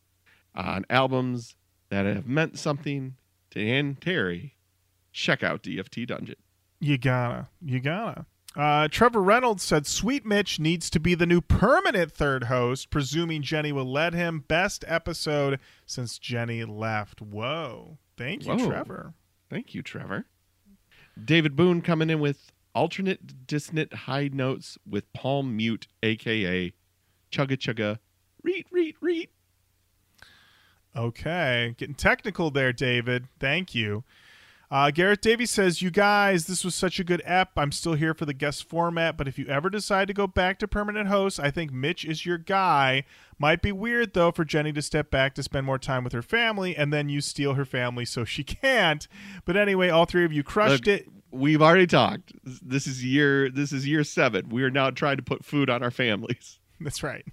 on 0.56 0.86
albums 0.90 1.56
that 1.90 2.06
have 2.06 2.28
meant 2.28 2.58
something 2.58 3.16
to 3.52 3.66
Dan 3.66 3.98
Terry, 4.00 4.56
check 5.12 5.44
out 5.44 5.64
DFT 5.64 6.08
Dungeon. 6.08 6.36
You 6.80 6.98
gotta. 6.98 7.48
You 7.62 7.80
gotta. 7.80 8.26
Uh, 8.56 8.88
Trevor 8.88 9.22
Reynolds 9.22 9.64
said 9.64 9.86
Sweet 9.86 10.26
Mitch 10.26 10.60
needs 10.60 10.90
to 10.90 11.00
be 11.00 11.14
the 11.14 11.28
new 11.28 11.40
permanent 11.40 12.12
third 12.12 12.46
host, 12.46 12.90
presuming 12.90 13.42
Jenny 13.42 13.72
will 13.72 13.90
let 13.90 14.14
him. 14.14 14.44
Best 14.48 14.84
episode 14.88 15.60
since 15.86 16.18
Jenny 16.18 16.66
left. 16.66 17.22
Whoa. 17.22 18.00
Thank 18.18 18.46
you, 18.46 18.56
Whoa. 18.56 18.68
Trevor. 18.68 19.14
Thank 19.50 19.76
you, 19.76 19.82
Trevor. 19.82 20.26
David 21.24 21.56
Boone 21.56 21.82
coming 21.82 22.10
in 22.10 22.20
with 22.20 22.52
alternate 22.74 23.46
dissonant 23.46 23.94
high 23.94 24.30
notes 24.32 24.78
with 24.88 25.12
palm 25.14 25.56
mute, 25.56 25.88
aka 26.02 26.74
chugga 27.32 27.58
chugga, 27.58 28.00
reet 28.42 28.66
reet 28.72 28.96
reet. 29.02 29.32
Okay. 30.96 31.76
Getting 31.78 31.96
technical 31.96 32.50
there, 32.52 32.74
David. 32.74 33.28
Thank 33.40 33.76
you. 33.76 34.04
Uh, 34.72 34.92
Garrett 34.92 35.22
Davies 35.22 35.50
says, 35.50 35.82
You 35.82 35.90
guys, 35.90 36.46
this 36.46 36.64
was 36.64 36.76
such 36.76 37.00
a 37.00 37.04
good 37.04 37.24
ep. 37.26 37.52
I'm 37.58 37.72
still 37.72 37.94
here 37.94 38.14
for 38.14 38.26
the 38.26 38.34
guest 38.34 38.70
format, 38.70 39.18
but 39.18 39.28
if 39.28 39.40
you 39.40 39.48
ever 39.48 39.70
decide 39.70 40.08
to 40.10 40.14
go 40.14 40.28
back 40.28 40.60
to 40.60 40.68
permanent 40.68 41.08
host, 41.08 41.40
I 41.40 41.50
think 41.50 41.72
Mitch 41.72 42.06
is 42.06 42.26
your 42.26 42.38
guy. 42.38 43.04
Might 43.40 43.64
be 43.64 43.72
weird, 43.72 44.14
though, 44.14 44.32
for 44.32 44.46
Jenny 44.46 44.72
to 44.74 44.82
step 44.84 45.10
back 45.10 45.34
to 45.36 45.44
spend 45.44 45.66
more 45.66 45.80
time 45.80 46.04
with 46.04 46.14
her 46.14 46.22
family, 46.22 46.76
and 46.76 46.94
then 46.94 47.10
you 47.10 47.20
steal 47.20 47.56
her 47.56 47.66
family 47.66 48.06
so 48.06 48.24
she 48.26 48.44
can't. 48.62 49.08
But 49.44 49.58
anyway, 49.58 49.90
all 49.90 50.06
three 50.06 50.26
of 50.26 50.32
you 50.32 50.44
crushed 50.44 50.86
Look, 50.86 51.00
it. 51.00 51.08
We've 51.32 51.62
already 51.62 51.88
talked. 51.88 52.34
This 52.44 52.86
is 52.86 53.04
year. 53.04 53.50
This 53.50 53.72
is 53.72 53.88
year 53.88 54.04
seven. 54.04 54.50
We 54.50 54.64
are 54.64 54.72
now 54.72 54.92
trying 54.92 55.18
to 55.18 55.24
put 55.24 55.46
food 55.46 55.70
on 55.70 55.82
our 55.82 55.92
families. 55.92 56.60
That's 56.80 57.02
right. 57.02 57.26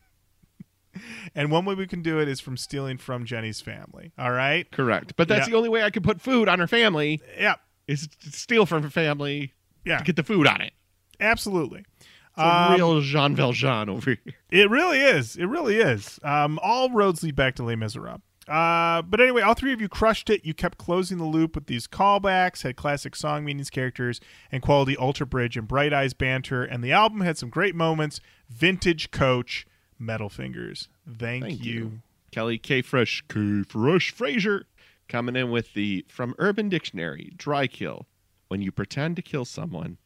And 1.34 1.51
one 1.51 1.64
way 1.64 1.74
we 1.74 1.86
can 1.86 2.03
do 2.03 2.18
it 2.20 2.28
is 2.28 2.40
from 2.40 2.57
stealing 2.57 2.99
from 2.99 3.24
Jenny's 3.24 3.61
family. 3.61 4.12
All 4.18 4.32
right? 4.32 4.70
Correct. 4.70 5.14
But 5.16 5.28
that's 5.28 5.47
Yeah. 5.47 5.53
the 5.53 5.57
only 5.57 5.68
way 5.68 5.82
I 5.82 5.90
can 5.90 6.03
put 6.03 6.20
food 6.20 6.49
on 6.49 6.59
her 6.59 6.66
family 6.66 7.20
Yep. 7.38 7.61
is 7.88 8.09
steal 8.30 8.66
from 8.66 8.82
her 8.82 8.90
family 8.90 9.53
Yeah. 9.84 9.99
to 9.99 10.05
get 10.05 10.16
the 10.16 10.22
food 10.22 10.47
on 10.47 10.61
it. 10.61 10.72
Absolutely. 11.20 11.84
It's 12.01 12.38
a 12.38 12.47
Um, 12.47 12.74
real 12.74 13.01
Jean 13.01 13.34
Valjean 13.34 13.88
over 13.88 14.11
here. 14.24 14.34
It 14.51 14.68
really 14.70 15.01
is. 15.01 15.36
It 15.36 15.47
really 15.47 15.76
is. 15.76 16.20
Um, 16.22 16.59
all 16.62 16.90
roads 16.90 17.22
lead 17.22 17.34
back 17.36 17.55
to 17.57 17.62
Les 17.62 17.76
Miserables. 17.76 18.20
Uh, 18.49 19.03
but 19.03 19.20
anyway, 19.20 19.42
all 19.42 19.55
three 19.55 19.72
of 19.72 19.80
you 19.80 19.88
crushed 19.88 20.30
it. 20.30 20.44
You 20.44 20.55
kept 20.55 20.78
closing 20.78 21.18
the 21.18 21.24
loop 21.24 21.57
with 21.57 21.66
these 21.66 21.88
callbacks, 21.88 22.62
had 22.62 22.76
classic 22.76 23.16
song 23.16 23.44
meanings, 23.44 23.70
characters, 23.70 24.20
and 24.53 24.62
quality 24.62 24.97
Alter 24.97 25.26
Bridge 25.26 25.57
and 25.57 25.66
Bright 25.66 25.92
Eyes 25.92 26.14
banter. 26.14 26.62
And 26.62 26.84
the 26.84 26.92
album 26.92 27.22
had 27.22 27.36
some 27.38 27.49
great 27.49 27.74
moments. 27.74 28.20
Vintage 28.49 29.11
Coach, 29.11 29.66
Metal 29.99 30.28
Fingers. 30.28 30.88
Thank, 31.18 31.44
Thank 31.44 31.64
you. 31.64 31.72
you. 31.72 31.92
Kelly 32.32 32.59
K. 32.59 32.82
Fresh, 32.82 33.24
K. 33.28 33.62
Fresh 33.62 34.11
Fraser, 34.12 34.66
coming 35.09 35.36
in 35.36 35.51
with 35.51 35.72
the 35.74 36.05
from 36.09 36.34
Urban 36.38 36.68
Dictionary 36.68 37.32
dry 37.36 37.66
kill. 37.66 38.07
When 38.49 38.62
you 38.62 38.70
pretend 38.70 39.16
to 39.16 39.22
kill 39.22 39.44
someone, 39.44 39.99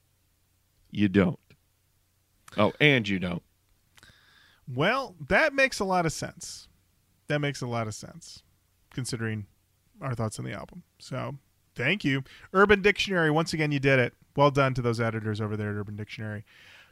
you 0.91 1.09
don't. 1.09 1.38
Oh, 2.57 2.72
and 2.80 3.07
you 3.07 3.18
don't. 3.18 3.43
Well, 4.72 5.14
that 5.28 5.53
makes 5.53 5.80
a 5.80 5.84
lot 5.84 6.07
of 6.07 6.12
sense. 6.12 6.68
That 7.28 7.41
makes 7.41 7.61
a 7.61 7.66
lot 7.66 7.86
of 7.86 7.95
sense, 7.95 8.43
considering 8.93 9.47
our 10.01 10.14
thoughts 10.14 10.38
on 10.38 10.45
the 10.45 10.53
album. 10.53 10.82
So, 10.99 11.36
thank 11.74 12.05
you, 12.05 12.22
Urban 12.53 12.82
Dictionary. 12.82 13.30
Once 13.30 13.53
again, 13.53 13.72
you 13.72 13.78
did 13.78 13.99
it. 13.99 14.14
Well 14.36 14.51
done 14.51 14.74
to 14.74 14.82
those 14.82 15.01
editors 15.01 15.41
over 15.41 15.57
there 15.57 15.70
at 15.70 15.76
Urban 15.76 15.97
Dictionary. 15.97 16.45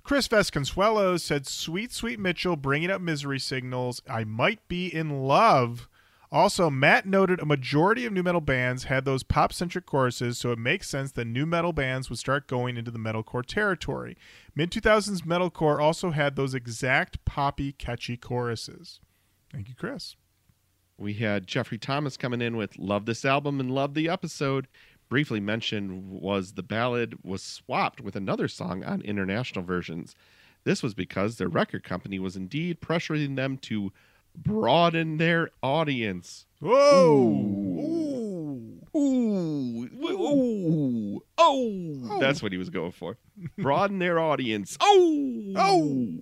Chris 0.09 0.27
Vasconcelos 0.27 1.21
said, 1.21 1.47
"Sweet, 1.47 1.93
sweet 1.93 2.19
Mitchell, 2.19 2.57
bringing 2.57 2.91
up 2.91 3.03
misery 3.03 3.39
signals. 3.39 4.01
I 4.09 4.25
might 4.25 4.67
be 4.67 4.87
in 4.87 5.25
love." 5.25 5.87
Also, 6.33 6.71
Matt 6.71 7.05
noted 7.05 7.41
a 7.41 7.45
majority 7.45 8.07
of 8.07 8.15
nu 8.15 8.23
metal 8.23 8.41
bands 8.41 8.85
had 8.85 9.05
those 9.05 9.23
pop 9.23 9.53
centric 9.53 9.85
choruses, 9.85 10.39
so 10.39 10.51
it 10.51 10.59
makes 10.59 10.89
sense 10.89 11.13
that 11.13 11.27
nu 11.27 11.45
metal 11.45 11.75
bands 11.75 12.09
would 12.09 12.19
start 12.19 12.49
going 12.49 12.79
into 12.79 12.91
the 12.91 12.99
metalcore 12.99 13.45
territory. 13.45 14.17
Mid 14.55 14.71
2000s 14.71 15.27
metalcore 15.27 15.79
also 15.79 16.13
had 16.13 16.37
those 16.37 16.55
exact 16.55 17.23
poppy, 17.27 17.73
catchy 17.73 18.17
choruses. 18.17 19.01
Thank 19.53 19.69
you, 19.69 19.75
Chris. 19.75 20.17
We 20.97 21.15
had 21.15 21.47
Jeffrey 21.47 21.77
Thomas 21.77 22.17
coming 22.17 22.41
in 22.41 22.57
with 22.57 22.79
Love 22.79 23.05
this 23.05 23.27
album 23.27 23.61
and 23.61 23.71
love 23.71 23.93
the 23.93 24.09
episode. 24.09 24.69
Briefly 25.09 25.41
mentioned 25.41 26.11
was 26.11 26.53
the 26.53 26.63
ballad 26.63 27.19
was 27.23 27.43
swapped 27.43 28.01
with 28.01 28.15
another 28.17 28.49
song 28.49 28.85
on 28.85 29.01
international 29.03 29.65
versions. 29.65 30.15
This 30.65 30.83
was 30.83 30.95
because 30.95 31.37
their 31.37 31.49
record 31.49 31.83
company 31.83 32.19
was 32.19 32.37
indeed 32.37 32.81
pressuring 32.81 33.37
them 33.37 33.57
to 33.59 33.93
broaden 34.37 35.17
their 35.17 35.51
audience. 35.63 36.47
Whoa! 36.61 37.69
Ooh, 38.97 39.89
ooh, 40.03 41.23
oh. 41.39 42.09
oh, 42.11 42.19
that's 42.21 42.43
what 42.43 42.53
he 42.53 42.59
was 42.59 42.71
going 42.71 42.93
for. 42.93 43.17
Broaden 43.59 43.99
their 43.99 44.19
audience. 44.19 44.77
Oh, 44.81 45.53
Oh. 45.57 46.19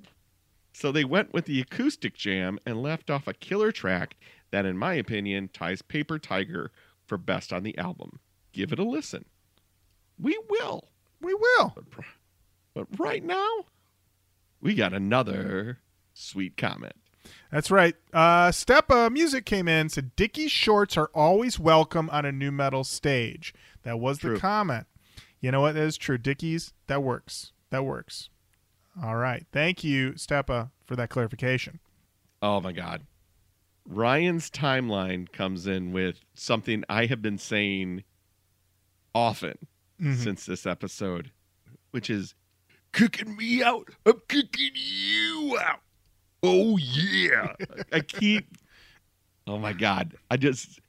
So 0.73 0.93
they 0.93 1.05
went 1.05 1.33
with 1.33 1.47
the 1.47 1.61
acoustic 1.61 2.15
jam 2.15 2.59
and 2.67 2.83
left 2.83 3.09
off 3.09 3.27
a 3.27 3.33
killer 3.33 3.73
track 3.73 4.17
that, 4.51 4.67
in 4.67 4.77
my 4.77 4.95
opinion, 4.95 5.49
ties 5.53 5.81
Paper 5.81 6.19
Tiger 6.19 6.71
for 7.07 7.17
best 7.17 7.53
on 7.53 7.63
the 7.63 7.77
album. 7.79 8.21
Give 8.57 8.73
it 8.73 8.79
a 8.79 8.85
listen. 8.85 9.27
We 10.19 10.41
will. 10.49 10.89
We 11.21 11.35
will. 11.35 11.77
But 12.73 12.87
right 12.99 13.23
now, 13.23 13.67
we 14.63 14.75
got 14.75 14.95
another 14.95 15.81
sweet 16.15 16.57
comment. 16.57 16.95
That's 17.53 17.71
right. 17.71 17.95
Uh, 18.15 18.49
Stepa 18.49 19.13
Music 19.13 19.45
came 19.45 19.69
in 19.69 19.91
said 19.91 20.17
Dickie's 20.17 20.53
shorts 20.53 20.97
are 20.97 21.11
always 21.15 21.59
welcome 21.59 22.09
on 22.09 22.25
a 22.25 22.33
nu 22.33 22.51
metal 22.51 22.83
stage. 22.83 23.53
That 23.83 24.01
was 24.01 24.21
the 24.21 24.39
comment. 24.39 24.87
You 25.39 25.51
know 25.51 25.61
what? 25.61 25.75
That 25.75 25.83
is 25.83 25.99
true. 25.99 26.17
Dickie's, 26.17 26.73
that 26.87 27.03
works. 27.03 27.53
That 27.69 27.85
works. 27.85 28.31
All 29.03 29.17
right. 29.17 29.45
Thank 29.53 29.85
you, 29.85 30.13
Stepa, 30.13 30.71
for 30.87 30.97
that 30.97 31.11
clarification. 31.11 31.79
Oh 32.41 32.63
my 32.63 32.73
God. 32.73 33.03
Ryan's 33.87 34.51
timeline 34.51 35.31
comes 35.31 35.67
in 35.67 35.93
with 35.93 36.21
something 36.33 36.85
I 36.89 37.05
have 37.05 37.21
been 37.21 37.37
saying 37.37 38.05
often 39.17 39.57
Mhm. 40.01 40.17
since 40.17 40.45
this 40.47 40.67
episode, 40.67 41.31
which 41.91 42.11
is 42.11 42.35
kicking 42.93 43.35
me 43.37 43.63
out. 43.63 43.89
I'm 44.05 44.21
kicking 44.29 44.73
you 44.75 45.59
out. 45.61 45.81
Oh 46.43 46.77
yeah. 46.77 47.55
I 47.93 48.01
keep 48.01 48.57
Oh 49.47 49.59
my 49.59 49.73
god. 49.73 50.15
I 50.31 50.37
just 50.37 50.81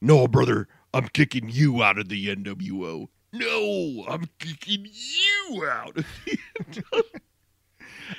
No, 0.00 0.26
brother, 0.28 0.66
I'm 0.94 1.08
kicking 1.08 1.48
you 1.50 1.82
out 1.82 1.98
of 1.98 2.08
the 2.08 2.28
NWO. 2.28 3.08
No, 3.32 4.04
I'm 4.08 4.26
kicking 4.38 4.86
you 4.90 5.66
out. 5.66 5.98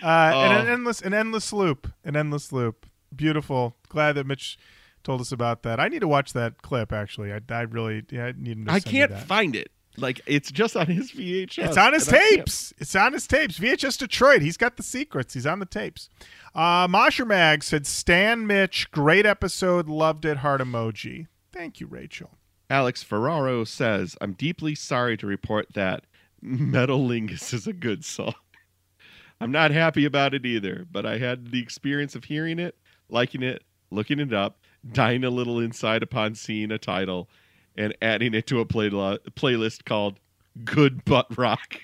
Uh, 0.02 0.32
and 0.34 0.54
an 0.62 0.68
Oh. 0.68 0.74
endless, 0.74 1.02
an 1.02 1.14
endless 1.14 1.54
loop, 1.54 1.92
an 2.04 2.16
endless 2.16 2.52
loop. 2.52 2.88
Beautiful. 3.16 3.78
Glad 3.88 4.14
that 4.14 4.26
Mitch 4.26 4.58
told 5.06 5.22
us 5.22 5.32
about 5.32 5.64
that. 5.64 5.80
I 5.80 5.88
need 5.88 6.00
to 6.00 6.08
watch 6.08 6.34
that 6.34 6.62
clip. 6.62 6.92
Actually, 6.92 7.32
I, 7.32 7.40
I 7.50 7.62
really, 7.62 8.04
yeah, 8.12 8.26
I 8.26 8.34
need 8.38 8.66
to 8.66 8.72
I 8.74 8.80
can't 8.82 9.18
find 9.18 9.56
it. 9.56 9.72
Like 9.98 10.20
it's 10.26 10.52
just 10.52 10.76
on 10.76 10.88
his 10.88 11.14
VHS. 11.14 11.68
It's 11.70 11.78
on 11.78 11.94
his 11.94 12.08
and 12.10 12.18
I 12.18 12.20
can't- 12.20 12.36
tapes. 12.40 12.74
It's 12.78 12.96
on 12.96 13.14
his 13.14 13.26
tapes. 13.28 13.58
VHS 13.58 13.98
Detroit. 13.98 14.42
He's 14.42 14.58
got 14.58 14.76
the 14.76 14.84
secrets. 14.84 15.34
He's 15.34 15.46
on 15.46 15.60
the 15.60 15.66
tapes. 15.66 16.10
Uh, 16.54 16.88
Mosher 16.90 17.24
Mag 17.26 17.64
said, 17.64 17.88
Stan 17.88 18.46
Mitch, 18.46 18.92
great 18.92 19.26
episode. 19.26 19.88
Loved 19.88 20.26
it. 20.26 20.38
Heart 20.38 20.60
emoji. 20.62 21.28
Thank 21.54 21.80
you, 21.80 21.88
Rachel. 21.88 22.32
Alex 22.70 23.04
Ferraro 23.04 23.64
says, 23.64 24.18
I'm 24.20 24.34
deeply 24.34 24.76
sorry 24.76 25.16
to 25.18 25.28
report 25.28 25.68
that 25.76 26.04
Metalingus 26.44 27.54
is 27.54 27.68
a 27.68 27.74
good 27.74 28.04
song. 28.04 28.34
I'm 29.42 29.52
not 29.52 29.72
happy 29.72 30.06
about 30.06 30.34
it 30.34 30.46
either, 30.46 30.86
but 30.92 31.06
I 31.06 31.18
had 31.18 31.52
the 31.52 31.62
experience 31.62 32.16
of 32.16 32.26
hearing 32.26 32.58
it, 32.60 32.76
liking 33.10 33.44
it, 33.44 33.64
looking 33.92 34.20
it 34.20 34.34
up, 34.34 34.58
dying 34.92 35.24
a 35.24 35.30
little 35.30 35.60
inside 35.60 36.04
upon 36.04 36.36
seeing 36.36 36.72
a 36.72 36.78
title, 36.78 37.30
and 37.76 37.96
adding 38.02 38.34
it 38.34 38.48
to 38.48 38.60
a 38.60 38.66
playlo- 38.66 39.20
playlist 39.32 39.86
called 39.86 40.20
Good 40.64 41.06
Butt 41.06 41.38
Rock. 41.38 41.82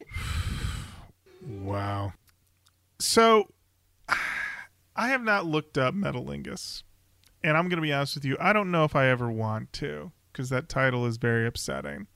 Wow. 1.48 2.12
So, 2.98 3.46
I 4.96 5.08
have 5.08 5.22
not 5.22 5.46
looked 5.46 5.78
up 5.78 5.94
Metalingus. 5.94 6.82
And 7.44 7.56
I'm 7.56 7.68
going 7.68 7.76
to 7.76 7.82
be 7.82 7.92
honest 7.92 8.16
with 8.16 8.24
you, 8.24 8.36
I 8.40 8.52
don't 8.52 8.72
know 8.72 8.82
if 8.82 8.96
I 8.96 9.06
ever 9.06 9.30
want 9.30 9.72
to 9.74 10.10
because 10.32 10.48
that 10.50 10.68
title 10.68 11.06
is 11.06 11.16
very 11.16 11.46
upsetting. 11.46 12.08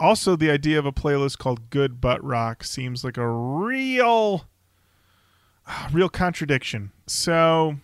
Also, 0.00 0.34
the 0.34 0.50
idea 0.50 0.78
of 0.78 0.86
a 0.86 0.92
playlist 0.92 1.38
called 1.38 1.70
Good 1.70 2.00
Butt 2.00 2.22
Rock 2.24 2.64
seems 2.64 3.04
like 3.04 3.16
a 3.16 3.28
real, 3.28 4.46
real 5.92 6.08
contradiction. 6.08 6.90
So, 7.06 7.76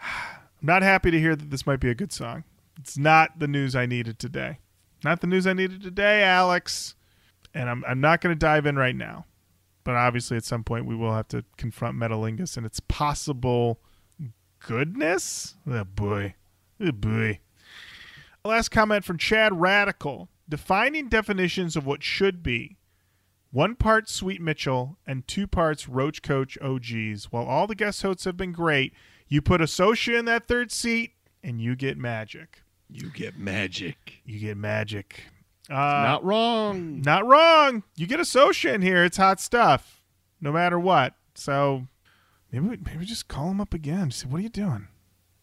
I'm 0.02 0.66
not 0.66 0.82
happy 0.82 1.10
to 1.10 1.20
hear 1.20 1.36
that 1.36 1.50
this 1.50 1.66
might 1.66 1.80
be 1.80 1.90
a 1.90 1.94
good 1.94 2.12
song. 2.12 2.44
It's 2.78 2.98
not 2.98 3.38
the 3.38 3.48
news 3.48 3.76
I 3.76 3.86
needed 3.86 4.18
today. 4.18 4.58
Not 5.04 5.20
the 5.20 5.26
news 5.26 5.46
I 5.46 5.52
needed 5.52 5.82
today, 5.82 6.22
Alex. 6.22 6.94
And 7.54 7.70
I'm, 7.70 7.84
I'm 7.86 8.00
not 8.00 8.20
going 8.20 8.34
to 8.34 8.38
dive 8.38 8.66
in 8.66 8.76
right 8.76 8.96
now 8.96 9.26
but 9.88 9.96
obviously 9.96 10.36
at 10.36 10.44
some 10.44 10.62
point 10.62 10.84
we 10.84 10.94
will 10.94 11.14
have 11.14 11.28
to 11.28 11.42
confront 11.56 11.96
Metalingus 11.96 12.58
and 12.58 12.66
its 12.66 12.78
possible 12.78 13.80
goodness. 14.58 15.54
Oh 15.66 15.82
boy. 15.82 16.34
Oh 16.78 16.92
boy. 16.92 17.40
A 18.44 18.48
Last 18.48 18.68
comment 18.68 19.02
from 19.02 19.16
Chad 19.16 19.58
Radical. 19.58 20.28
Defining 20.46 21.08
definitions 21.08 21.74
of 21.74 21.86
what 21.86 22.02
should 22.02 22.42
be. 22.42 22.76
One 23.50 23.76
part 23.76 24.10
Sweet 24.10 24.42
Mitchell 24.42 24.98
and 25.06 25.26
two 25.26 25.46
parts 25.46 25.88
Roach 25.88 26.20
Koach 26.20 26.58
OGs. 26.60 27.32
While 27.32 27.46
all 27.46 27.66
the 27.66 27.74
guest 27.74 28.02
hosts 28.02 28.26
have 28.26 28.36
been 28.36 28.52
great, 28.52 28.92
you 29.28 29.42
put 29.42 29.60
Associa 29.60 30.18
in 30.18 30.24
that 30.26 30.48
third 30.48 30.70
seat 30.72 31.12
and 31.42 31.60
you 31.60 31.76
get 31.76 31.96
magic. 31.98 32.62
You 32.90 33.10
get 33.10 33.38
magic. 33.38 34.20
You 34.24 34.38
get 34.40 34.56
magic. 34.56 35.20
Uh, 35.70 35.74
Not 35.74 36.24
wrong. 36.24 37.02
not 37.02 37.26
wrong. 37.26 37.82
You 37.94 38.06
get 38.06 38.20
Associa 38.20 38.72
in 38.72 38.80
here. 38.80 39.04
It's 39.04 39.18
hot 39.18 39.38
stuff, 39.40 40.02
no 40.40 40.50
matter 40.50 40.78
what. 40.78 41.14
So 41.34 41.86
maybe 42.50 42.66
we, 42.68 42.76
maybe 42.78 43.04
just 43.04 43.28
call 43.28 43.50
him 43.50 43.60
up 43.60 43.74
again. 43.74 44.10
Say, 44.10 44.26
what 44.28 44.38
are 44.38 44.42
you 44.44 44.48
doing? 44.48 44.88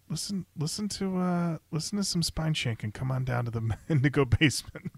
Listen, 0.09 0.45
listen 0.57 0.87
to 0.89 1.17
uh, 1.17 1.57
listen 1.71 1.97
to 1.97 2.03
some 2.03 2.21
Spineshank 2.21 2.83
and 2.83 2.93
come 2.93 3.11
on 3.11 3.23
down 3.23 3.45
to 3.45 3.51
the 3.51 3.77
Indigo 3.89 4.25
basement. 4.25 4.91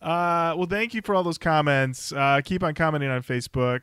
Uh, 0.00 0.54
well, 0.56 0.66
thank 0.66 0.94
you 0.94 1.02
for 1.02 1.14
all 1.14 1.22
those 1.22 1.36
comments. 1.38 2.10
Uh, 2.12 2.40
keep 2.44 2.62
on 2.62 2.74
commenting 2.74 3.10
on 3.10 3.22
Facebook, 3.22 3.82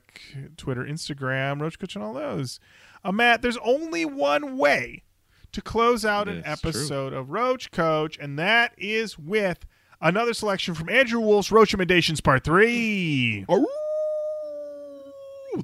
Twitter, 0.57 0.83
Instagram, 0.83 1.61
Roach 1.61 1.77
Koach, 1.77 1.95
and 1.95 2.03
all 2.03 2.13
those. 2.13 2.59
Uh, 3.03 3.11
Matt, 3.11 3.41
there's 3.43 3.57
only 3.63 4.03
one 4.05 4.57
way 4.57 5.03
to 5.51 5.61
close 5.61 6.03
out 6.05 6.27
an 6.27 6.41
That's 6.41 6.61
true. 6.61 6.69
episode 6.71 7.13
of 7.13 7.29
Roach 7.29 7.71
Koach, 7.71 8.17
and 8.19 8.37
that 8.39 8.73
is 8.77 9.17
with 9.19 9.65
another 10.01 10.33
selection 10.33 10.73
from 10.73 10.89
Andrew 10.89 11.19
Wolfe's 11.19 11.51
Roach 11.51 11.69
Recommendations 11.73 12.19
Part 12.19 12.43
3. 12.43 13.45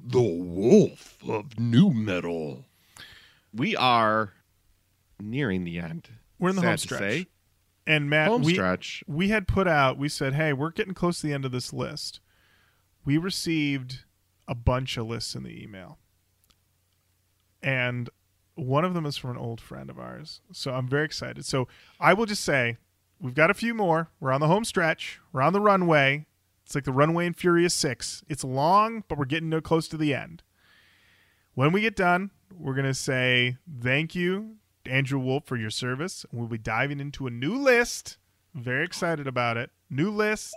The 0.05 0.21
wolf 0.21 1.17
of 1.27 1.59
nu 1.59 1.91
metal. 1.91 2.65
We 3.53 3.75
are 3.75 4.33
nearing 5.19 5.63
the 5.65 5.79
end. 5.79 6.09
We're 6.39 6.49
in 6.49 6.55
the 6.55 6.61
Sad 6.61 6.67
home 6.67 6.77
to 6.77 6.81
stretch. 6.81 7.27
And 7.85 8.09
Matt, 8.09 8.29
home 8.29 8.43
we, 8.43 8.53
stretch. 8.53 9.03
we 9.07 9.29
had 9.29 9.47
put 9.47 9.67
out, 9.67 9.97
we 9.97 10.07
said, 10.07 10.33
hey, 10.33 10.53
we're 10.53 10.71
getting 10.71 10.93
close 10.93 11.19
to 11.19 11.27
the 11.27 11.33
end 11.33 11.45
of 11.45 11.51
this 11.51 11.73
list. 11.73 12.21
We 13.03 13.17
received 13.17 14.05
a 14.47 14.55
bunch 14.55 14.97
of 14.97 15.07
lists 15.07 15.35
in 15.35 15.43
the 15.43 15.61
email. 15.61 15.99
And 17.61 18.09
one 18.55 18.85
of 18.85 18.93
them 18.93 19.05
is 19.05 19.17
from 19.17 19.31
an 19.31 19.37
old 19.37 19.59
friend 19.59 19.89
of 19.89 19.99
ours. 19.99 20.41
So 20.51 20.73
I'm 20.73 20.87
very 20.87 21.05
excited. 21.05 21.45
So 21.45 21.67
I 21.99 22.13
will 22.13 22.25
just 22.25 22.43
say, 22.43 22.77
we've 23.19 23.33
got 23.33 23.49
a 23.49 23.55
few 23.55 23.73
more. 23.73 24.09
We're 24.19 24.31
on 24.31 24.41
the 24.41 24.47
home 24.47 24.65
stretch, 24.65 25.19
we're 25.31 25.41
on 25.41 25.53
the 25.53 25.61
runway. 25.61 26.25
It's 26.65 26.75
like 26.75 26.85
the 26.85 26.93
runway 26.93 27.25
in 27.25 27.33
Furious 27.33 27.73
6. 27.73 28.23
It's 28.29 28.43
long, 28.43 29.03
but 29.09 29.17
we're 29.17 29.25
getting 29.25 29.49
no- 29.49 29.59
close 29.59 29.89
to 29.89 29.97
the 29.97 30.13
end. 30.13 30.43
When 31.55 31.73
we 31.73 31.81
get 31.81 31.95
done, 31.95 32.31
we're 32.57 32.73
going 32.73 32.85
to 32.85 32.93
say 32.93 33.57
thank 33.81 34.15
you, 34.15 34.55
Andrew 34.85 35.19
Wolfe, 35.19 35.45
for 35.45 35.55
your 35.55 35.69
service. 35.69 36.25
We'll 36.31 36.47
be 36.47 36.57
diving 36.57 36.99
into 36.99 37.27
a 37.27 37.31
new 37.31 37.55
list. 37.55 38.17
Very 38.53 38.85
excited 38.85 39.27
about 39.27 39.57
it. 39.57 39.71
New 39.89 40.09
list. 40.09 40.55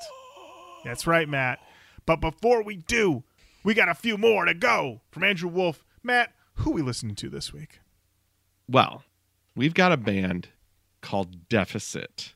That's 0.85 1.07
right, 1.07 1.29
Matt. 1.29 1.61
But 2.05 2.21
before 2.21 2.63
we 2.63 2.77
do, 2.77 3.25
we 3.65 3.75
got 3.75 3.89
a 3.89 3.95
few 3.95 4.17
more 4.17 4.45
to 4.45 4.55
go 4.55 5.01
from 5.11 5.25
Andrew 5.25 5.49
Wolfe. 5.49 5.85
Matt, 6.03 6.33
who 6.55 6.71
we 6.73 6.83
listening 6.83 7.17
to 7.17 7.29
this 7.29 7.53
week? 7.53 7.81
Well, 8.69 9.03
we've 9.55 9.75
got 9.75 9.93
a 9.93 9.97
band 9.97 10.49
called 11.01 11.49
Deficit. 11.49 12.35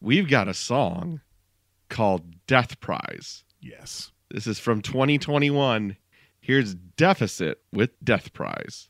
We've 0.00 0.28
got 0.28 0.48
a 0.48 0.54
song 0.54 1.20
called 1.88 2.46
Death 2.46 2.80
Prize. 2.80 3.44
Yes. 3.60 4.12
This 4.30 4.46
is 4.46 4.58
from 4.58 4.82
2021. 4.82 5.96
Here's 6.40 6.74
Deficit 6.74 7.60
with 7.72 7.90
Death 8.02 8.32
Prize. 8.32 8.88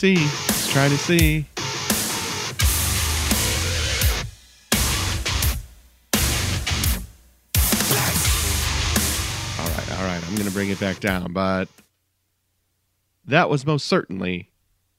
see. 0.00 0.14
Let's 0.14 0.72
try 0.72 0.88
to 0.88 0.96
see. 0.96 1.44
All 9.58 9.68
right, 9.68 9.98
all 9.98 10.06
right. 10.06 10.26
I'm 10.26 10.34
going 10.36 10.46
to 10.46 10.54
bring 10.54 10.70
it 10.70 10.80
back 10.80 11.00
down, 11.00 11.34
but 11.34 11.68
that 13.26 13.50
was 13.50 13.66
most 13.66 13.84
certainly 13.84 14.50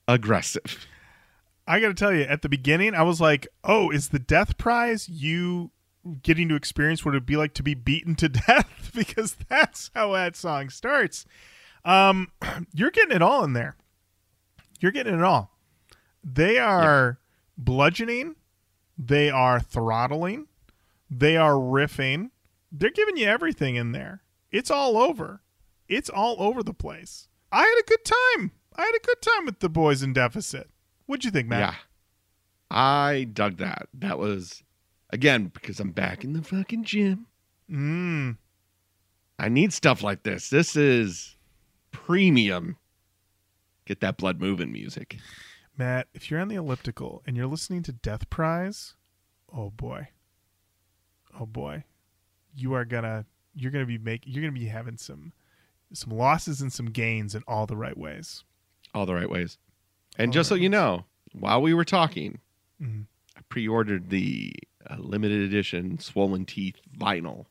aggressive. 0.07 0.85
I 1.65 1.79
got 1.79 1.87
to 1.87 1.93
tell 1.95 2.13
you, 2.13 2.21
at 2.21 2.43
the 2.43 2.49
beginning, 2.49 2.93
I 2.93 3.01
was 3.01 3.19
like, 3.19 3.47
oh, 3.63 3.89
is 3.89 4.09
the 4.09 4.19
death 4.19 4.59
prize 4.59 5.09
you 5.09 5.71
getting 6.21 6.47
to 6.49 6.55
experience 6.55 7.03
what 7.03 7.15
it 7.15 7.17
would 7.17 7.25
be 7.25 7.37
like 7.37 7.55
to 7.55 7.63
be 7.63 7.73
beaten 7.73 8.13
to 8.17 8.29
death 8.47 8.91
because 8.93 9.35
that's 9.49 9.89
how 9.95 10.13
that 10.13 10.35
song 10.35 10.69
starts. 10.69 11.25
Um, 11.83 12.31
you're 12.71 12.91
getting 12.91 13.15
it 13.15 13.23
all 13.23 13.43
in 13.43 13.53
there. 13.53 13.77
You're 14.81 14.91
getting 14.91 15.13
it 15.13 15.23
all. 15.23 15.51
They 16.23 16.57
are 16.57 17.19
bludgeoning. 17.57 18.35
They 18.97 19.29
are 19.29 19.59
throttling. 19.59 20.47
They 21.09 21.37
are 21.37 21.53
riffing. 21.53 22.31
They're 22.71 22.89
giving 22.89 23.17
you 23.17 23.27
everything 23.27 23.75
in 23.75 23.91
there. 23.91 24.23
It's 24.51 24.71
all 24.71 24.97
over. 24.97 25.41
It's 25.87 26.09
all 26.09 26.35
over 26.39 26.63
the 26.63 26.73
place. 26.73 27.27
I 27.51 27.61
had 27.61 27.79
a 27.79 27.87
good 27.87 28.05
time. 28.05 28.51
I 28.75 28.83
had 28.83 28.95
a 28.95 29.05
good 29.05 29.21
time 29.21 29.45
with 29.45 29.59
the 29.59 29.69
boys 29.69 30.01
in 30.01 30.13
deficit. 30.13 30.69
What'd 31.05 31.25
you 31.25 31.31
think, 31.31 31.47
Matt? 31.47 31.59
Yeah. 31.59 31.75
I 32.69 33.27
dug 33.31 33.57
that. 33.57 33.89
That 33.93 34.17
was 34.17 34.63
again 35.09 35.51
because 35.53 35.79
I'm 35.79 35.91
back 35.91 36.23
in 36.23 36.33
the 36.33 36.41
fucking 36.41 36.85
gym. 36.85 37.27
Mm. 37.69 38.37
I 39.37 39.49
need 39.49 39.73
stuff 39.73 40.01
like 40.01 40.23
this. 40.23 40.49
This 40.49 40.75
is 40.75 41.35
premium. 41.91 42.77
Get 43.85 43.99
that 44.01 44.17
blood 44.17 44.39
moving 44.39 44.71
music. 44.71 45.17
Matt, 45.77 46.07
if 46.13 46.29
you're 46.29 46.39
on 46.39 46.47
the 46.49 46.55
elliptical 46.55 47.23
and 47.25 47.35
you're 47.35 47.47
listening 47.47 47.81
to 47.83 47.91
Death 47.91 48.29
Prize, 48.29 48.93
oh 49.53 49.69
boy. 49.71 50.09
Oh 51.39 51.45
boy. 51.45 51.85
You 52.55 52.73
are 52.73 52.85
gonna 52.85 53.25
you're 53.55 53.71
gonna 53.71 53.85
be 53.85 53.97
making 53.97 54.33
you're 54.33 54.43
gonna 54.43 54.51
be 54.59 54.65
having 54.67 54.97
some 54.97 55.33
some 55.93 56.11
losses 56.15 56.61
and 56.61 56.71
some 56.71 56.87
gains 56.87 57.35
in 57.35 57.43
all 57.47 57.65
the 57.65 57.75
right 57.77 57.97
ways. 57.97 58.43
All 58.93 59.05
the 59.05 59.13
right 59.15 59.29
ways. 59.29 59.57
And 60.17 60.29
All 60.29 60.33
just 60.33 60.49
so 60.49 60.55
right 60.55 60.61
you 60.61 60.69
know, 60.69 61.05
while 61.33 61.61
we 61.61 61.73
were 61.73 61.85
talking, 61.85 62.39
Mhm. 62.81 63.05
I 63.37 63.41
pre-ordered 63.49 64.09
the 64.09 64.53
uh, 64.89 64.97
limited 64.97 65.41
edition 65.41 65.97
Swollen 65.99 66.45
Teeth 66.45 66.75
vinyl. 66.97 67.45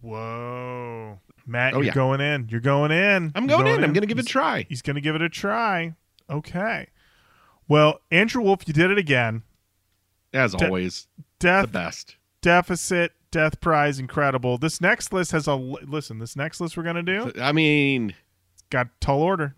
Whoa. 0.00 1.18
Matt, 1.46 1.74
Oh, 1.74 1.78
you're 1.78 1.86
yeah. 1.86 1.92
going 1.94 2.20
in. 2.20 2.48
You're 2.50 2.60
going 2.60 2.90
in. 2.90 3.32
I'm 3.34 3.48
You're 3.48 3.58
going 3.58 3.66
in. 3.74 3.84
I'm 3.84 3.92
going 3.92 4.00
to 4.02 4.06
give 4.06 4.18
it 4.18 4.24
a 4.24 4.28
try. 4.28 4.64
He's 4.68 4.82
going 4.82 4.94
to 4.94 5.00
give 5.02 5.14
it 5.14 5.22
a 5.22 5.28
try. 5.28 5.94
Okay. 6.30 6.88
Well, 7.68 8.00
Andrew 8.10 8.42
Wolfe, 8.42 8.66
you 8.66 8.72
did 8.74 8.90
it 8.90 8.98
again. 8.98 9.42
As 10.32 10.52
De- 10.54 10.64
always, 10.66 11.06
the 11.16 11.24
Death 11.38 11.72
best. 11.72 12.16
deficit, 12.42 13.12
death 13.30 13.60
prize, 13.60 13.98
incredible. 13.98 14.58
This 14.58 14.80
next 14.80 15.12
list 15.12 15.30
has 15.32 15.46
a 15.46 15.54
listen. 15.54 16.18
This 16.18 16.34
next 16.34 16.60
list 16.60 16.76
we're 16.76 16.82
gonna 16.82 17.02
do 17.04 17.30
I 17.40 17.52
mean, 17.52 18.14
got 18.70 18.88
tall 19.00 19.22
order, 19.22 19.54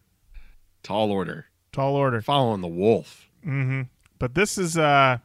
tall 0.83 1.11
order. 1.11 1.47
tall 1.73 1.95
order. 1.97 2.21
Following 2.21 2.61
the 2.61 2.69
wolf. 2.69 3.29
Mm-hmm. 3.47 3.83
But 4.19 4.35
this 4.35 4.59
is 4.59 4.77
uh, 4.77 5.19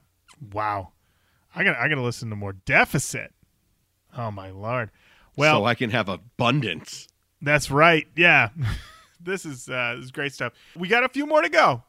wow. 0.53 0.91
I 1.53 1.63
got 1.65 1.75
I 1.75 1.89
got 1.89 1.95
to 1.95 2.01
listen 2.01 2.29
to 2.29 2.35
more 2.37 2.53
deficit. 2.53 3.33
Oh 4.17 4.31
my 4.31 4.51
lord. 4.51 4.89
Well, 5.35 5.59
so 5.61 5.65
I 5.65 5.75
can 5.75 5.89
have 5.91 6.09
abundance. 6.09 7.07
That's 7.41 7.71
right. 7.71 8.07
Yeah. 8.15 8.49
this 9.21 9.45
is 9.45 9.69
uh 9.69 9.95
this 9.95 10.05
is 10.05 10.11
great 10.11 10.33
stuff. 10.33 10.53
We 10.75 10.87
got 10.87 11.03
a 11.03 11.09
few 11.09 11.25
more 11.25 11.41
to 11.41 11.49
go. 11.49 11.83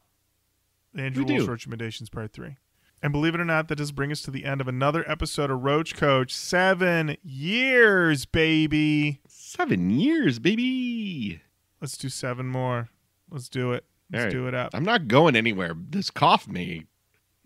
Andrew 0.96 1.24
Wolfe's 1.24 1.48
Recommendations 1.48 2.10
Part 2.10 2.32
3. 2.32 2.56
And 3.02 3.12
believe 3.12 3.34
it 3.34 3.40
or 3.40 3.44
not, 3.44 3.68
that 3.68 3.76
does 3.76 3.90
bring 3.90 4.12
us 4.12 4.20
to 4.22 4.30
the 4.30 4.44
end 4.44 4.60
of 4.60 4.68
another 4.68 5.04
episode 5.10 5.50
of 5.50 5.62
Roach 5.64 5.96
Koach. 5.96 6.30
Seven 6.30 7.16
years, 7.22 8.26
baby. 8.26 9.20
Seven 9.26 9.90
years, 9.90 10.38
baby. 10.38 11.40
Let's 11.80 11.96
do 11.96 12.08
seven 12.08 12.46
more. 12.46 12.90
Let's 13.30 13.48
do 13.48 13.72
it. 13.72 13.84
Let's 14.12 14.24
right. 14.24 14.32
do 14.32 14.46
it 14.46 14.54
up. 14.54 14.70
I'm 14.74 14.84
not 14.84 15.08
going 15.08 15.34
anywhere. 15.34 15.74
This 15.76 16.10
cough 16.10 16.46
may 16.46 16.84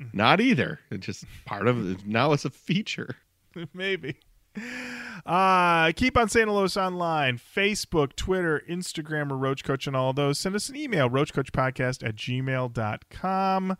Mm. 0.00 0.12
not 0.12 0.40
either. 0.40 0.80
It's 0.90 1.06
just 1.06 1.24
part 1.44 1.66
of 1.66 1.90
it. 1.90 2.06
Now 2.06 2.32
it's 2.32 2.44
a 2.44 2.50
feature. 2.50 3.16
Maybe. 3.74 4.16
Uh, 5.26 5.90
keep 5.96 6.16
on 6.16 6.28
saying 6.28 6.46
hello 6.46 6.64
online 6.76 7.36
Facebook, 7.36 8.14
Twitter, 8.14 8.62
Instagram, 8.70 9.32
or 9.32 9.36
Roach 9.36 9.64
Koach, 9.64 9.88
and 9.88 9.96
all 9.96 10.12
those. 10.12 10.38
Send 10.38 10.54
us 10.54 10.68
an 10.68 10.76
email, 10.76 11.10
roachkoachpodcast 11.10 12.06
at 12.06 12.14
gmail.com. 12.14 13.76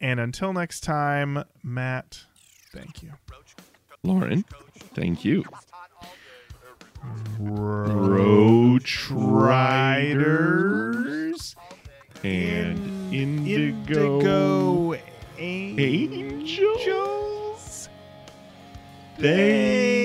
And 0.00 0.18
until 0.18 0.52
next 0.52 0.80
time, 0.80 1.44
Matt, 1.62 2.24
thank 2.72 3.04
you. 3.04 3.12
Lorin, 4.02 4.44
thank 4.94 5.24
you. 5.24 5.44
Roach 7.38 9.08
Riders 9.12 10.34
and 12.24 13.14
indigo, 13.14 14.94
Indigo 14.94 14.94
angels. 15.38 16.58
Angels. 16.58 17.88
Thank 19.18 20.01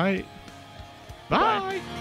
Bye. 0.00 0.24
Bye. 1.28 1.99